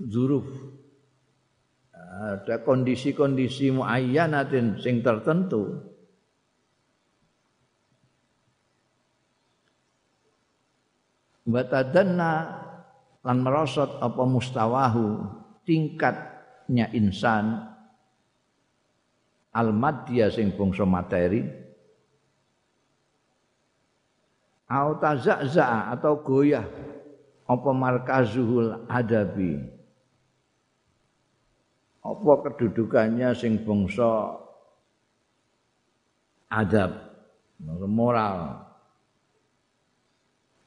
zuruf 0.00 0.46
ada 2.10 2.60
kondisi-kondisi 2.62 3.70
muayyanatin 3.74 4.82
sing 4.82 5.00
tertentu. 5.00 5.86
Batadanna 11.50 12.32
lan 13.26 13.36
merosot 13.42 13.98
apa 13.98 14.22
mustawahu 14.22 15.26
tingkatnya 15.66 16.90
insan. 16.94 17.66
Al 19.50 19.74
madya 19.74 20.30
sing 20.30 20.54
bangsa 20.54 20.86
materi 20.86 21.42
au 24.70 24.94
tazazza 25.02 25.90
atau 25.90 26.22
goyah. 26.22 26.62
Apa 27.50 27.74
markazuhul 27.74 28.86
adabi? 28.86 29.58
Apa 32.06 32.32
kedudukannya 32.46 33.34
sing 33.34 33.66
bangsa 33.66 34.38
adab? 36.46 37.10
Moral. 37.90 38.70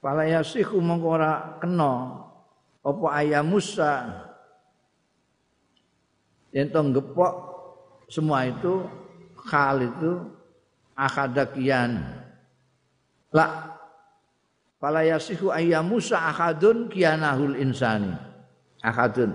Pala 0.03 0.27
yasihu 0.27 0.83
mongko 0.83 1.07
ora 1.15 1.57
kena. 1.63 2.19
Apa 2.83 3.07
ayam 3.15 3.47
Musa? 3.47 4.11
To 6.53 6.81
gepok 6.93 7.33
semua 8.11 8.45
itu 8.45 8.85
hal 9.49 9.81
itu 9.81 10.21
akadakian 10.93 11.97
la 13.33 13.72
Pala 14.83 14.99
yasihu 14.99 15.47
ayam 15.47 15.95
Musa 15.95 16.19
akadun 16.27 16.91
kianahul 16.91 17.55
insani. 17.55 18.11
Akadun 18.83 19.31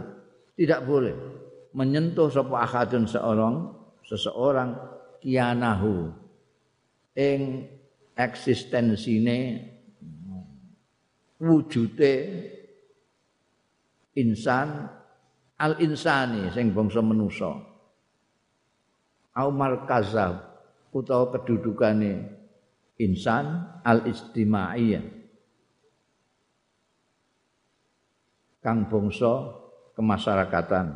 tidak 0.53 0.85
boleh 0.85 1.17
menyentuh 1.73 2.29
sapa 2.29 2.69
akadun 2.69 3.09
seorang 3.09 3.73
seseorang 4.05 4.77
kianahu 5.25 6.13
ing 7.17 7.65
eksistensine 8.13 9.73
wujute 11.41 12.15
insan 14.21 14.85
al 15.57 15.81
insani 15.81 16.53
sing 16.53 16.77
bangsa 16.77 17.01
manusa. 17.01 17.57
Au 19.33 19.49
markaza 19.49 20.45
utawa 20.93 21.33
kedudukane 21.33 22.37
insan 23.01 23.81
al 23.81 24.05
istimaiyah 24.05 25.18
kang 28.69 28.85
bangsa 28.85 29.49
kemasyarakatan. 29.97 30.93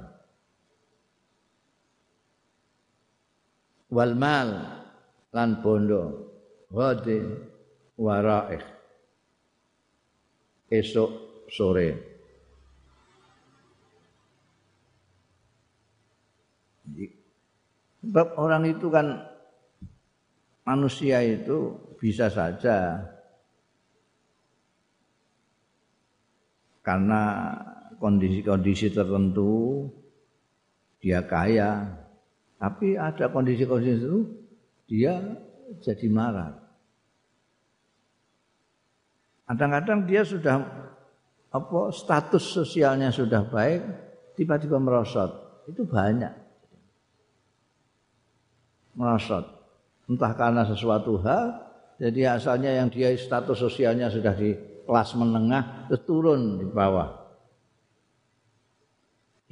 Wal 3.88 4.12
mal 4.12 4.48
lan 5.32 5.50
bondo 5.64 6.04
ghadi 6.68 7.32
waraih 7.96 8.60
esok 10.68 11.12
sore. 11.48 11.88
Sebab 18.04 18.36
orang 18.36 18.68
itu 18.68 18.92
kan 18.92 19.16
manusia 20.68 21.24
itu 21.24 21.72
bisa 21.96 22.28
saja 22.28 23.00
karena 26.82 27.54
kondisi-kondisi 28.02 28.90
tertentu 28.90 29.86
dia 30.98 31.22
kaya. 31.22 31.98
Tapi 32.58 32.94
ada 32.98 33.30
kondisi-kondisi 33.30 33.98
itu 34.02 34.18
dia 34.86 35.18
jadi 35.82 36.06
marah. 36.10 36.58
Kadang-kadang 39.46 40.06
dia 40.06 40.22
sudah 40.22 40.62
apa 41.52 41.80
status 41.92 42.44
sosialnya 42.54 43.10
sudah 43.10 43.46
baik 43.46 43.82
tiba-tiba 44.38 44.78
merosot. 44.78 45.30
Itu 45.66 45.86
banyak. 45.86 46.34
Merosot. 48.98 49.46
Entah 50.10 50.32
karena 50.34 50.66
sesuatu 50.66 51.18
hal 51.22 51.62
jadi 52.02 52.38
asalnya 52.38 52.74
yang 52.82 52.90
dia 52.90 53.14
status 53.14 53.58
sosialnya 53.58 54.10
sudah 54.10 54.34
di 54.34 54.71
kelas 54.84 55.14
menengah 55.18 55.88
terus 55.88 56.02
turun 56.04 56.62
di 56.62 56.66
bawah. 56.68 57.22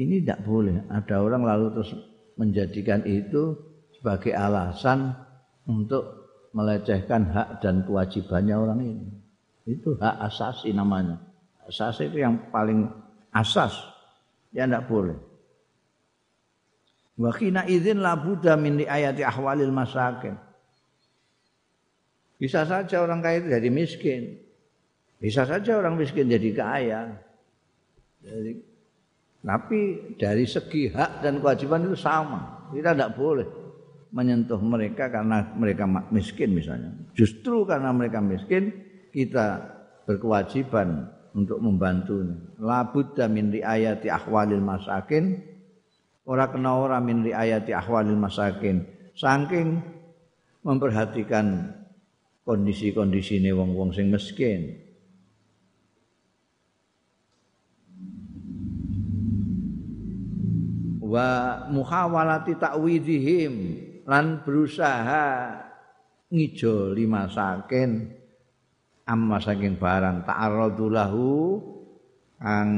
Ini 0.01 0.25
tidak 0.25 0.41
boleh. 0.49 0.89
Ada 0.89 1.21
orang 1.21 1.43
lalu 1.45 1.67
terus 1.77 1.93
menjadikan 2.41 3.05
itu 3.05 3.53
sebagai 4.01 4.33
alasan 4.33 5.13
untuk 5.69 6.21
melecehkan 6.57 7.29
hak 7.29 7.61
dan 7.61 7.85
kewajibannya 7.85 8.57
orang 8.57 8.81
ini. 8.81 9.09
Itu 9.69 10.01
hak 10.01 10.17
asasi 10.33 10.73
namanya. 10.73 11.21
Asasi 11.69 12.09
itu 12.09 12.25
yang 12.25 12.49
paling 12.49 12.89
asas. 13.31 13.77
Ya 14.51 14.65
tidak 14.65 14.89
boleh. 14.89 15.21
Wakina 17.21 17.69
izin 17.69 18.01
la 18.01 18.17
buddha 18.17 18.57
min 18.57 18.81
ayati 18.81 19.21
ahwalil 19.21 19.69
masakin. 19.69 20.41
Bisa 22.41 22.65
saja 22.65 23.05
orang 23.05 23.21
kaya 23.21 23.45
itu 23.45 23.53
jadi 23.53 23.69
miskin. 23.69 24.23
Bisa 25.21 25.45
saja 25.45 25.77
orang 25.77 26.01
miskin 26.01 26.33
jadi 26.33 26.51
kaya. 26.57 27.13
Jadi, 28.25 28.53
tapi 29.45 29.81
dari 30.17 30.49
segi 30.49 30.89
hak 30.89 31.21
dan 31.21 31.45
kewajiban 31.45 31.85
itu 31.85 31.97
sama. 32.01 32.73
Kita 32.73 32.97
tidak 32.97 33.21
boleh 33.21 33.49
menyentuh 34.11 34.59
mereka 34.59 35.13
karena 35.13 35.53
mereka 35.53 35.85
miskin 36.09 36.57
misalnya. 36.57 36.97
Justru 37.13 37.69
karena 37.69 37.93
mereka 37.93 38.25
miskin, 38.25 38.73
kita 39.13 39.61
berkewajiban 40.09 41.05
untuk 41.37 41.61
membantunya. 41.63 42.41
Labudda 42.59 43.29
min 43.29 43.53
riayati 43.55 44.09
ahwalil 44.11 44.65
masakin 44.65 45.39
ora 46.27 46.51
kena 46.51 46.79
ora 46.79 46.99
min 46.99 47.23
riayati 47.27 47.71
ahwalil 47.75 48.19
masakin 48.19 48.83
saking 49.15 49.83
memperhatikan 50.67 51.77
kondisi-kondisi 52.45 53.41
ini 53.41 53.51
wong-wong 53.55 53.95
sing 53.95 54.11
miskin 54.11 54.90
wa 61.11 61.67
muhawalati 61.67 62.55
ta'widihim 62.55 63.55
lan 64.07 64.47
berusaha 64.47 65.59
ngijoli 66.31 67.11
masakin 67.11 68.15
amma 69.11 69.43
saking 69.43 69.75
barang. 69.75 70.23
Ta'arradu 70.23 70.87
lahu 70.87 71.59
kang 72.39 72.71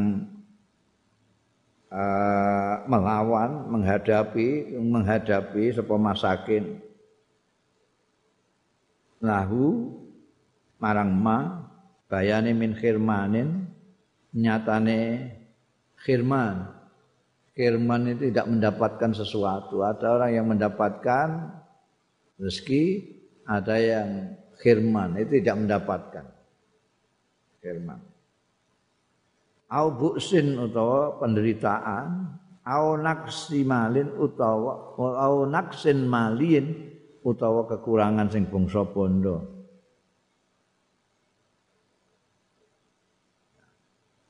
uh, 1.92 2.74
melawan 2.88 3.68
menghadapi 3.68 4.80
menghadapi 4.80 5.76
sapa 5.76 5.94
masakin 6.00 6.80
lahu 9.22 9.92
marang 10.82 11.14
ma 11.14 11.68
bayane 12.10 12.56
min 12.56 12.74
khirmanin 12.74 13.70
nyatane 14.34 15.30
khirman 16.02 16.71
khirman 17.52 18.16
itu 18.16 18.32
tidak 18.32 18.48
mendapatkan 18.48 19.10
sesuatu. 19.12 19.84
Ada 19.84 20.06
orang 20.20 20.30
yang 20.32 20.46
mendapatkan 20.48 21.28
rezeki 22.42 22.84
ada 23.46 23.78
yang 23.78 24.34
khirman 24.58 25.18
itu 25.22 25.38
tidak 25.38 25.56
mendapatkan 25.62 26.24
khirman 27.62 28.00
au 29.70 29.86
buksin 29.94 30.58
utawa 30.58 31.22
penderitaan 31.22 32.38
au 32.66 32.98
naksi 32.98 33.62
malin 33.62 34.10
utawa 34.18 34.94
au 34.98 35.46
naksin 35.46 36.06
malin 36.06 36.94
utawa 37.22 37.66
kekurangan 37.70 38.26
sing 38.30 38.46
bangsa 38.50 38.82
bondo 38.86 39.66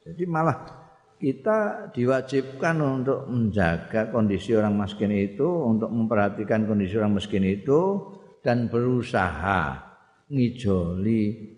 jadi 0.05 0.25
malah 0.29 0.82
kita 1.23 1.95
diwajibkan 1.95 2.83
untuk 2.83 3.31
menjaga 3.31 4.11
kondisi 4.11 4.59
orang 4.59 4.75
miskin 4.75 5.15
itu 5.15 5.47
untuk 5.47 5.87
memperhatikan 5.95 6.67
kondisi 6.67 6.99
orang 6.99 7.15
miskin 7.15 7.47
itu 7.47 8.11
dan 8.43 8.67
berusaha 8.67 9.79
ngijoli 10.27 11.55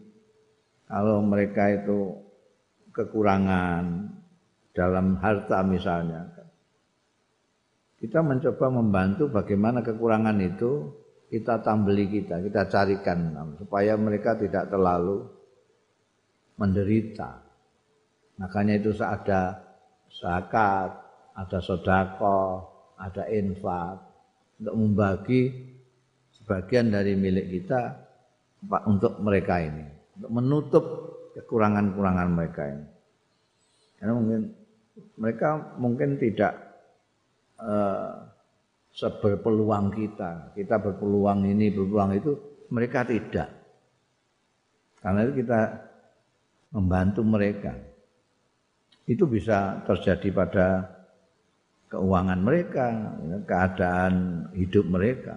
kalau 0.85 1.25
mereka 1.25 1.81
itu 1.81 2.13
kekurangan 2.93 4.13
dalam 4.77 5.17
harta 5.25 5.65
misalnya. 5.65 6.29
Kita 7.97 8.21
mencoba 8.21 8.69
membantu 8.69 9.33
bagaimana 9.33 9.81
kekurangan 9.81 10.45
itu 10.45 10.93
kita 11.33 11.65
tambeli 11.65 12.05
kita, 12.13 12.45
kita 12.45 12.69
carikan 12.69 13.33
supaya 13.57 13.97
mereka 13.97 14.37
tidak 14.37 14.69
terlalu 14.69 15.25
menderita. 16.61 17.44
Makanya 18.39 18.79
itu 18.83 18.91
ada 18.99 19.63
zakat, 20.11 20.91
ada 21.35 21.59
sodako, 21.63 22.67
ada 22.99 23.27
infak 23.31 23.99
untuk 24.59 24.75
membagi 24.75 25.43
sebagian 26.35 26.91
dari 26.91 27.15
milik 27.15 27.47
kita 27.51 27.95
untuk 28.87 29.19
mereka 29.23 29.61
ini, 29.63 29.87
untuk 30.19 30.31
menutup 30.31 30.85
kekurangan-kekurangan 31.35 32.29
mereka 32.31 32.63
ini. 32.71 32.87
Karena 33.99 34.13
mungkin 34.19 34.41
mereka 35.19 35.49
mungkin 35.79 36.11
tidak 36.19 36.55
uh, 37.59 38.35
seberpeluang 38.95 39.91
kita. 39.91 40.55
Kita 40.55 40.79
berpeluang 40.79 41.47
ini, 41.51 41.75
berpeluang 41.75 42.13
itu, 42.15 42.33
mereka 42.71 43.03
tidak. 43.03 43.51
Karena 45.03 45.27
itu 45.27 45.45
kita 45.45 45.61
membantu 46.73 47.21
mereka. 47.27 47.75
Itu 49.05 49.29
bisa 49.29 49.85
terjadi 49.85 50.29
pada 50.33 50.67
keuangan 51.93 52.41
mereka, 52.41 52.87
keadaan 53.45 54.47
hidup 54.57 54.89
mereka. 54.89 55.37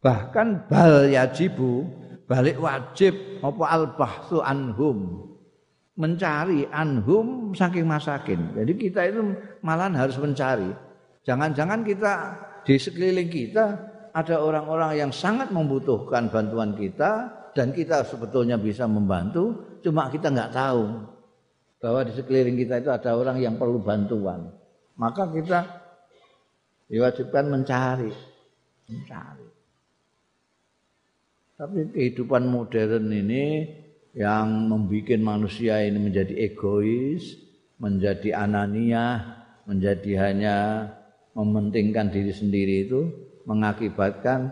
Bahkan 0.00 0.70
bal 0.70 1.12
yajibu 1.12 1.84
balik 2.26 2.58
wajib 2.58 3.14
apa 3.42 3.64
al 3.70 3.84
bahsu 3.94 4.42
anhum 4.42 5.30
mencari 5.96 6.68
anhum 6.68 7.52
saking 7.56 7.88
masakin. 7.88 8.52
Jadi 8.52 8.72
kita 8.76 9.00
itu 9.08 9.20
malah 9.64 9.88
harus 9.92 10.16
mencari. 10.20 10.68
Jangan-jangan 11.24 11.82
kita 11.82 12.12
di 12.62 12.76
sekeliling 12.76 13.30
kita 13.30 13.64
ada 14.16 14.36
orang-orang 14.40 15.06
yang 15.06 15.12
sangat 15.12 15.52
membutuhkan 15.52 16.32
bantuan 16.32 16.72
kita 16.72 17.28
dan 17.52 17.72
kita 17.72 18.04
sebetulnya 18.04 18.60
bisa 18.60 18.84
membantu, 18.84 19.76
cuma 19.80 20.12
kita 20.12 20.28
nggak 20.28 20.52
tahu 20.52 21.15
bahwa 21.86 22.02
di 22.02 22.18
sekeliling 22.18 22.58
kita 22.58 22.82
itu 22.82 22.90
ada 22.90 23.14
orang 23.14 23.38
yang 23.38 23.54
perlu 23.54 23.78
bantuan. 23.78 24.50
Maka 24.98 25.30
kita 25.30 25.62
diwajibkan 26.90 27.46
mencari, 27.46 28.10
mencari. 28.90 29.46
Tapi 31.54 31.78
kehidupan 31.94 32.42
modern 32.50 33.06
ini 33.06 33.70
yang 34.18 34.66
membuat 34.66 35.22
manusia 35.22 35.78
ini 35.86 36.10
menjadi 36.10 36.34
egois, 36.50 37.38
menjadi 37.78 38.34
anania, 38.34 39.22
menjadi 39.62 40.26
hanya 40.26 40.56
mementingkan 41.38 42.10
diri 42.10 42.34
sendiri 42.34 42.90
itu 42.90 43.06
mengakibatkan 43.46 44.50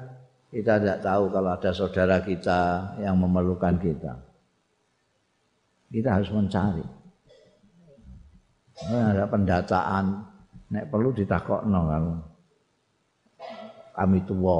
kita 0.54 0.78
tidak 0.78 1.02
tahu 1.02 1.34
kalau 1.34 1.50
ada 1.50 1.70
saudara 1.74 2.22
kita 2.22 2.94
yang 3.02 3.18
memerlukan 3.18 3.74
kita. 3.82 4.22
Kita 5.90 6.14
harus 6.14 6.30
mencari. 6.30 7.03
Ada 8.74 9.30
pendataan, 9.30 10.04
nek 10.74 10.90
perlu 10.90 11.14
ditakokno 11.14 11.80
kalau 11.86 12.14
kami 13.94 14.18
tua 14.26 14.58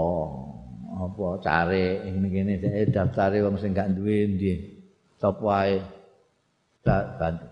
apa 0.95 1.27
cari 1.43 2.07
ini 2.07 2.27
gini 2.31 2.55
saya 2.63 2.87
daftari 2.87 3.43
wong 3.43 3.59
sing 3.59 3.75
gak 3.75 3.99
duwe 3.99 4.31
ndi? 4.31 4.55
Sapa 5.19 5.43
wae 5.43 5.83
bantu. 6.87 7.47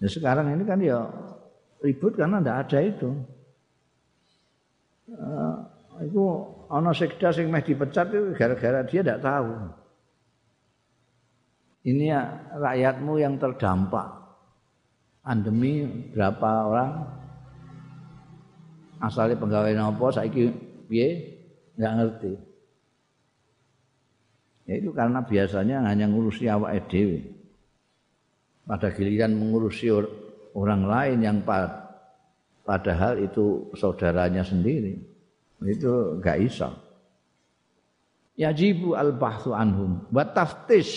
Nah, 0.00 0.08
sekarang 0.08 0.56
ini 0.56 0.64
kan 0.64 0.80
ya 0.80 1.04
ribut 1.84 2.16
karena 2.16 2.40
ndak 2.40 2.68
ada 2.68 2.78
itu. 2.80 3.10
Uh, 5.12 5.56
itu 6.00 6.24
ana 6.72 6.96
sekda 6.96 7.30
sing 7.36 7.52
meh 7.52 7.60
dipecat 7.60 8.08
itu 8.08 8.32
gara-gara 8.32 8.80
dia 8.88 9.04
ndak 9.04 9.20
tahu. 9.20 9.52
Ini 11.86 12.04
ya 12.08 12.20
rakyatmu 12.56 13.12
yang 13.20 13.36
terdampak 13.36 14.25
pandemi 15.26 15.82
berapa 16.14 16.50
orang? 16.70 16.92
Asalnya 19.02 19.34
pegawai 19.34 19.74
nopo 19.74 20.14
saiki 20.14 20.54
piye? 20.86 21.34
Nggak 21.74 21.94
ngerti. 21.98 22.32
Ya 24.70 24.74
itu 24.78 24.94
karena 24.94 25.20
biasanya 25.26 25.82
hanya 25.82 26.06
ngurusi 26.06 26.46
awak 26.46 26.86
dhewe. 26.86 27.26
Pada 28.66 28.94
giliran 28.94 29.34
mengurusi 29.34 29.90
orang 30.54 30.82
lain 30.86 31.18
yang 31.22 31.38
padahal 32.64 33.18
itu 33.20 33.70
saudaranya 33.74 34.46
sendiri. 34.46 34.96
Itu 35.62 36.22
enggak 36.22 36.38
iso. 36.40 36.70
Yajibu 38.38 38.96
al 38.96 39.14
bahthu 39.14 39.54
anhum. 39.54 40.06
Wa 40.10 40.24
taftish. 40.26 40.94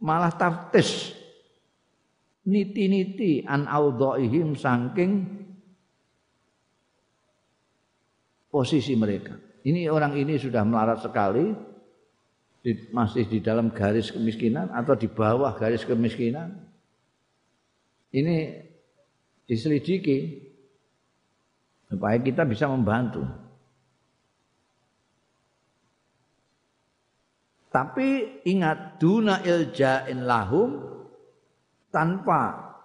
Malah 0.00 0.32
taftis 0.32 1.15
niti-niti 2.46 3.42
an 3.42 3.66
audhaihim 3.66 4.54
saking 4.54 5.26
posisi 8.46 8.94
mereka. 8.94 9.34
Ini 9.66 9.90
orang 9.90 10.14
ini 10.14 10.38
sudah 10.38 10.62
melarat 10.62 11.02
sekali 11.02 11.50
masih 12.94 13.26
di 13.30 13.38
dalam 13.42 13.70
garis 13.70 14.14
kemiskinan 14.14 14.70
atau 14.70 14.94
di 14.94 15.10
bawah 15.10 15.54
garis 15.58 15.82
kemiskinan. 15.82 16.54
Ini 18.14 18.36
diselidiki 19.46 20.18
supaya 21.90 22.18
kita 22.22 22.46
bisa 22.46 22.70
membantu. 22.70 23.26
Tapi 27.70 28.40
ingat 28.48 28.96
duna 28.96 29.44
ilja'in 29.44 30.24
lahum 30.24 30.85
tanpa 31.96 32.76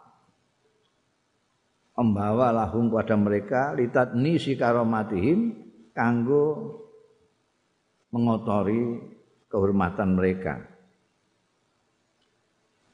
membawa 1.99 2.55
lahum 2.55 2.88
pada 2.88 3.20
mereka 3.20 3.76
litat 3.76 4.16
nisi 4.16 4.55
karomatihim 4.55 5.51
kanggo 5.91 6.80
mengotori 8.16 9.12
kehormatan 9.51 10.16
mereka. 10.16 10.64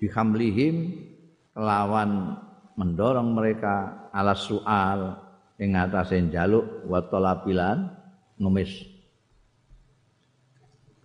Bihamlihim 0.01 1.05
kelawan 1.53 2.41
mendorong 2.73 3.29
mereka 3.37 4.09
ala 4.09 4.33
soal 4.33 5.21
ing 5.61 5.77
atase 5.77 6.17
njaluk 6.17 6.89
wa 6.89 7.01
talabilan 7.05 7.93
ngemis 8.41 8.97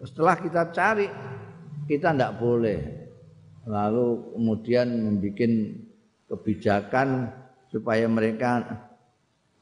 setelah 0.03 0.35
kita 0.35 0.75
cari, 0.75 1.07
kita 1.87 2.11
tidak 2.11 2.43
boleh 2.43 3.02
lalu 3.67 4.35
kemudian 4.35 4.89
membuat 4.91 5.53
kebijakan 6.33 7.31
supaya 7.71 8.07
mereka 8.09 8.65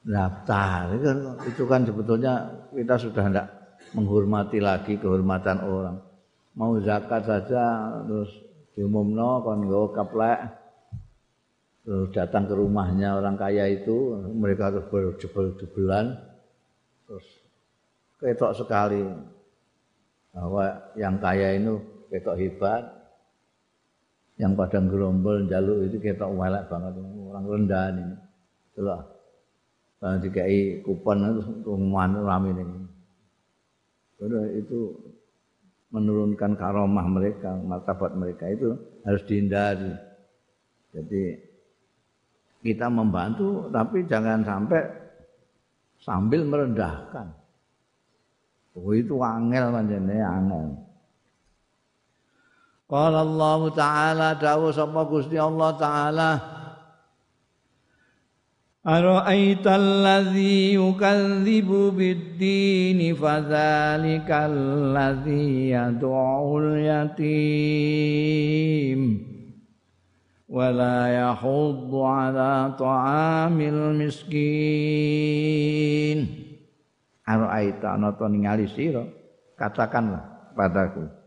daftar. 0.05 0.97
Itu 1.47 1.69
kan 1.69 1.85
sebetulnya 1.85 2.49
kita 2.73 2.97
sudah 2.97 3.25
tidak 3.29 3.49
menghormati 3.93 4.59
lagi 4.63 4.97
kehormatan 4.97 5.59
orang. 5.63 5.97
Mau 6.57 6.77
zakat 6.83 7.25
saja 7.25 7.95
terus 8.07 8.31
diumumno 8.75 9.43
kon 9.45 9.67
nggo 9.67 9.93
kaplek 9.95 10.41
terus 11.85 12.09
datang 12.13 12.47
ke 12.47 12.55
rumahnya 12.55 13.19
orang 13.19 13.35
kaya 13.35 13.67
itu 13.67 14.21
mereka 14.37 14.71
terus 14.71 14.87
berjebel-jebelan 14.93 16.13
terus 17.09 17.27
ketok 18.21 18.53
sekali 18.53 19.01
bahwa 20.31 20.65
yang 20.95 21.19
kaya 21.19 21.57
itu 21.57 21.83
ketok 22.13 22.37
hebat 22.39 23.00
yang 24.41 24.57
pada 24.57 24.81
gerombol 24.81 25.45
jaluk 25.45 25.85
itu 25.85 26.01
ketok 26.01 26.33
walak 26.33 26.65
banget 26.73 26.97
orang 27.29 27.45
rendah 27.45 27.85
ini 27.93 28.05
itulah 28.73 29.01
kalau 30.01 30.17
dikai 30.17 30.81
kupon 30.81 31.21
itu 31.29 31.43
rumah 31.69 32.09
rame 32.09 32.57
ini 32.57 32.65
Udah 34.21 34.45
itu 34.53 34.93
menurunkan 35.91 36.55
karomah 36.55 37.09
mereka, 37.09 37.57
martabat 37.57 38.13
mereka 38.15 38.53
itu 38.53 38.77
harus 39.03 39.25
dihindari. 39.25 39.97
Jadi 40.93 41.23
kita 42.61 42.93
membantu 42.93 43.73
tapi 43.73 44.05
jangan 44.05 44.45
sampai 44.45 44.85
sambil 46.05 46.45
merendahkan. 46.45 47.33
Oh 48.77 48.93
itu 48.93 49.17
angel 49.25 49.73
manjane 49.73 50.17
angel. 50.21 50.69
Qala 52.91 53.23
Allah 53.23 53.61
Ta'ala 53.71 54.35
dawuh 54.35 54.75
sapa 54.75 55.07
Gusti 55.07 55.39
Allah 55.39 55.71
Ta'ala 55.79 56.31
Ara'aita 58.81 59.77
allazi 59.77 60.75
yukadzibu 60.75 61.93
bid-dini 61.95 63.13
fadzalikal 63.13 64.91
ladzi 64.97 65.69
yad'ul 65.77 66.81
yatim 66.81 67.21
wala 70.49 71.13
yahuddu 71.13 72.01
ala 72.01 72.73
ta'amil 72.73 74.01
miskin 74.01 74.41
Ara'aita 77.29 78.01
ana 78.01 78.17
to 78.17 78.27
ningali 78.33 78.65
sira 78.65 79.05
katakanlah 79.61 80.57
padaku. 80.57 81.20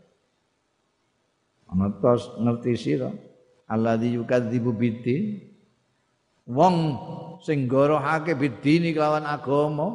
To 1.74 2.12
ngerti 2.40 2.72
sira. 2.78 3.10
Alladzi 3.66 4.14
yukadzibu 4.14 4.70
biddin. 4.74 5.42
Wong 6.44 6.76
sing 7.40 7.64
gorohake 7.64 8.36
bidini 8.36 8.92
kelawan 8.92 9.24
agama. 9.24 9.88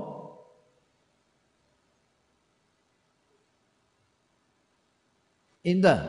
Indah. 5.62 6.02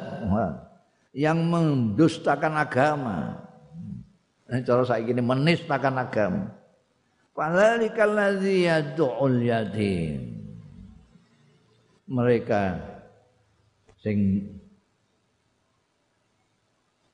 Yang 1.13 1.39
mendustakan 1.45 2.55
agama. 2.57 3.45
Ini 4.51 4.67
cara 4.67 4.83
saya 4.83 5.07
ini 5.07 5.23
menistakan 5.23 5.95
agama. 6.01 6.51
Fadzalikal 7.37 8.15
ladzi 8.17 8.67
yad'ul 8.67 9.39
yatim. 9.45 10.41
Mereka 12.11 12.83
sing 14.03 14.49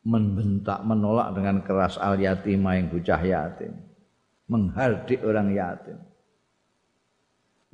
membentak 0.06 0.86
menolak 0.86 1.34
dengan 1.34 1.66
keras 1.66 1.98
al 1.98 2.14
yatim 2.22 2.62
yang 2.62 2.86
bocah 2.86 3.22
yatim 3.26 3.74
menghardik 4.46 5.20
orang 5.26 5.50
yatim. 5.54 5.98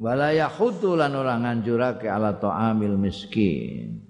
Wala 0.01 0.35
yahudu 0.35 0.99
lan 0.99 1.12
ora 1.14 1.39
nganjurake 1.39 2.09
ala 2.09 2.35
ta'amil 2.35 2.97
miskin. 2.99 4.03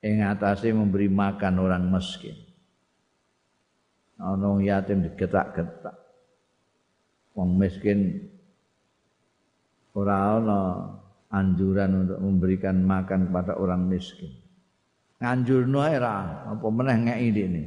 Ing 0.00 0.16
atase 0.24 0.72
memberi 0.74 1.08
makan 1.08 1.54
orang 1.62 1.84
miskin. 1.88 2.36
Ana 4.20 4.60
yatim 4.60 5.06
digetak-getak. 5.08 5.96
Wong 7.32 7.56
miskin 7.56 8.28
ora 9.96 10.36
ana 10.36 10.60
anjuran 11.30 12.04
untuk 12.04 12.18
memberikan 12.20 12.76
makan 12.84 13.30
kepada 13.30 13.56
orang 13.56 13.86
miskin. 13.88 14.34
Nganjurno 15.20 15.80
era 15.84 16.48
apa 16.48 16.66
meneh 16.72 16.96
ngeki 16.96 17.28
dene. 17.36 17.64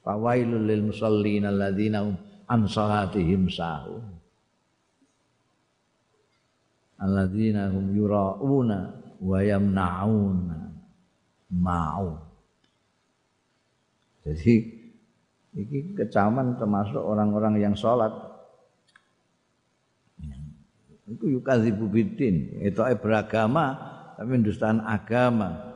Fawailul 0.00 0.64
lil 0.64 0.82
musallin 0.88 1.44
alladzina 1.44 2.08
an 2.48 2.60
salatihim 2.64 3.52
sahu. 3.52 4.00
Alladzina 7.04 7.68
hum 7.68 7.92
yura'una 7.92 8.78
wa 9.20 9.38
yamna'una 9.44 10.58
ma'u. 11.52 12.08
Jadi 14.24 14.80
Iki 15.50 15.98
kecaman 15.98 16.54
termasuk 16.54 17.02
orang-orang 17.02 17.58
yang 17.58 17.74
sholat. 17.74 18.14
Itu 21.10 21.26
yukadzibu 21.26 21.90
bidin. 21.90 22.62
Itu 22.62 22.86
beragama, 23.02 23.74
tapi 24.14 24.38
mendustaan 24.38 24.78
agama. 24.86 25.69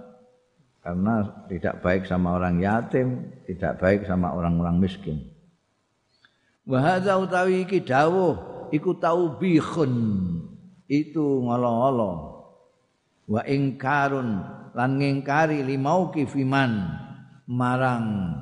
Karena 0.85 1.25
tidak 1.49 1.81
baik 1.81 2.05
sama 2.05 2.37
orang 2.37 2.61
yatim, 2.61 3.33
tidak 3.49 3.81
baik 3.81 4.05
sama 4.05 4.37
orang-orang 4.37 4.77
miskin. 4.77 5.17
Wahada 6.69 7.17
utawi 7.17 7.65
iki 7.65 7.81
dawuh 7.81 8.69
iku 8.69 8.93
taubihun. 9.01 9.93
Itu 10.85 11.41
ngolo-ngolo. 11.41 12.13
Wa 13.25 13.49
ingkarun 13.49 14.45
lan 14.77 14.91
ngingkari 15.01 15.65
limau 15.65 16.13
kifiman 16.13 16.93
marang 17.49 18.37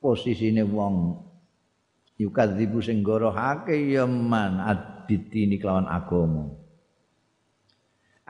posisine 0.00 0.64
wong. 0.64 1.28
Yukadzibu 2.16 2.80
sing 2.80 3.04
gorohake 3.04 3.76
ya 3.92 4.08
man 4.08 4.60
aditini 4.60 5.60
kelawan 5.60 5.88
agama 5.88 6.59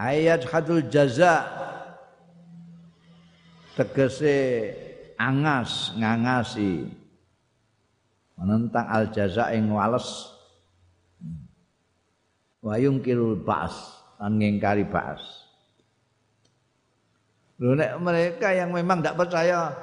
ayat 0.00 0.48
hadul 0.48 0.88
jaza. 0.88 1.44
Tegese 3.76 4.72
angas 5.20 5.92
ngangasi. 6.00 6.88
Menentang 8.40 8.88
al 8.88 9.12
jaza 9.12 9.52
ing 9.52 9.68
wales. 9.68 10.32
Wayung 12.64 13.04
kirul 13.04 13.36
bas 13.40 14.00
lan 14.20 14.36
ngingkari 14.36 14.84
bas 14.84 15.40
nek 17.60 18.00
mereka 18.00 18.56
yang 18.56 18.72
memang 18.72 19.04
tidak 19.04 19.20
percaya 19.20 19.76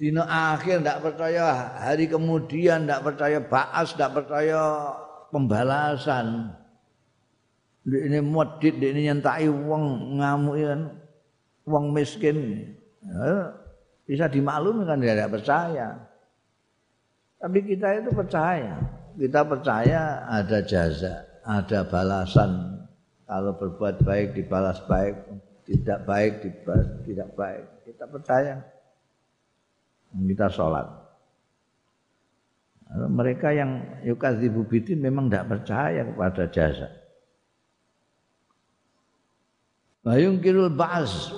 dino 0.00 0.24
akhir 0.24 0.80
tidak 0.80 1.00
percaya 1.04 1.76
hari 1.76 2.08
kemudian 2.08 2.88
tidak 2.88 3.04
percaya 3.12 3.38
baas 3.44 3.92
tidak 3.92 4.24
percaya 4.24 4.62
pembalasan 5.28 6.56
ini 7.88 8.18
modit 8.20 8.76
ini 8.76 9.08
nyentai 9.08 9.48
wong 9.48 10.16
ngamuk 10.20 10.56
kan 10.60 10.82
wong 11.64 11.84
miskin. 11.94 12.68
Ya, 13.00 13.54
bisa 14.04 14.26
dimaklumi 14.28 14.84
kan 14.84 15.00
dia 15.00 15.14
tidak 15.16 15.40
percaya. 15.40 15.88
Tapi 17.38 17.58
kita 17.64 18.02
itu 18.02 18.10
percaya. 18.12 18.74
Kita 19.18 19.40
percaya 19.46 20.26
ada 20.26 20.58
jaza 20.62 21.14
ada 21.46 21.80
balasan. 21.86 22.82
Kalau 23.28 23.52
berbuat 23.56 24.02
baik 24.04 24.34
dibalas 24.36 24.82
baik. 24.88 25.16
Tidak 25.68 26.08
baik 26.08 26.32
dibalas 26.40 26.88
tidak 27.04 27.28
baik. 27.36 27.64
Kita 27.84 28.04
percaya. 28.08 28.54
Kita 30.08 30.46
sholat. 30.48 30.86
Mereka 32.88 33.52
yang 33.52 34.00
yukadzibu 34.00 34.64
bidin 34.64 35.04
memang 35.04 35.28
tidak 35.28 35.60
percaya 35.60 36.08
kepada 36.08 36.48
jasa 36.48 36.88
wa 40.08 40.16
yungkirul 40.16 40.72
ba'as. 40.72 41.36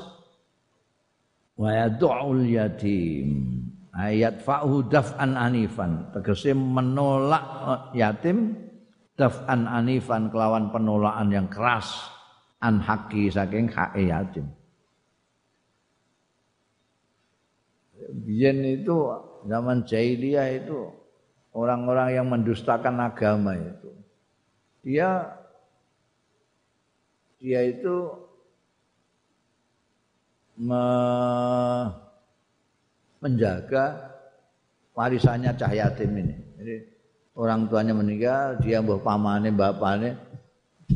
Wa 1.59 1.75
yad'ul 1.75 2.47
yatim. 2.47 3.59
Ayat 3.91 4.47
fa'hu 4.47 4.87
daf'an 4.87 5.35
anifan. 5.35 6.15
Tegese 6.15 6.55
menolak 6.55 7.91
yatim 7.99 8.55
daf'an 9.19 9.67
anifan 9.67 10.31
kelawan 10.31 10.71
penolakan 10.71 11.35
yang 11.35 11.51
keras. 11.51 11.91
An 12.63 12.79
haki 12.79 13.27
saking 13.27 13.67
hak 13.67 13.99
yatim. 13.99 14.47
Biyen 18.11 18.63
itu 18.63 19.11
zaman 19.51 19.83
jahiliyah 19.83 20.63
itu 20.63 20.95
orang-orang 21.55 22.15
yang 22.15 22.27
mendustakan 22.31 22.99
agama 23.01 23.55
itu 23.55 23.91
dia 24.81 25.37
dia 27.41 27.61
itu 27.65 28.13
me, 30.61 30.85
menjaga 33.25 34.13
warisannya 34.93 35.57
cah 35.57 35.73
yatim 35.73 36.13
ini. 36.13 36.37
Jadi 36.61 36.77
orang 37.41 37.73
tuanya 37.73 37.97
meninggal, 37.97 38.61
dia 38.61 38.85
mbah 38.85 39.01
pamane, 39.01 39.49
bapakne 39.49 40.21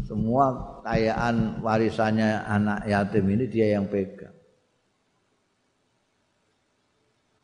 semua 0.04 0.52
kekayaan 0.82 1.62
warisannya 1.64 2.44
anak 2.44 2.84
yatim 2.90 3.24
ini 3.30 3.44
dia 3.48 3.78
yang 3.78 3.86
pegang. 3.88 4.34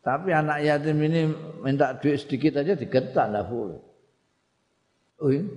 Tapi 0.01 0.29
anak 0.33 0.59
yatim 0.65 0.97
ini 1.01 1.29
minta 1.61 1.93
duit 1.97 2.21
sedikit 2.21 2.59
aja 2.61 2.73
digetak 2.73 3.31
enggak 3.31 3.47
boleh. 3.47 3.81
Oh 5.21 5.29
ini, 5.29 5.53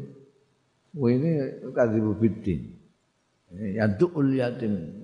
oh 0.92 1.08
ini 1.08 1.30
kadibu 1.72 2.12
bidin. 2.20 2.60
Ya 3.72 3.88
du'ul 3.88 4.36
yatim. 4.36 5.03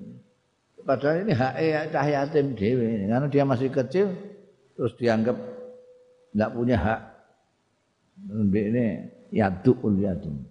Padahal 0.86 1.26
ini 1.26 1.32
hak 1.36 1.54
cah 1.92 2.06
yatim 2.06 2.56
dewi, 2.56 3.06
karena 3.06 3.26
dia 3.28 3.44
masih 3.44 3.68
kecil 3.68 4.10
terus 4.74 4.96
dianggap 4.96 5.36
tidak 6.32 6.50
punya 6.54 6.76
hak. 6.78 7.00
Ini 8.30 8.86
yadu'ul 9.32 9.98
yatim. 10.00 10.44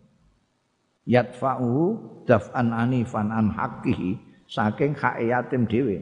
Yadfa'uhu 1.10 1.86
daf'an 2.30 2.74
anifan 2.74 3.34
an 3.34 3.50
hakihi 3.54 4.18
saking 4.46 4.94
hak 4.98 5.22
yatim 5.22 5.66
dewi. 5.66 6.02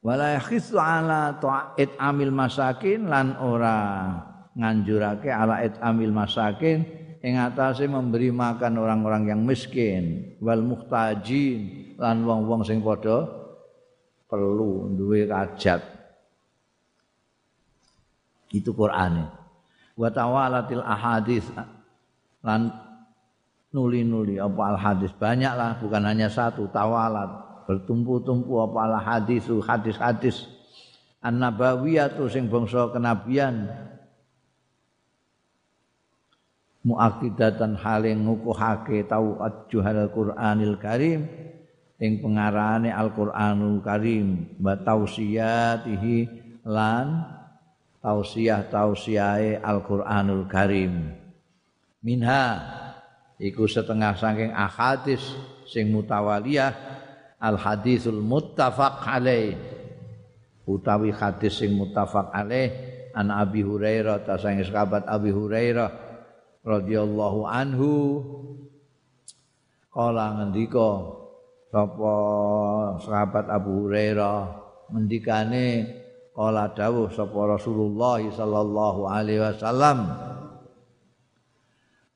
Wala 0.00 0.40
yakhisu 0.40 0.80
ala 0.80 1.36
ta'it 1.36 1.92
amil 2.00 2.32
masakin 2.32 3.10
lan 3.10 3.36
ora 3.36 4.08
nganjurake 4.56 5.28
ala 5.28 5.60
it 5.60 5.76
amil 5.84 6.10
masakin 6.10 6.99
ing 7.20 7.36
atase 7.36 7.84
memberi 7.84 8.32
makan 8.32 8.80
orang-orang 8.80 9.28
yang 9.28 9.40
miskin 9.44 10.36
wal 10.40 10.64
muhtajin 10.64 11.92
lan 12.00 12.24
wong-wong 12.24 12.64
sing 12.64 12.80
padha 12.80 13.28
perlu 14.30 14.88
duwe 14.96 15.28
kajat 15.28 16.00
itu 18.50 18.70
Qur'ane. 18.74 19.30
Wa 19.94 20.08
tawalatil 20.10 20.82
ahadits 20.82 21.46
lan 22.42 22.72
nuli-nuli 23.70 24.40
apa 24.42 24.74
al 24.74 24.78
hadis 24.80 25.12
banyaklah 25.14 25.78
bukan 25.78 26.02
hanya 26.06 26.26
satu 26.30 26.66
tawalat. 26.70 27.48
Bertumpu-tumpu 27.70 28.58
apa 28.58 28.78
al 28.90 28.96
hadisu 28.98 29.62
hadis-hadis. 29.62 30.50
An-nabawiyatu 31.20 32.26
sing 32.32 32.48
bangsa 32.48 32.90
kenabian 32.90 33.68
muakidatan 36.80 37.76
hale 37.76 38.16
ngukuhake 38.16 39.04
tau 39.04 39.36
ajuhal 39.40 40.08
Qur'anil 40.08 40.76
Karim 40.80 41.28
ing 42.00 42.12
pengarane 42.24 42.88
Al-Qur'anul 42.88 43.84
Karim 43.84 44.56
wa 44.56 44.72
tausiyatihi 44.80 46.16
lan 46.64 47.28
tausiyah 48.00 48.72
tausiyahe 48.72 49.60
Al-Qur'anul 49.60 50.48
Karim. 50.48 51.12
Minha 52.00 52.44
iku 53.36 53.68
setengah 53.68 54.16
saking 54.16 54.56
ahadis 54.56 55.20
sing 55.68 55.92
mutawaliyah 55.92 56.72
al 57.36 57.60
hadisul 57.60 58.24
muttafaq 58.24 59.04
alaih. 59.04 59.56
Utawi 60.64 61.12
hadis 61.12 61.60
sing 61.60 61.76
muttafaq 61.76 62.32
alaih 62.32 62.72
an 63.12 63.28
Abi 63.28 63.60
Hurairah 63.60 64.24
ta 64.24 64.40
sahabat 64.40 65.04
Abi 65.04 65.28
Hurairah 65.28 66.09
radhiyallahu 66.64 67.46
anhu. 67.46 67.92
Kala 69.90 70.38
ngendika 70.38 71.18
sapa 71.74 72.14
sahabat 73.02 73.50
Abu 73.50 73.86
Hurairah? 73.86 74.60
Ngendikane 74.90 76.00
kala 76.34 76.70
dawuh 76.74 77.10
sapa 77.10 77.58
Rasulullah 77.58 78.22
sallallahu 78.22 79.00
alaihi 79.06 79.42
wasallam 79.42 79.98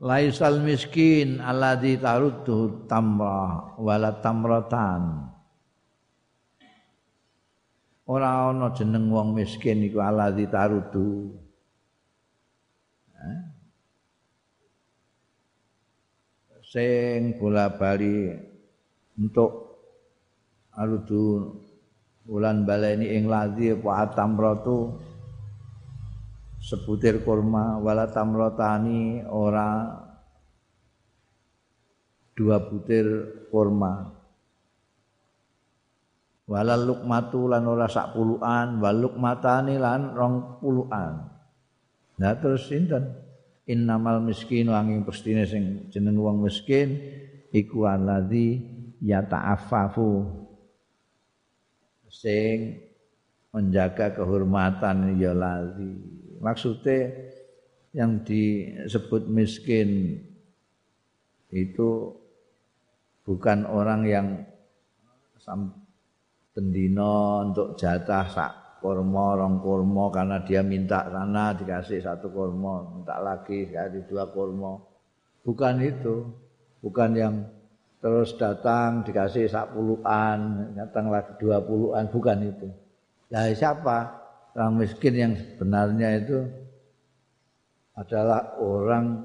Laisal 0.05 0.61
miskin 0.61 1.41
alladzi 1.41 1.97
taruddu 1.97 2.85
tamra 2.91 3.73
wala 3.81 4.21
tamratan 4.21 5.33
Ora 8.05 8.53
ana 8.53 8.69
jeneng 8.77 9.09
wong 9.09 9.33
miskin 9.33 9.81
iku 9.81 10.05
alladzi 10.05 10.45
taruddu 10.45 11.33
sing 16.75 17.39
bola-bali 17.39 18.35
untuk 19.15 19.79
arudu 20.75 21.55
bulan 22.27 22.67
baleni 22.67 23.15
ing 23.15 23.31
ladzi 23.31 23.79
apa 23.79 24.11
atamratu 24.11 24.99
sebutir 26.59 27.23
kurma 27.23 27.79
wala 27.79 28.11
tamrotani 28.11 29.23
ora 29.23 30.03
dua 32.35 32.59
butir 32.67 33.07
kurma. 33.55 34.11
Wala 36.45 36.77
lukmatu 36.77 37.49
lan 37.49 37.65
ora 37.65 37.89
sak 37.89 38.13
puluhan 38.13 38.77
wal 38.83 38.99
lukmatani 39.01 39.81
lan 39.81 40.13
rong 40.13 40.61
puluhan. 40.61 41.25
Nah 42.21 42.33
terus 42.37 42.69
sinten 42.69 43.24
innamal 43.65 44.21
miskin 44.21 44.69
angin 44.69 45.05
pestine 45.05 45.49
sing 45.49 45.89
jeneng 45.89 46.21
wong 46.21 46.45
miskin 46.45 47.01
iku 47.49 47.89
alladzi 47.89 48.61
yata'affafu 49.01 50.29
sing 52.09 52.79
menjaga 53.55 54.15
kehormatan 54.15 55.19
ya 55.19 55.35
lazi. 55.35 55.95
Maksudnya 56.43 57.15
yang 57.95 58.27
disebut 58.27 59.31
miskin 59.31 60.19
itu 61.55 62.11
bukan 63.23 63.63
orang 63.71 64.03
yang 64.07 64.27
pendino 66.51 67.47
untuk 67.47 67.79
jatah 67.79 68.27
sak 68.27 68.64
kurma, 68.85 69.33
rong 69.41 69.65
kurma 69.65 70.13
karena 70.13 70.45
dia 70.45 70.61
minta 70.61 71.09
sana 71.09 71.57
dikasih 71.57 72.05
satu 72.05 72.29
kurma, 72.29 72.85
minta 72.93 73.17
lagi 73.17 73.65
dikasih 73.65 74.05
dua 74.05 74.29
kurma. 74.29 74.77
Bukan 75.41 75.81
itu. 75.81 76.29
Bukan 76.85 77.17
yang 77.17 77.49
terus 78.05 78.37
datang 78.37 79.01
dikasih 79.09 79.49
sak 79.49 79.73
puluhan, 79.73 80.69
datang 80.77 81.09
lagi 81.09 81.33
dua 81.41 81.65
puluhan, 81.65 82.13
bukan 82.13 82.39
itu. 82.45 82.69
Lah 83.33 83.49
siapa? 83.57 84.21
Orang 84.53 84.77
miskin 84.77 85.17
yang 85.17 85.33
sebenarnya 85.33 86.21
itu 86.21 86.45
adalah 87.97 88.61
orang 88.61 89.25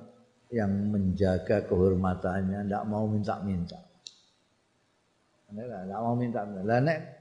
yang 0.56 0.72
menjaga 0.90 1.68
kehormatannya, 1.68 2.66
tidak 2.66 2.84
mau 2.88 3.06
minta-minta. 3.06 3.78
Tidak 5.52 6.00
mau 6.00 6.16
minta-minta. 6.16 7.19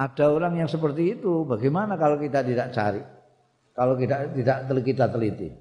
Ada 0.00 0.24
orang 0.32 0.56
yang 0.56 0.68
seperti 0.70 1.20
itu, 1.20 1.44
bagaimana 1.44 2.00
kalau 2.00 2.16
kita 2.16 2.40
tidak 2.40 2.72
cari? 2.72 3.04
Kalau 3.76 4.00
kita 4.00 4.32
tidak 4.32 4.64
kita 4.80 5.12
teliti? 5.12 5.52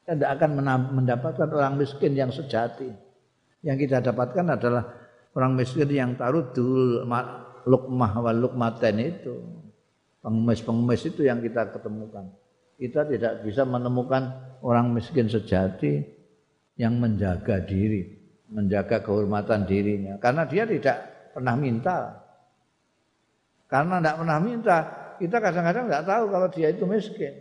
Kita 0.00 0.16
tidak 0.16 0.30
akan 0.40 0.50
mendapatkan 0.96 1.48
orang 1.52 1.76
miskin 1.76 2.16
yang 2.16 2.32
sejati. 2.32 2.88
Yang 3.60 3.76
kita 3.84 4.00
dapatkan 4.00 4.56
adalah 4.56 4.88
orang 5.36 5.52
miskin 5.52 5.92
yang 5.92 6.16
taruh 6.16 6.48
dul 6.56 7.04
lukmah 7.68 8.12
wal 8.24 8.40
lukmaten 8.40 8.96
itu. 8.96 9.36
Pengemis-pengemis 10.24 11.02
itu 11.08 11.24
yang 11.24 11.44
kita 11.44 11.76
ketemukan. 11.76 12.24
Kita 12.80 13.04
tidak 13.04 13.44
bisa 13.44 13.68
menemukan 13.68 14.32
orang 14.64 14.92
miskin 14.96 15.28
sejati 15.28 16.04
yang 16.80 16.96
menjaga 16.96 17.60
diri, 17.60 18.16
menjaga 18.48 19.04
kehormatan 19.04 19.68
dirinya. 19.68 20.16
Karena 20.16 20.48
dia 20.48 20.64
tidak 20.64 20.96
pernah 21.36 21.56
minta. 21.56 22.19
Karena 23.70 24.02
tidak 24.02 24.16
pernah 24.18 24.38
minta, 24.42 24.78
kita 25.22 25.36
kadang-kadang 25.38 25.84
tidak 25.86 26.04
tahu 26.04 26.24
kalau 26.26 26.48
dia 26.50 26.68
itu 26.74 26.84
miskin. 26.90 27.34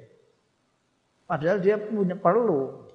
Padahal 1.26 1.58
dia 1.58 1.82
punya 1.82 2.14
perlu. 2.14 2.86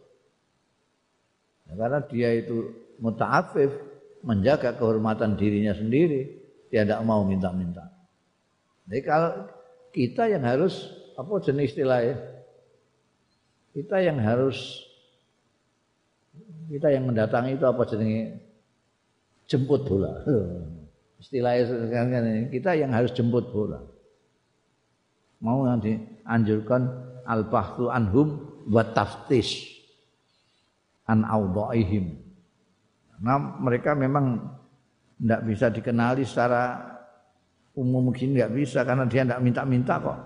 Ya, 1.66 1.72
karena 1.74 2.00
dia 2.06 2.28
itu 2.38 2.70
muta'afif, 3.02 3.74
menjaga 4.22 4.78
kehormatan 4.78 5.34
dirinya 5.34 5.74
sendiri, 5.74 6.30
dia 6.70 6.86
tidak 6.86 7.02
mau 7.02 7.26
minta-minta. 7.26 7.90
Jadi 8.86 9.00
kalau 9.02 9.50
kita 9.90 10.30
yang 10.30 10.46
harus 10.46 10.94
apa 11.14 11.30
jenis 11.42 11.70
istilahnya 11.72 12.18
kita 13.74 14.02
yang 14.02 14.18
harus 14.22 14.86
kita 16.70 16.90
yang 16.94 17.06
mendatangi 17.10 17.58
itu 17.58 17.66
apa 17.66 17.82
jenenge 17.86 18.38
jemput 19.50 19.82
bola. 19.86 20.22
Istilahnya 21.24 21.64
sekarang 21.64 22.52
kita 22.52 22.76
yang 22.76 22.92
harus 22.92 23.08
jemput 23.16 23.48
bola. 23.48 23.80
Mau 25.40 25.64
nanti 25.64 25.96
anjurkan 26.28 26.84
al-bahthu 27.24 27.88
anhum 27.88 28.44
wa 28.68 28.84
taftish 28.84 29.80
an 31.08 31.24
awdaihim. 31.24 32.12
Nah, 33.24 33.56
mereka 33.56 33.96
memang 33.96 34.36
tidak 35.16 35.40
bisa 35.48 35.66
dikenali 35.72 36.28
secara 36.28 36.92
umum 37.72 38.12
mungkin 38.12 38.36
nggak 38.36 38.52
bisa 38.52 38.84
karena 38.84 39.08
dia 39.08 39.24
tidak 39.24 39.40
minta-minta 39.40 39.96
kok. 39.96 40.20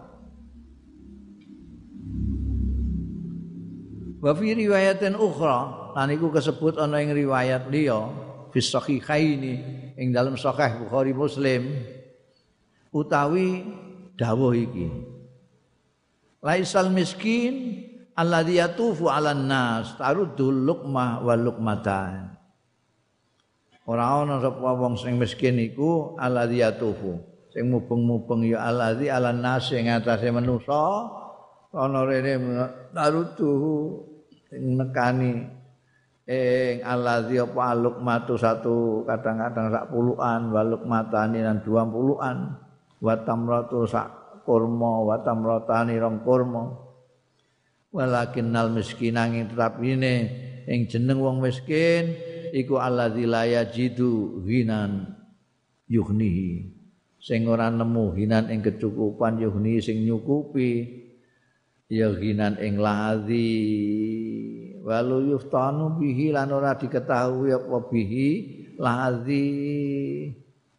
Wa 4.18 4.34
fi 4.34 4.50
riwayatin 4.50 5.14
ukhra 5.14 5.94
lan 5.94 6.10
iku 6.10 6.34
kesebut 6.34 6.74
ana 6.74 6.98
ing 6.98 7.14
riwayat 7.14 7.70
liya 7.70 8.02
fi 8.50 8.58
sahihaini 8.58 9.86
ing 9.98 10.14
dalam 10.14 10.38
sahih 10.38 10.86
Bukhari 10.86 11.10
Muslim 11.10 11.74
utawi 12.94 13.66
dawuh 14.14 14.54
iki. 14.54 14.88
Laisal 16.38 16.94
miskin 16.94 17.82
alladhi 18.14 18.62
yatufu 18.62 19.10
'alan 19.10 19.50
nas 19.50 19.98
taruddul 19.98 20.54
luqmah 20.54 21.26
wal 21.26 21.42
luqmatan. 21.42 22.38
Ora 23.88 24.22
ana 24.22 24.38
sapa 24.38 24.70
wong 24.78 24.94
sing 24.94 25.18
miskin 25.18 25.58
iku 25.58 26.14
alladhi 26.14 26.62
yatufu. 26.62 27.18
Sing 27.50 27.66
mubeng-mubeng 27.66 28.46
ya 28.46 28.70
alladhi 28.70 29.10
'alan 29.10 29.42
nas 29.42 29.66
sing 29.66 29.90
atase 29.90 30.30
manusa 30.30 31.10
ana 31.74 32.06
rene 32.06 32.38
tarutuhu 32.94 34.06
nekani 34.54 35.57
ing 36.28 36.84
allazi 36.84 37.40
apa 37.40 37.72
matu 38.04 38.36
satu 38.36 39.00
kadang-kadang 39.08 39.72
sak 39.72 39.88
puluhan 39.88 40.52
waluk 40.52 40.84
matani 40.84 41.40
dua 41.64 41.88
puluhan. 41.88 42.52
Wa 43.00 43.14
tamratu 43.24 43.88
sak 43.88 44.42
kurma 44.44 45.08
wa 45.08 45.16
tamratani 45.24 45.96
rong 45.96 46.20
kurma. 46.20 46.68
Walakin 47.88 48.52
nal 48.52 48.68
miskin 48.68 49.16
tetap 49.16 49.80
ini 49.80 50.28
ing 50.68 50.84
jeneng 50.92 51.24
wong 51.24 51.40
miskin 51.40 52.12
iku 52.52 52.76
allazi 52.76 53.24
la 53.24 53.48
yajidu 53.48 54.44
ghinan 54.44 55.16
yuhnihi 55.88 56.76
sing 57.16 57.48
ora 57.48 57.72
nemu 57.72 58.12
hinan 58.12 58.52
ing 58.52 58.60
kecukupan 58.60 59.40
yuhni 59.40 59.80
sing 59.80 60.04
nyukupi. 60.04 61.00
Ya 61.88 62.12
ghinan 62.12 62.60
ing 62.60 62.76
ladzi 62.76 63.48
walu 64.88 65.36
yuftanu 65.36 66.00
bihi 66.00 66.32
lan 66.32 66.48
ora 66.48 66.72
diketahui 66.72 67.52
apa 67.52 67.78
bihi 67.92 68.28
ladzi 68.80 69.44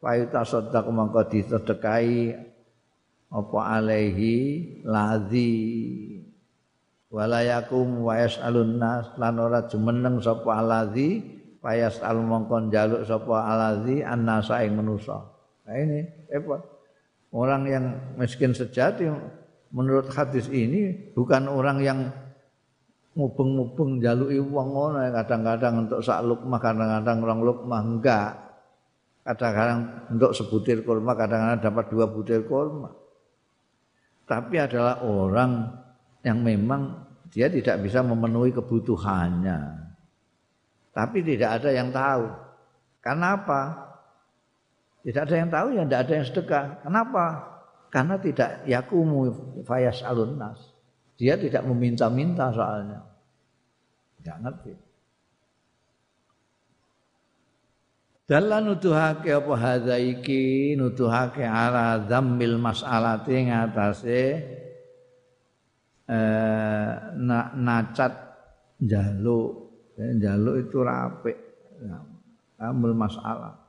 payuta 0.02 0.42
sedek 0.42 0.86
mangko 0.90 1.30
disedekahi 1.30 2.34
apa 3.30 3.60
alaihi 3.78 4.34
ladzi 4.82 5.54
walayakum 7.14 8.02
wa 8.02 8.18
yasalun 8.18 8.82
nas 8.82 9.14
lan 9.22 9.38
ora 9.38 9.70
jumeneng 9.70 10.18
sapa 10.18 10.58
aladzi 10.58 11.22
payas 11.62 12.02
al 12.02 12.18
mongko 12.26 12.66
njaluk 12.66 13.06
sapa 13.06 13.46
aladzi 13.46 14.02
annasa 14.02 14.66
ing 14.66 14.74
manusa. 14.74 15.22
Nah 15.70 15.76
ini 15.78 16.02
apa 16.34 16.66
orang 17.30 17.64
yang 17.70 17.86
miskin 18.18 18.58
sejati 18.58 19.06
menurut 19.70 20.10
hadis 20.10 20.50
ini 20.50 21.14
bukan 21.14 21.46
orang 21.46 21.78
yang 21.86 22.00
mubeng-mubeng 23.18 23.98
jaluki 23.98 24.38
wong 24.38 24.70
ngono 24.70 25.02
kadang-kadang 25.10 25.88
untuk 25.88 26.00
sak 26.06 26.22
lukmah 26.22 26.60
kadang-kadang 26.62 27.18
orang 27.26 27.42
lukmah. 27.42 27.82
Enggak. 27.82 28.32
Kadang-kadang 29.26 29.80
untuk 30.14 30.32
sebutir 30.34 30.82
kurma 30.82 31.14
kadang-kadang 31.14 31.62
dapat 31.62 31.86
dua 31.90 32.06
butir 32.10 32.46
kurma. 32.46 32.90
Tapi 34.30 34.56
adalah 34.62 35.02
orang 35.02 35.74
yang 36.22 36.42
memang 36.46 37.10
dia 37.34 37.50
tidak 37.50 37.82
bisa 37.82 38.06
memenuhi 38.06 38.54
kebutuhannya. 38.54 39.90
Tapi 40.94 41.18
tidak 41.26 41.62
ada 41.62 41.70
yang 41.74 41.90
tahu. 41.90 42.26
Kenapa 43.02 43.90
tidak 45.02 45.22
ada 45.30 45.36
yang 45.38 45.50
tahu 45.50 45.68
ya 45.74 45.84
tidak 45.88 46.02
ada 46.06 46.14
yang 46.14 46.28
sedekah. 46.28 46.66
Kenapa? 46.86 47.26
Karena 47.90 48.16
tidak 48.22 48.50
yakumu 48.70 49.34
fayas 49.66 50.06
alun 50.06 50.38
nas 50.38 50.62
dia 51.20 51.36
tidak 51.36 51.68
meminta-minta 51.68 52.48
soalnya. 52.56 53.04
Enggak 54.24 54.38
ngerti. 54.40 54.74
Dalam 58.24 58.72
nuduhake 58.72 59.36
apa 59.36 59.54
hadza 59.60 60.00
iki? 60.00 60.78
Nuduhake 60.80 61.44
ala 61.44 62.00
dzammil 62.08 62.56
mas'alati 62.56 63.36
ngatasé 63.52 64.24
eh 66.10 66.92
na, 67.20 67.40
nacat 67.54 68.14
jaluk 68.80 69.76
jaluk 69.98 70.56
itu 70.56 70.78
rapik. 70.80 71.38
Ambil 72.60 72.96
masalah 72.96 73.69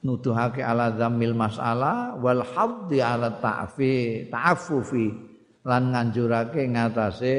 nuduhake 0.00 0.64
ala 0.64 0.92
dzammil 0.96 1.36
mas'alah 1.36 2.16
wal 2.16 2.44
haddi 2.44 3.04
ala 3.04 3.36
ta'fi 3.36 4.28
ta'affufi 4.32 5.06
lan 5.64 5.92
nganjurake 5.92 6.64
ngatasé 6.72 7.36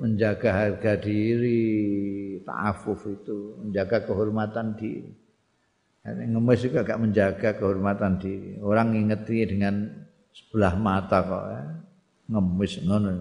menjaga 0.00 0.50
harga 0.50 0.96
diri, 0.96 2.40
ta'afuf 2.40 3.04
itu, 3.04 3.60
menjaga 3.60 4.08
kehormatan 4.08 4.74
diri. 4.74 5.12
Ngemis 6.00 6.64
juga 6.64 6.80
agak 6.80 6.98
menjaga 6.98 7.50
kehormatan 7.60 8.16
diri. 8.16 8.56
Orang 8.64 8.96
ngingeti 8.96 9.44
dengan 9.44 9.84
sebelah 10.32 10.74
mata 10.80 11.20
kok 11.20 11.44
ya. 11.52 11.64
Ngemis 12.32 12.72
ngono. 12.88 13.12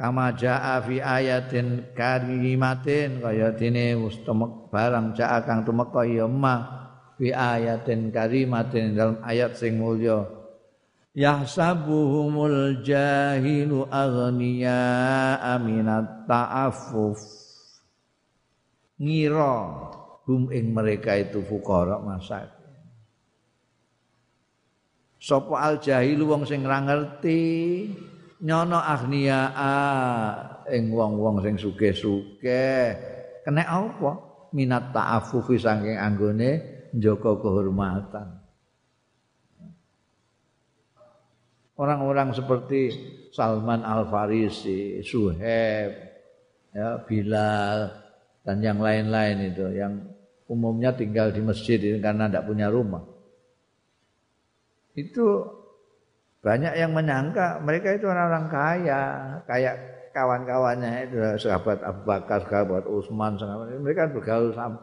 Kama 0.00 0.32
jaa 0.32 0.80
fi 0.80 0.96
ayatin 0.96 1.92
karimatin 1.92 3.20
kaya 3.20 3.52
dene 3.52 4.00
wis 4.00 4.16
barang 4.72 5.12
jaa 5.12 5.44
kang 5.44 5.60
tumeka 5.60 6.08
ya 6.08 6.24
ma 6.24 6.56
fi 7.20 7.28
ayatin 7.28 8.08
karimatin 8.08 8.96
dalam 8.96 9.20
ayat 9.20 9.60
sing 9.60 9.76
mulya. 9.76 10.24
Yahsabuhumul 11.12 12.80
jahilu 12.80 13.84
aghniya 13.92 14.80
aminat 15.36 16.24
ta'affuf. 16.24 17.20
Ngira 18.96 19.56
hum 20.24 20.48
ing 20.48 20.72
mereka 20.72 21.12
itu 21.20 21.44
fuqara 21.44 22.00
masak 22.00 22.60
sapa 25.20 25.54
al 25.60 25.76
jahilu 25.84 26.32
wong 26.32 26.48
sing 26.48 26.64
ora 26.64 26.80
ngerti 26.80 27.42
nyono 28.40 28.80
agnia 28.80 29.40
ing 30.72 30.92
wong-wong 30.92 31.44
sing 31.44 31.54
sugih-sugih. 31.60 32.86
Kena 33.44 33.64
apa? 33.64 34.12
Minat 34.50 34.90
ta'affufi 34.90 35.60
saking 35.60 35.96
anggone 35.96 36.50
njaga 36.96 37.38
kehormatan. 37.38 38.28
Orang-orang 41.80 42.36
seperti 42.36 42.92
Salman 43.32 43.80
Al 43.80 44.04
Farisi, 44.12 45.00
Suhaib, 45.00 45.90
ya, 46.76 47.00
Bilal 47.08 47.88
dan 48.44 48.60
yang 48.60 48.84
lain-lain 48.84 49.54
itu 49.54 49.64
yang 49.72 50.02
umumnya 50.50 50.92
tinggal 50.92 51.32
di 51.32 51.40
masjid 51.40 51.78
karena 52.02 52.26
tidak 52.28 52.44
punya 52.44 52.68
rumah. 52.68 53.06
Itu 54.92 55.59
banyak 56.40 56.72
yang 56.72 56.96
menyangka 56.96 57.60
mereka 57.60 57.92
itu 57.92 58.08
orang-orang 58.08 58.48
kaya, 58.48 59.02
kayak 59.44 59.76
kawan-kawannya 60.16 61.06
itu 61.06 61.16
sahabat 61.36 61.84
Abu 61.84 62.02
Bakar, 62.08 62.48
sahabat 62.48 62.88
Utsman, 62.88 63.36
sahabat 63.36 63.76
mereka 63.76 64.08
bergaul 64.08 64.50
sama 64.56 64.80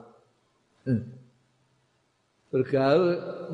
hmm. 0.86 1.02
bergaul 2.54 3.06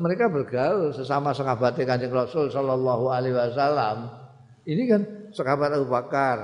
mereka 0.04 0.28
bergaul 0.28 0.92
sesama 0.92 1.32
sahabat 1.32 1.80
Kanjeng 1.80 2.12
Rasul 2.12 2.52
sallallahu 2.52 3.08
alaihi 3.08 3.34
wasallam. 3.34 4.12
Ini 4.68 4.82
kan 4.84 5.02
sahabat 5.32 5.72
Abu 5.72 5.88
Bakar 5.88 6.38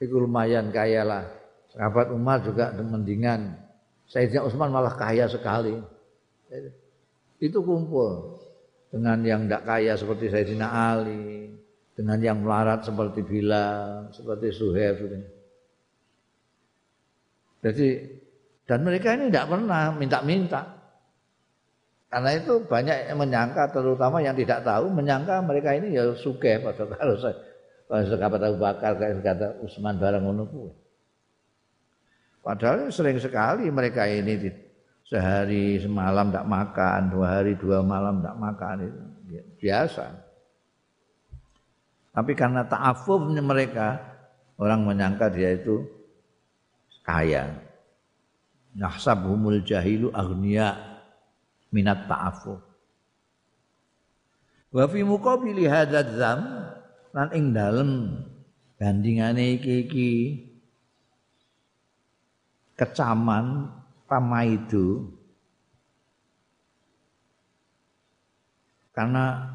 itu 0.00 0.16
lumayan 0.16 0.72
kaya 0.72 1.04
lah. 1.04 1.24
Sahabat 1.70 2.10
Umar 2.10 2.40
juga 2.40 2.72
mendingan. 2.80 3.60
Sayyidina 4.08 4.42
Utsman 4.42 4.72
malah 4.72 4.96
kaya 4.96 5.28
sekali. 5.28 5.76
Itu 7.38 7.62
kumpul 7.62 8.39
dengan 8.90 9.18
yang 9.22 9.46
tidak 9.46 9.62
kaya 9.64 9.94
seperti 9.94 10.26
Sayyidina 10.28 10.66
Ali, 10.66 11.54
dengan 11.94 12.18
yang 12.18 12.38
melarat 12.42 12.82
seperti 12.82 13.22
Bilal, 13.22 14.10
seperti 14.10 14.46
Suhaib. 14.50 14.98
Jadi 17.60 17.88
dan 18.66 18.86
mereka 18.86 19.14
ini 19.18 19.30
tidak 19.30 19.50
pernah 19.50 19.94
minta-minta. 19.94 20.78
Karena 22.10 22.30
itu 22.34 22.66
banyak 22.66 23.14
yang 23.14 23.18
menyangka, 23.22 23.70
terutama 23.70 24.18
yang 24.18 24.34
tidak 24.34 24.66
tahu, 24.66 24.90
menyangka 24.90 25.38
mereka 25.46 25.78
ini 25.78 25.94
ya 25.94 26.10
suke 26.18 26.58
pada 26.58 26.82
kalau 26.98 27.14
saya 27.22 27.38
kalau 27.90 28.06
sahabat 28.06 28.40
Abu 28.46 28.58
Bakar 28.62 28.92
kata 28.98 29.66
Utsman 29.66 29.98
barang 29.98 30.22
ngono 30.22 30.46
Padahal 32.40 32.88
sering 32.94 33.18
sekali 33.18 33.66
mereka 33.68 34.06
ini 34.06 34.38
sehari 35.10 35.82
semalam 35.82 36.30
tidak 36.30 36.46
makan, 36.46 37.10
dua 37.10 37.26
hari 37.42 37.58
dua 37.58 37.82
malam 37.82 38.22
tidak 38.22 38.36
makan 38.38 38.76
itu 38.86 39.02
biasa. 39.58 40.06
Tapi 42.14 42.32
karena 42.38 42.62
ta'afufnya 42.62 43.42
mereka, 43.42 43.98
orang 44.54 44.86
menyangka 44.86 45.26
dia 45.34 45.58
itu 45.58 45.82
kaya. 47.02 47.58
Nahsabuhumul 48.70 49.66
jahilu 49.66 50.14
agniya 50.14 50.78
minat 51.74 52.06
ta'afuf. 52.06 52.62
Wa 54.70 54.86
fi 54.86 55.02
muqabili 55.02 55.66
hadzal 55.66 56.14
zam 56.14 56.40
lan 57.10 57.28
ing 57.34 57.50
dalem 57.50 57.90
bandingane 58.78 59.58
iki-iki 59.58 60.46
kecaman 62.78 63.79
itu 64.42 65.06
karena 68.90 69.54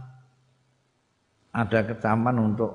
ada 1.51 1.79
kecaman 1.83 2.35
untuk 2.39 2.71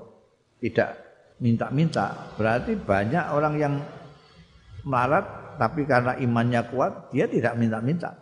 tidak 0.61 0.93
minta-minta. 1.41 2.37
Berarti 2.37 2.77
banyak 2.77 3.25
orang 3.33 3.55
yang 3.57 3.75
melarat 4.85 5.57
tapi 5.57 5.89
karena 5.89 6.17
imannya 6.21 6.63
kuat 6.69 7.09
dia 7.13 7.25
tidak 7.25 7.57
minta-minta. 7.57 8.13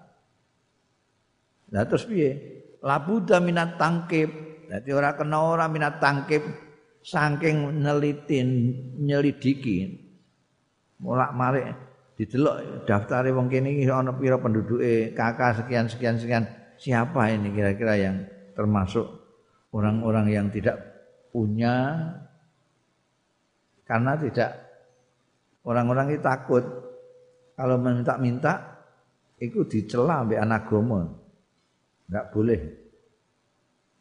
Nah 1.74 1.82
terus 1.82 2.06
piye? 2.06 2.62
Labuda 2.78 3.42
minat 3.42 3.74
tangkip 3.74 4.30
jadi 4.70 4.90
orang 4.94 5.18
kena 5.18 5.38
orang 5.42 5.70
minat 5.74 5.98
tangkip 5.98 6.46
saking 7.02 7.82
nelitin 7.82 8.70
nyelidiki. 9.02 10.06
Mulak 11.02 11.30
marik 11.34 11.87
didelok 12.18 12.82
daftare 12.82 13.30
wong 13.30 13.46
kene 13.46 13.78
iki 13.78 13.86
ana 13.86 14.10
pira 14.10 14.42
penduduke? 14.42 15.14
Kakak 15.14 15.62
sekian 15.62 15.86
sekian 15.86 16.18
sekian. 16.18 16.44
Siapa 16.78 17.30
ini 17.30 17.54
kira-kira 17.54 17.94
yang 17.94 18.16
termasuk 18.58 19.06
orang-orang 19.70 20.26
yang 20.34 20.46
tidak 20.50 20.82
punya? 21.30 21.94
Karena 23.86 24.18
tidak 24.18 24.50
orang-orang 25.62 26.18
itu 26.18 26.22
takut. 26.22 26.64
Kalau 27.58 27.74
minta-minta 27.78 28.78
itu 29.38 29.66
dicela 29.66 30.22
mbek 30.26 30.42
anak 30.42 30.66
gomo 30.70 30.98
enggak 32.06 32.26
boleh. 32.34 32.60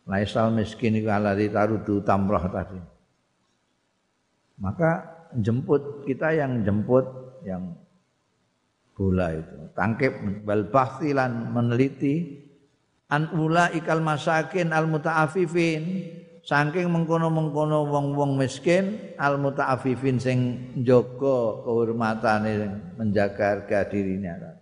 Laisal 0.08 0.54
miskin 0.54 0.98
itu 0.98 1.10
ala 1.10 1.34
ditarudu 1.34 2.06
tamrah 2.06 2.46
tadi. 2.50 2.80
Maka 4.62 5.06
jemput 5.38 6.06
kita 6.06 6.34
yang 6.38 6.62
jemput 6.62 7.06
yang 7.46 7.76
bola 8.98 9.30
itu. 9.38 9.70
Tangkip 9.78 10.42
bal 10.42 10.74
bahtilan 10.74 11.54
meneliti 11.54 12.42
an 13.14 13.30
ula 13.38 13.70
ikal 13.78 14.02
masakin 14.02 14.74
al 14.74 14.90
mutaafifin. 14.90 16.18
Saking 16.48 16.88
mengkono-mengkono 16.88 17.92
wong-wong 17.92 18.40
miskin 18.40 19.12
al 19.20 19.36
mutaafifin 19.36 20.16
sing 20.16 20.40
njaga 20.80 21.60
kehormatane 21.68 22.72
menjaga 22.96 23.52
harga 23.52 23.84
dirinya 23.92 24.56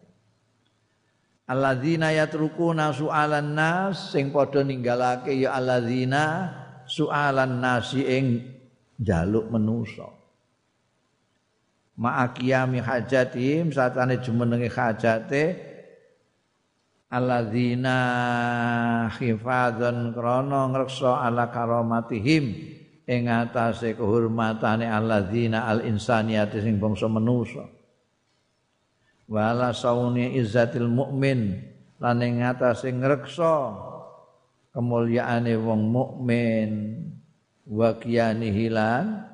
Alladzina 1.46 2.10
yatrukuna 2.10 2.90
su'alan 2.90 3.54
nas 3.54 4.10
sing 4.10 4.34
padha 4.34 4.66
ninggalake 4.66 5.38
ya 5.38 5.54
alladzina 5.54 6.50
su'alan 6.90 7.62
nasi 7.62 8.02
ing 8.02 8.26
jaluk 8.98 9.54
menusa 9.54 10.10
ma'akiyami 11.96 12.84
hajatihim 12.84 13.72
satane 13.72 14.20
jumenenge 14.20 14.70
hajate. 14.72 15.44
Alladzina 17.06 17.98
khifadzan 19.16 20.12
krana 20.12 20.68
ngreksa 20.74 21.24
ala 21.24 21.48
karamatihim. 21.48 22.76
Ing 23.06 23.30
atase 23.30 23.94
kehormatane 23.94 24.90
alladzina 24.90 25.70
al 25.70 25.86
insaniyati 25.86 26.58
sing 26.60 26.82
bangsa 26.82 27.06
manusa. 27.06 27.70
Wala 29.30 29.74
sauni 29.74 30.38
izzatil 30.38 30.90
mukmin 30.90 31.62
lan 32.02 32.18
ing 32.26 32.42
atase 32.42 32.90
ngreksa 32.90 33.78
kemulyaane 34.74 35.54
wong 35.62 35.82
mukmin. 35.94 36.72
Wa 37.66 37.98
kiyanihi 37.98 38.74
lan 38.74 39.26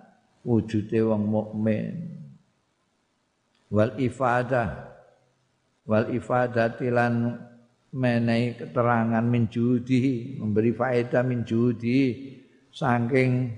wujude 0.43 0.99
wong 1.03 1.23
mukmin 1.27 2.20
wal 3.71 3.95
ifadah 3.95 4.91
wal 5.87 6.07
ifadati 6.11 6.91
lan 6.91 7.39
menehi 7.91 8.55
keterangan 8.55 9.23
min 9.23 9.47
judi 9.47 10.35
memberi 10.39 10.71
faedah 10.71 11.23
min 11.23 11.43
judi 11.43 12.35
saking 12.71 13.51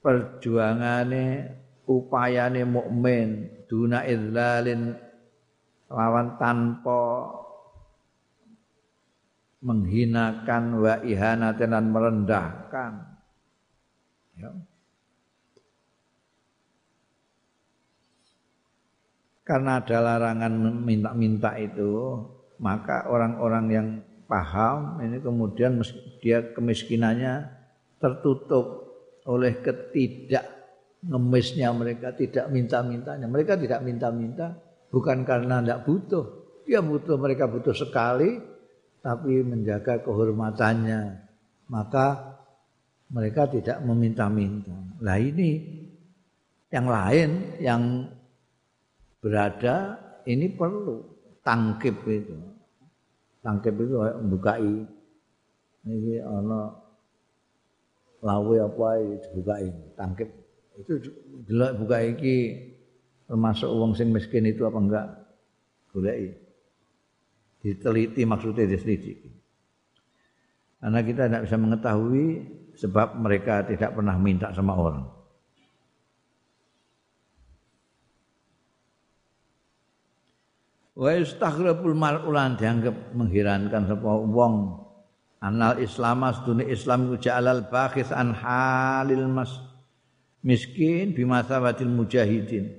perjuangane 0.00 1.56
upayane 1.88 2.62
mukmin 2.68 3.48
duna 3.64 4.04
idlalin 4.04 4.92
lawan 5.88 6.36
tanpa 6.36 7.32
menghinakan 9.64 10.64
wa 10.78 10.94
ihanatan 11.02 11.70
dan 11.74 11.86
merendahkan 11.90 12.92
ya. 14.36 14.50
Karena 19.46 19.78
ada 19.78 20.02
larangan 20.02 20.52
minta-minta 20.82 21.54
itu 21.54 22.18
maka 22.58 23.06
orang-orang 23.06 23.66
yang 23.70 23.88
paham 24.26 24.98
ini 25.06 25.22
kemudian 25.22 25.78
dia 26.18 26.42
kemiskinannya 26.50 27.46
tertutup 28.02 28.90
oleh 29.26 29.62
ketidak 29.62 30.56
ngemisnya 31.06 31.70
mereka 31.70 32.14
tidak 32.14 32.50
minta-mintanya. 32.50 33.26
Mereka 33.30 33.58
tidak 33.60 33.80
minta-minta 33.86 34.56
bukan 34.90 35.22
karena 35.22 35.62
tidak 35.62 35.80
butuh. 35.86 36.24
Dia 36.66 36.82
butuh 36.82 37.14
mereka 37.14 37.46
butuh 37.46 37.74
sekali 37.74 38.42
tapi 39.00 39.44
menjaga 39.46 40.02
kehormatannya. 40.02 41.00
Maka 41.70 42.38
mereka 43.10 43.46
tidak 43.46 43.78
meminta-minta. 43.86 44.74
Lah 45.02 45.18
ini 45.18 45.50
yang 46.70 46.86
lain 46.90 47.30
yang 47.62 47.82
berada 49.20 49.96
ini 50.26 50.50
perlu 50.52 51.02
tangkip 51.40 52.02
itu. 52.08 52.36
Tangkip 53.40 53.74
itu 53.78 53.94
bukai 54.26 54.70
ini 55.86 56.18
ana 56.18 56.74
lawe 58.20 58.56
apa 58.58 58.88
dibukai 59.22 59.70
tangkip 59.94 60.28
itu 60.76 60.92
delok 61.46 61.72
buka 61.78 61.98
iki 62.02 62.36
termasuk 63.30 63.70
uang 63.70 63.94
sing 63.94 64.10
miskin 64.10 64.44
itu 64.50 64.66
apa 64.66 64.78
enggak? 64.78 65.06
Goleki. 65.94 66.30
Diteliti 67.62 68.22
maksudnya 68.28 68.68
diselidiki. 68.68 69.30
Karena 70.76 71.00
kita 71.02 71.26
tidak 71.26 71.42
bisa 71.48 71.56
mengetahui 71.56 72.26
sebab 72.76 73.16
mereka 73.16 73.64
tidak 73.64 73.96
pernah 73.96 74.14
minta 74.20 74.52
sama 74.52 74.76
orang 74.76 75.15
wa 80.96 81.12
istaghrabul 81.12 81.92
mar'ulan 81.92 82.56
dianggap 82.56 83.12
mengherankan 83.12 83.84
sapa 83.84 84.10
wong. 84.24 84.82
Anal 85.36 85.84
islam 85.84 86.24
asdune 86.24 86.64
islam 86.64 87.12
iku 87.12 87.28
ja'alal 87.28 87.68
bakhis 87.68 88.08
an 88.08 88.32
halil 88.32 89.28
mas 89.28 89.52
miskin 90.40 91.12
bimasawatil 91.12 91.92
mujahidin. 91.92 92.72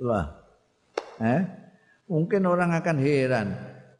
Lah 0.00 0.42
eh? 1.20 1.42
Mungkin 2.08 2.48
orang 2.48 2.72
akan 2.76 2.96
heran 2.98 3.48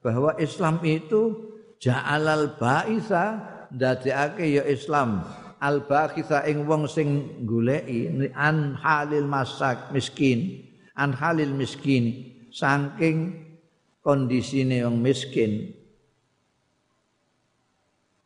bahwa 0.01 0.35
Islam 0.40 0.81
itu 0.82 1.53
ja'alal 1.78 2.59
ba'isa 2.59 3.24
ndadekake 3.70 4.59
ya 4.59 4.65
Islam. 4.66 5.23
Al 5.62 5.86
bakhisa 5.86 6.43
ing 6.51 6.66
wong 6.66 6.90
sing 6.90 7.39
goleki 7.47 8.11
an 8.35 8.74
halil 8.82 9.31
masak 9.31 9.94
miskin 9.94 10.59
an 10.99 11.15
halil 11.15 11.55
miskin 11.55 12.31
saking 12.53 13.49
kondisine 14.05 14.85
wong 14.85 15.01
miskin 15.01 15.73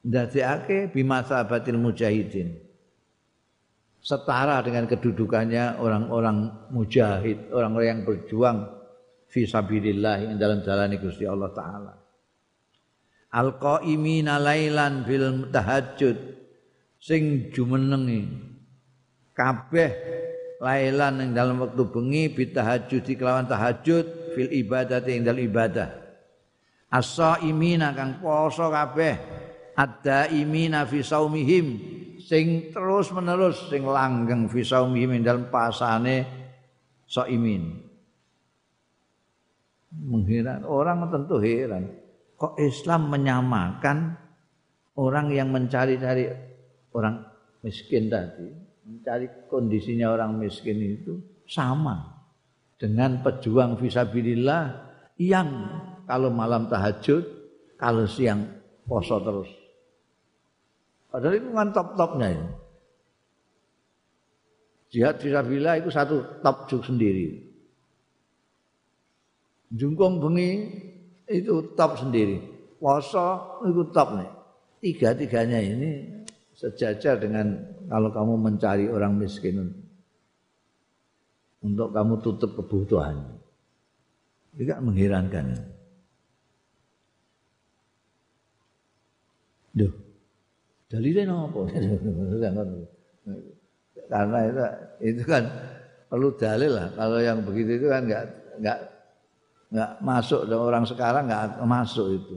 ndadekake 0.02 0.90
bimasabatil 0.90 1.78
mujahidin 1.78 2.66
setara 4.06 4.62
dengan 4.62 4.86
kedudukannya 4.86 5.82
orang-orang 5.82 6.70
mujahid, 6.70 7.50
orang-orang 7.50 7.88
yang 7.90 8.02
berjuang 8.06 8.58
fi 9.26 9.42
sabilillah 9.42 10.22
yang 10.22 10.38
dalam 10.38 10.62
jalan 10.62 10.94
Gusti 11.02 11.26
Allah 11.26 11.50
taala. 11.50 11.92
Al-qaimina 13.34 14.38
lailan 14.38 15.02
bil 15.02 15.50
tahajud 15.50 16.14
sing 17.02 17.50
jumenengi 17.50 18.30
kabeh 19.34 19.90
lailan 20.60 21.20
yang 21.20 21.30
dalam 21.36 21.56
waktu 21.60 21.82
bengi 21.88 22.32
bitahajud 22.32 23.04
kelawan 23.04 23.44
tahajud 23.44 24.32
fil 24.32 24.50
ibadah 24.52 25.04
ing 25.04 25.24
dalam 25.24 25.42
ibadah. 25.44 25.88
As-saimina 26.88 27.92
kang 27.92 28.22
poso 28.22 28.72
kabeh 28.72 29.14
ad-daimina 29.76 30.88
fi 30.88 31.04
saumihim 31.04 31.66
sing 32.22 32.72
terus 32.72 33.12
menerus 33.12 33.68
sing 33.68 33.84
langgeng 33.84 34.48
fi 34.48 34.64
saumihim 34.64 35.20
ing 35.20 35.22
dalam 35.26 35.52
pasane 35.52 36.24
saimin. 37.04 37.84
Mengheran 39.96 40.64
orang 40.64 41.08
tentu 41.08 41.40
heran. 41.40 41.88
Kok 42.36 42.60
Islam 42.60 43.08
menyamakan 43.08 44.12
orang 45.00 45.32
yang 45.32 45.48
mencari-cari 45.48 46.28
orang 46.92 47.24
miskin 47.64 48.12
tadi 48.12 48.65
mencari 48.86 49.26
kondisinya 49.50 50.14
orang 50.14 50.38
miskin 50.38 50.78
itu 50.78 51.18
sama 51.42 52.22
dengan 52.78 53.18
pejuang 53.18 53.74
visabilillah 53.74 54.86
yang 55.18 55.48
kalau 56.06 56.30
malam 56.30 56.70
tahajud, 56.70 57.24
kalau 57.74 58.06
siang 58.06 58.46
poso 58.86 59.18
terus. 59.18 59.50
Padahal 61.10 61.34
itu 61.34 61.50
kan 61.50 61.68
top-topnya 61.74 62.28
ini. 62.30 62.48
Jihad 64.86 65.18
visabilillah 65.18 65.82
itu 65.82 65.90
satu 65.90 66.22
top 66.46 66.70
juk 66.70 66.86
sendiri. 66.86 67.42
Jungkung 69.74 70.22
bengi 70.22 70.50
itu 71.26 71.74
top 71.74 71.98
sendiri. 71.98 72.38
Poso 72.78 73.58
itu 73.66 73.82
top 73.90 74.14
nih. 74.14 74.30
Tiga-tiganya 74.78 75.58
ini 75.58 76.15
sejajar 76.56 77.20
dengan 77.20 77.60
kalau 77.86 78.08
kamu 78.08 78.34
mencari 78.40 78.88
orang 78.88 79.20
miskin 79.20 79.76
untuk 81.60 81.92
kamu 81.92 82.14
tutup 82.24 82.56
kebutuhan. 82.56 83.36
Juga 84.56 84.80
mengherankan. 84.80 85.52
Duh, 89.76 89.92
dalilnya 90.88 91.28
apa? 91.44 91.60
Karena 94.08 94.38
itu, 94.48 94.62
itu 95.12 95.22
kan 95.28 95.44
perlu 96.08 96.32
dalil 96.40 96.72
lah. 96.72 96.88
Kalau 96.96 97.18
yang 97.20 97.44
begitu 97.44 97.84
itu 97.84 97.86
kan 97.92 98.08
nggak 98.08 98.24
nggak 98.64 98.78
nggak 99.76 99.90
masuk 100.00 100.48
dan 100.48 100.56
orang 100.56 100.84
sekarang 100.88 101.28
nggak 101.28 101.60
masuk 101.68 102.16
itu. 102.16 102.36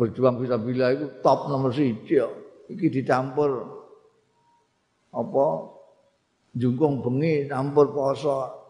Berjuang 0.00 0.40
bisa 0.40 0.56
bila 0.56 0.96
itu 0.96 1.12
top 1.20 1.52
nomor 1.52 1.68
siji. 1.76 2.43
Iki 2.68 2.86
dicampur 3.00 3.50
apa? 5.12 5.46
Jungkung 6.54 7.02
bengi 7.02 7.50
campur 7.50 7.90
poso. 7.90 8.64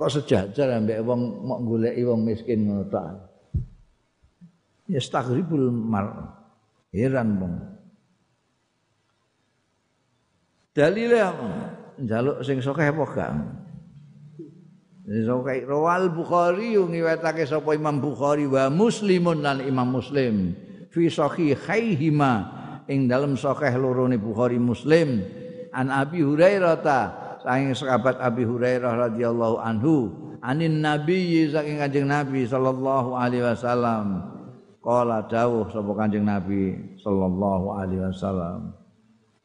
Kok 0.00 0.08
sejajar 0.08 0.80
ambek 0.80 1.04
wong 1.04 1.44
mok 1.44 1.60
goleki 1.68 2.02
wong 2.08 2.24
miskin 2.24 2.64
ngono 2.64 2.88
ta 2.88 3.30
ya 4.88 4.98
stagribul 4.98 5.68
mar. 5.70 6.34
Heran 6.90 7.38
wong. 7.38 7.54
Dalile 10.74 11.20
njaluk 12.00 12.42
sing 12.42 12.58
sokeh 12.64 12.90
apa 12.90 13.04
gak? 13.12 13.30
Sokeh 15.04 15.68
rawal 15.68 16.10
Bukhari 16.10 16.74
ngiwetake 16.74 17.44
sapa 17.44 17.76
Imam 17.76 18.00
Bukhari 18.00 18.48
wa 18.48 18.72
Muslimun 18.72 19.44
lan 19.44 19.60
Imam 19.62 20.00
Muslim. 20.00 20.56
Fi 20.90 21.06
sahihaihima 21.06 22.59
ing 22.90 23.06
dalam 23.06 23.38
sahih 23.38 23.78
loro 23.78 24.10
Bukhari 24.18 24.58
Muslim 24.58 25.22
an 25.70 25.94
Abi 25.94 26.26
Hurairah 26.26 26.82
ta 26.82 27.00
saking 27.46 27.78
sahabat 27.78 28.18
Abi 28.18 28.42
Hurairah 28.42 29.08
radhiyallahu 29.08 29.62
anhu 29.62 30.10
anin 30.42 30.82
nabi 30.82 31.46
saking 31.46 31.78
kanjeng 31.78 32.10
Nabi 32.10 32.50
sallallahu 32.50 33.14
alaihi 33.14 33.46
wasallam. 33.46 34.26
Qala 34.80 35.28
dawuh 35.28 35.68
sapa 35.68 35.92
kanjeng 35.92 36.24
Nabi 36.24 36.96
sallallahu 36.98 37.78
alaihi 37.78 38.00
wasallam 38.00 38.72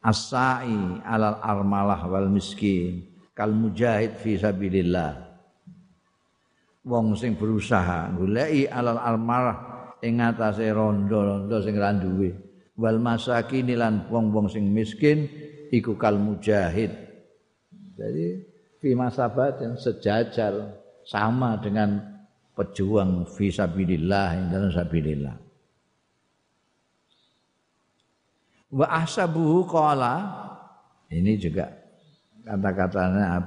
as-sa'i 0.00 1.02
alal 1.04 1.42
armalah 1.42 2.08
wal 2.08 2.30
miskin 2.30 3.04
kal 3.36 3.52
mujahid 3.52 4.16
fi 4.16 4.40
sabilillah. 4.40 5.28
Wong 6.86 7.18
sing 7.18 7.34
berusaha 7.34 8.14
goleki 8.14 8.70
alal 8.70 8.96
armalah 8.96 9.56
ing 10.00 10.22
ngatasé 10.22 10.70
rondo-rondo 10.70 11.58
sing 11.60 11.74
ra 11.74 11.90
duwe 11.90 12.45
wal 12.76 13.00
masakin 13.00 13.72
lan 13.72 14.04
wong-wong 14.12 14.52
sing 14.52 14.68
miskin 14.68 15.26
iku 15.72 15.96
kal 15.96 16.20
mujahid. 16.20 16.92
Jadi 17.96 18.26
fi 18.80 18.92
masabat 18.92 19.64
yang 19.64 19.74
sejajar 19.80 20.76
sama 21.08 21.56
dengan 21.56 21.96
pejuang 22.52 23.24
fi 23.24 23.48
sabilillah 23.48 24.28
yang 24.36 24.46
dalam 24.52 24.70
sabilillah. 24.72 25.36
Wa 28.76 28.86
ahsabuhu 29.04 29.64
qala 29.64 30.14
ini 31.08 31.38
juga 31.40 31.72
kata-katanya 32.44 33.40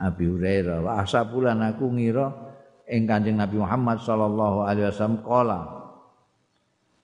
Abi 0.00 0.30
Hurairah 0.30 0.78
wa 0.84 1.02
ahsabulan 1.02 1.58
aku 1.64 1.90
ngira 1.90 2.28
ing 2.86 3.08
Nabi 3.08 3.56
Muhammad 3.58 3.98
sallallahu 4.04 4.64
alaihi 4.68 4.88
wasallam 4.92 5.20
qala 5.24 5.79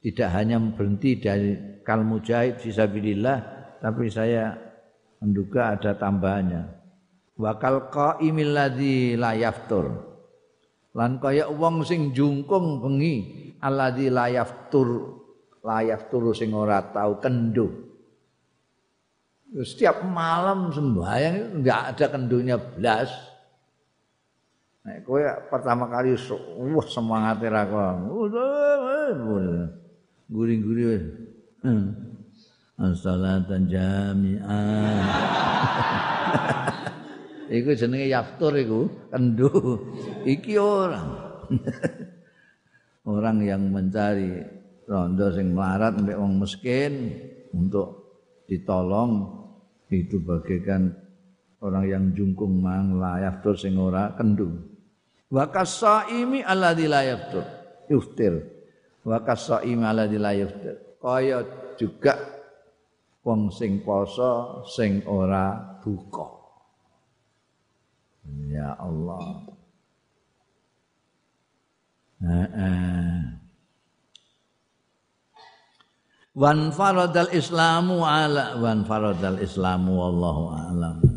tidak 0.06 0.30
hanya 0.38 0.62
berhenti 0.62 1.18
dari 1.18 1.82
kal 1.82 2.06
mujahid 2.06 2.62
fisabilillah 2.62 3.38
tapi 3.82 4.06
saya 4.06 4.54
menduga 5.18 5.74
ada 5.74 5.98
tambahannya. 5.98 6.62
Wa 7.34 7.58
kal 7.58 7.90
qaimil 7.90 8.54
ladzi 8.54 9.18
la 9.18 9.34
yaftur. 9.34 9.90
Lan 10.94 11.18
kaya 11.18 11.50
wong 11.50 11.82
sing 11.82 12.14
jungkung 12.14 12.78
bengi 12.78 13.50
alladzi 13.58 14.06
la 14.06 14.30
yaftur 14.30 15.18
la 15.66 15.82
yaftur 15.82 16.30
sing 16.38 16.54
ora 16.54 16.86
tau 16.86 17.18
kendu. 17.18 17.66
Setiap 19.58 20.06
malam 20.06 20.70
sembahyang 20.70 21.58
enggak 21.58 21.80
ada 21.98 22.06
kendunya 22.14 22.54
belas 22.62 23.10
Nek 24.86 25.02
kowe 25.02 25.18
pertama 25.50 25.90
kali 25.90 26.14
wah 26.14 26.86
semangat 26.86 27.42
ra 27.50 27.66
Guri-guri 30.26 30.84
wis. 30.86 31.04
As-salatan 32.76 33.70
jami'ah. 33.70 35.00
iku 37.56 37.70
jenenge 37.72 38.06
yaftur 38.10 38.52
iku, 38.58 38.90
kendu. 39.08 39.50
Iki 40.26 40.54
orang. 40.60 41.08
orang 43.06 43.38
yang 43.46 43.70
mencari 43.70 44.42
rondo 44.86 45.30
sing 45.30 45.54
melarat 45.54 45.94
mbek 45.98 46.18
wong 46.18 46.42
miskin 46.42 47.14
untuk 47.54 48.18
ditolong 48.50 49.30
itu 49.90 50.18
bagaikan 50.22 50.90
orang 51.62 51.84
yang 51.86 52.04
jungkung 52.14 52.58
mang 52.58 52.98
layak 52.98 53.42
tur 53.42 53.54
sing 53.54 53.78
ora 53.78 54.14
kendu. 54.18 54.50
wa 55.26 55.42
kasaimi 55.50 56.42
alladzi 56.46 56.86
la 56.86 57.02
yaftur 57.02 57.42
yuftir 57.90 58.55
wa 59.06 59.22
kasaimi 59.22 59.86
alladzi 59.86 60.18
la 60.18 60.34
kaya 60.98 61.46
juga 61.78 62.18
wong 63.22 63.54
sing 63.54 63.86
poso 63.86 64.62
sing 64.66 65.06
ora 65.06 65.78
buka. 65.78 66.26
Ya 68.50 68.74
Allah. 68.74 69.46
Wan 76.36 76.74
faradal 76.74 77.30
islamu 77.32 78.02
ala 78.02 78.58
wan 78.58 78.82
faradal 78.84 79.38
islamu 79.40 79.94
wallahu 79.94 80.52
alam 80.52 81.15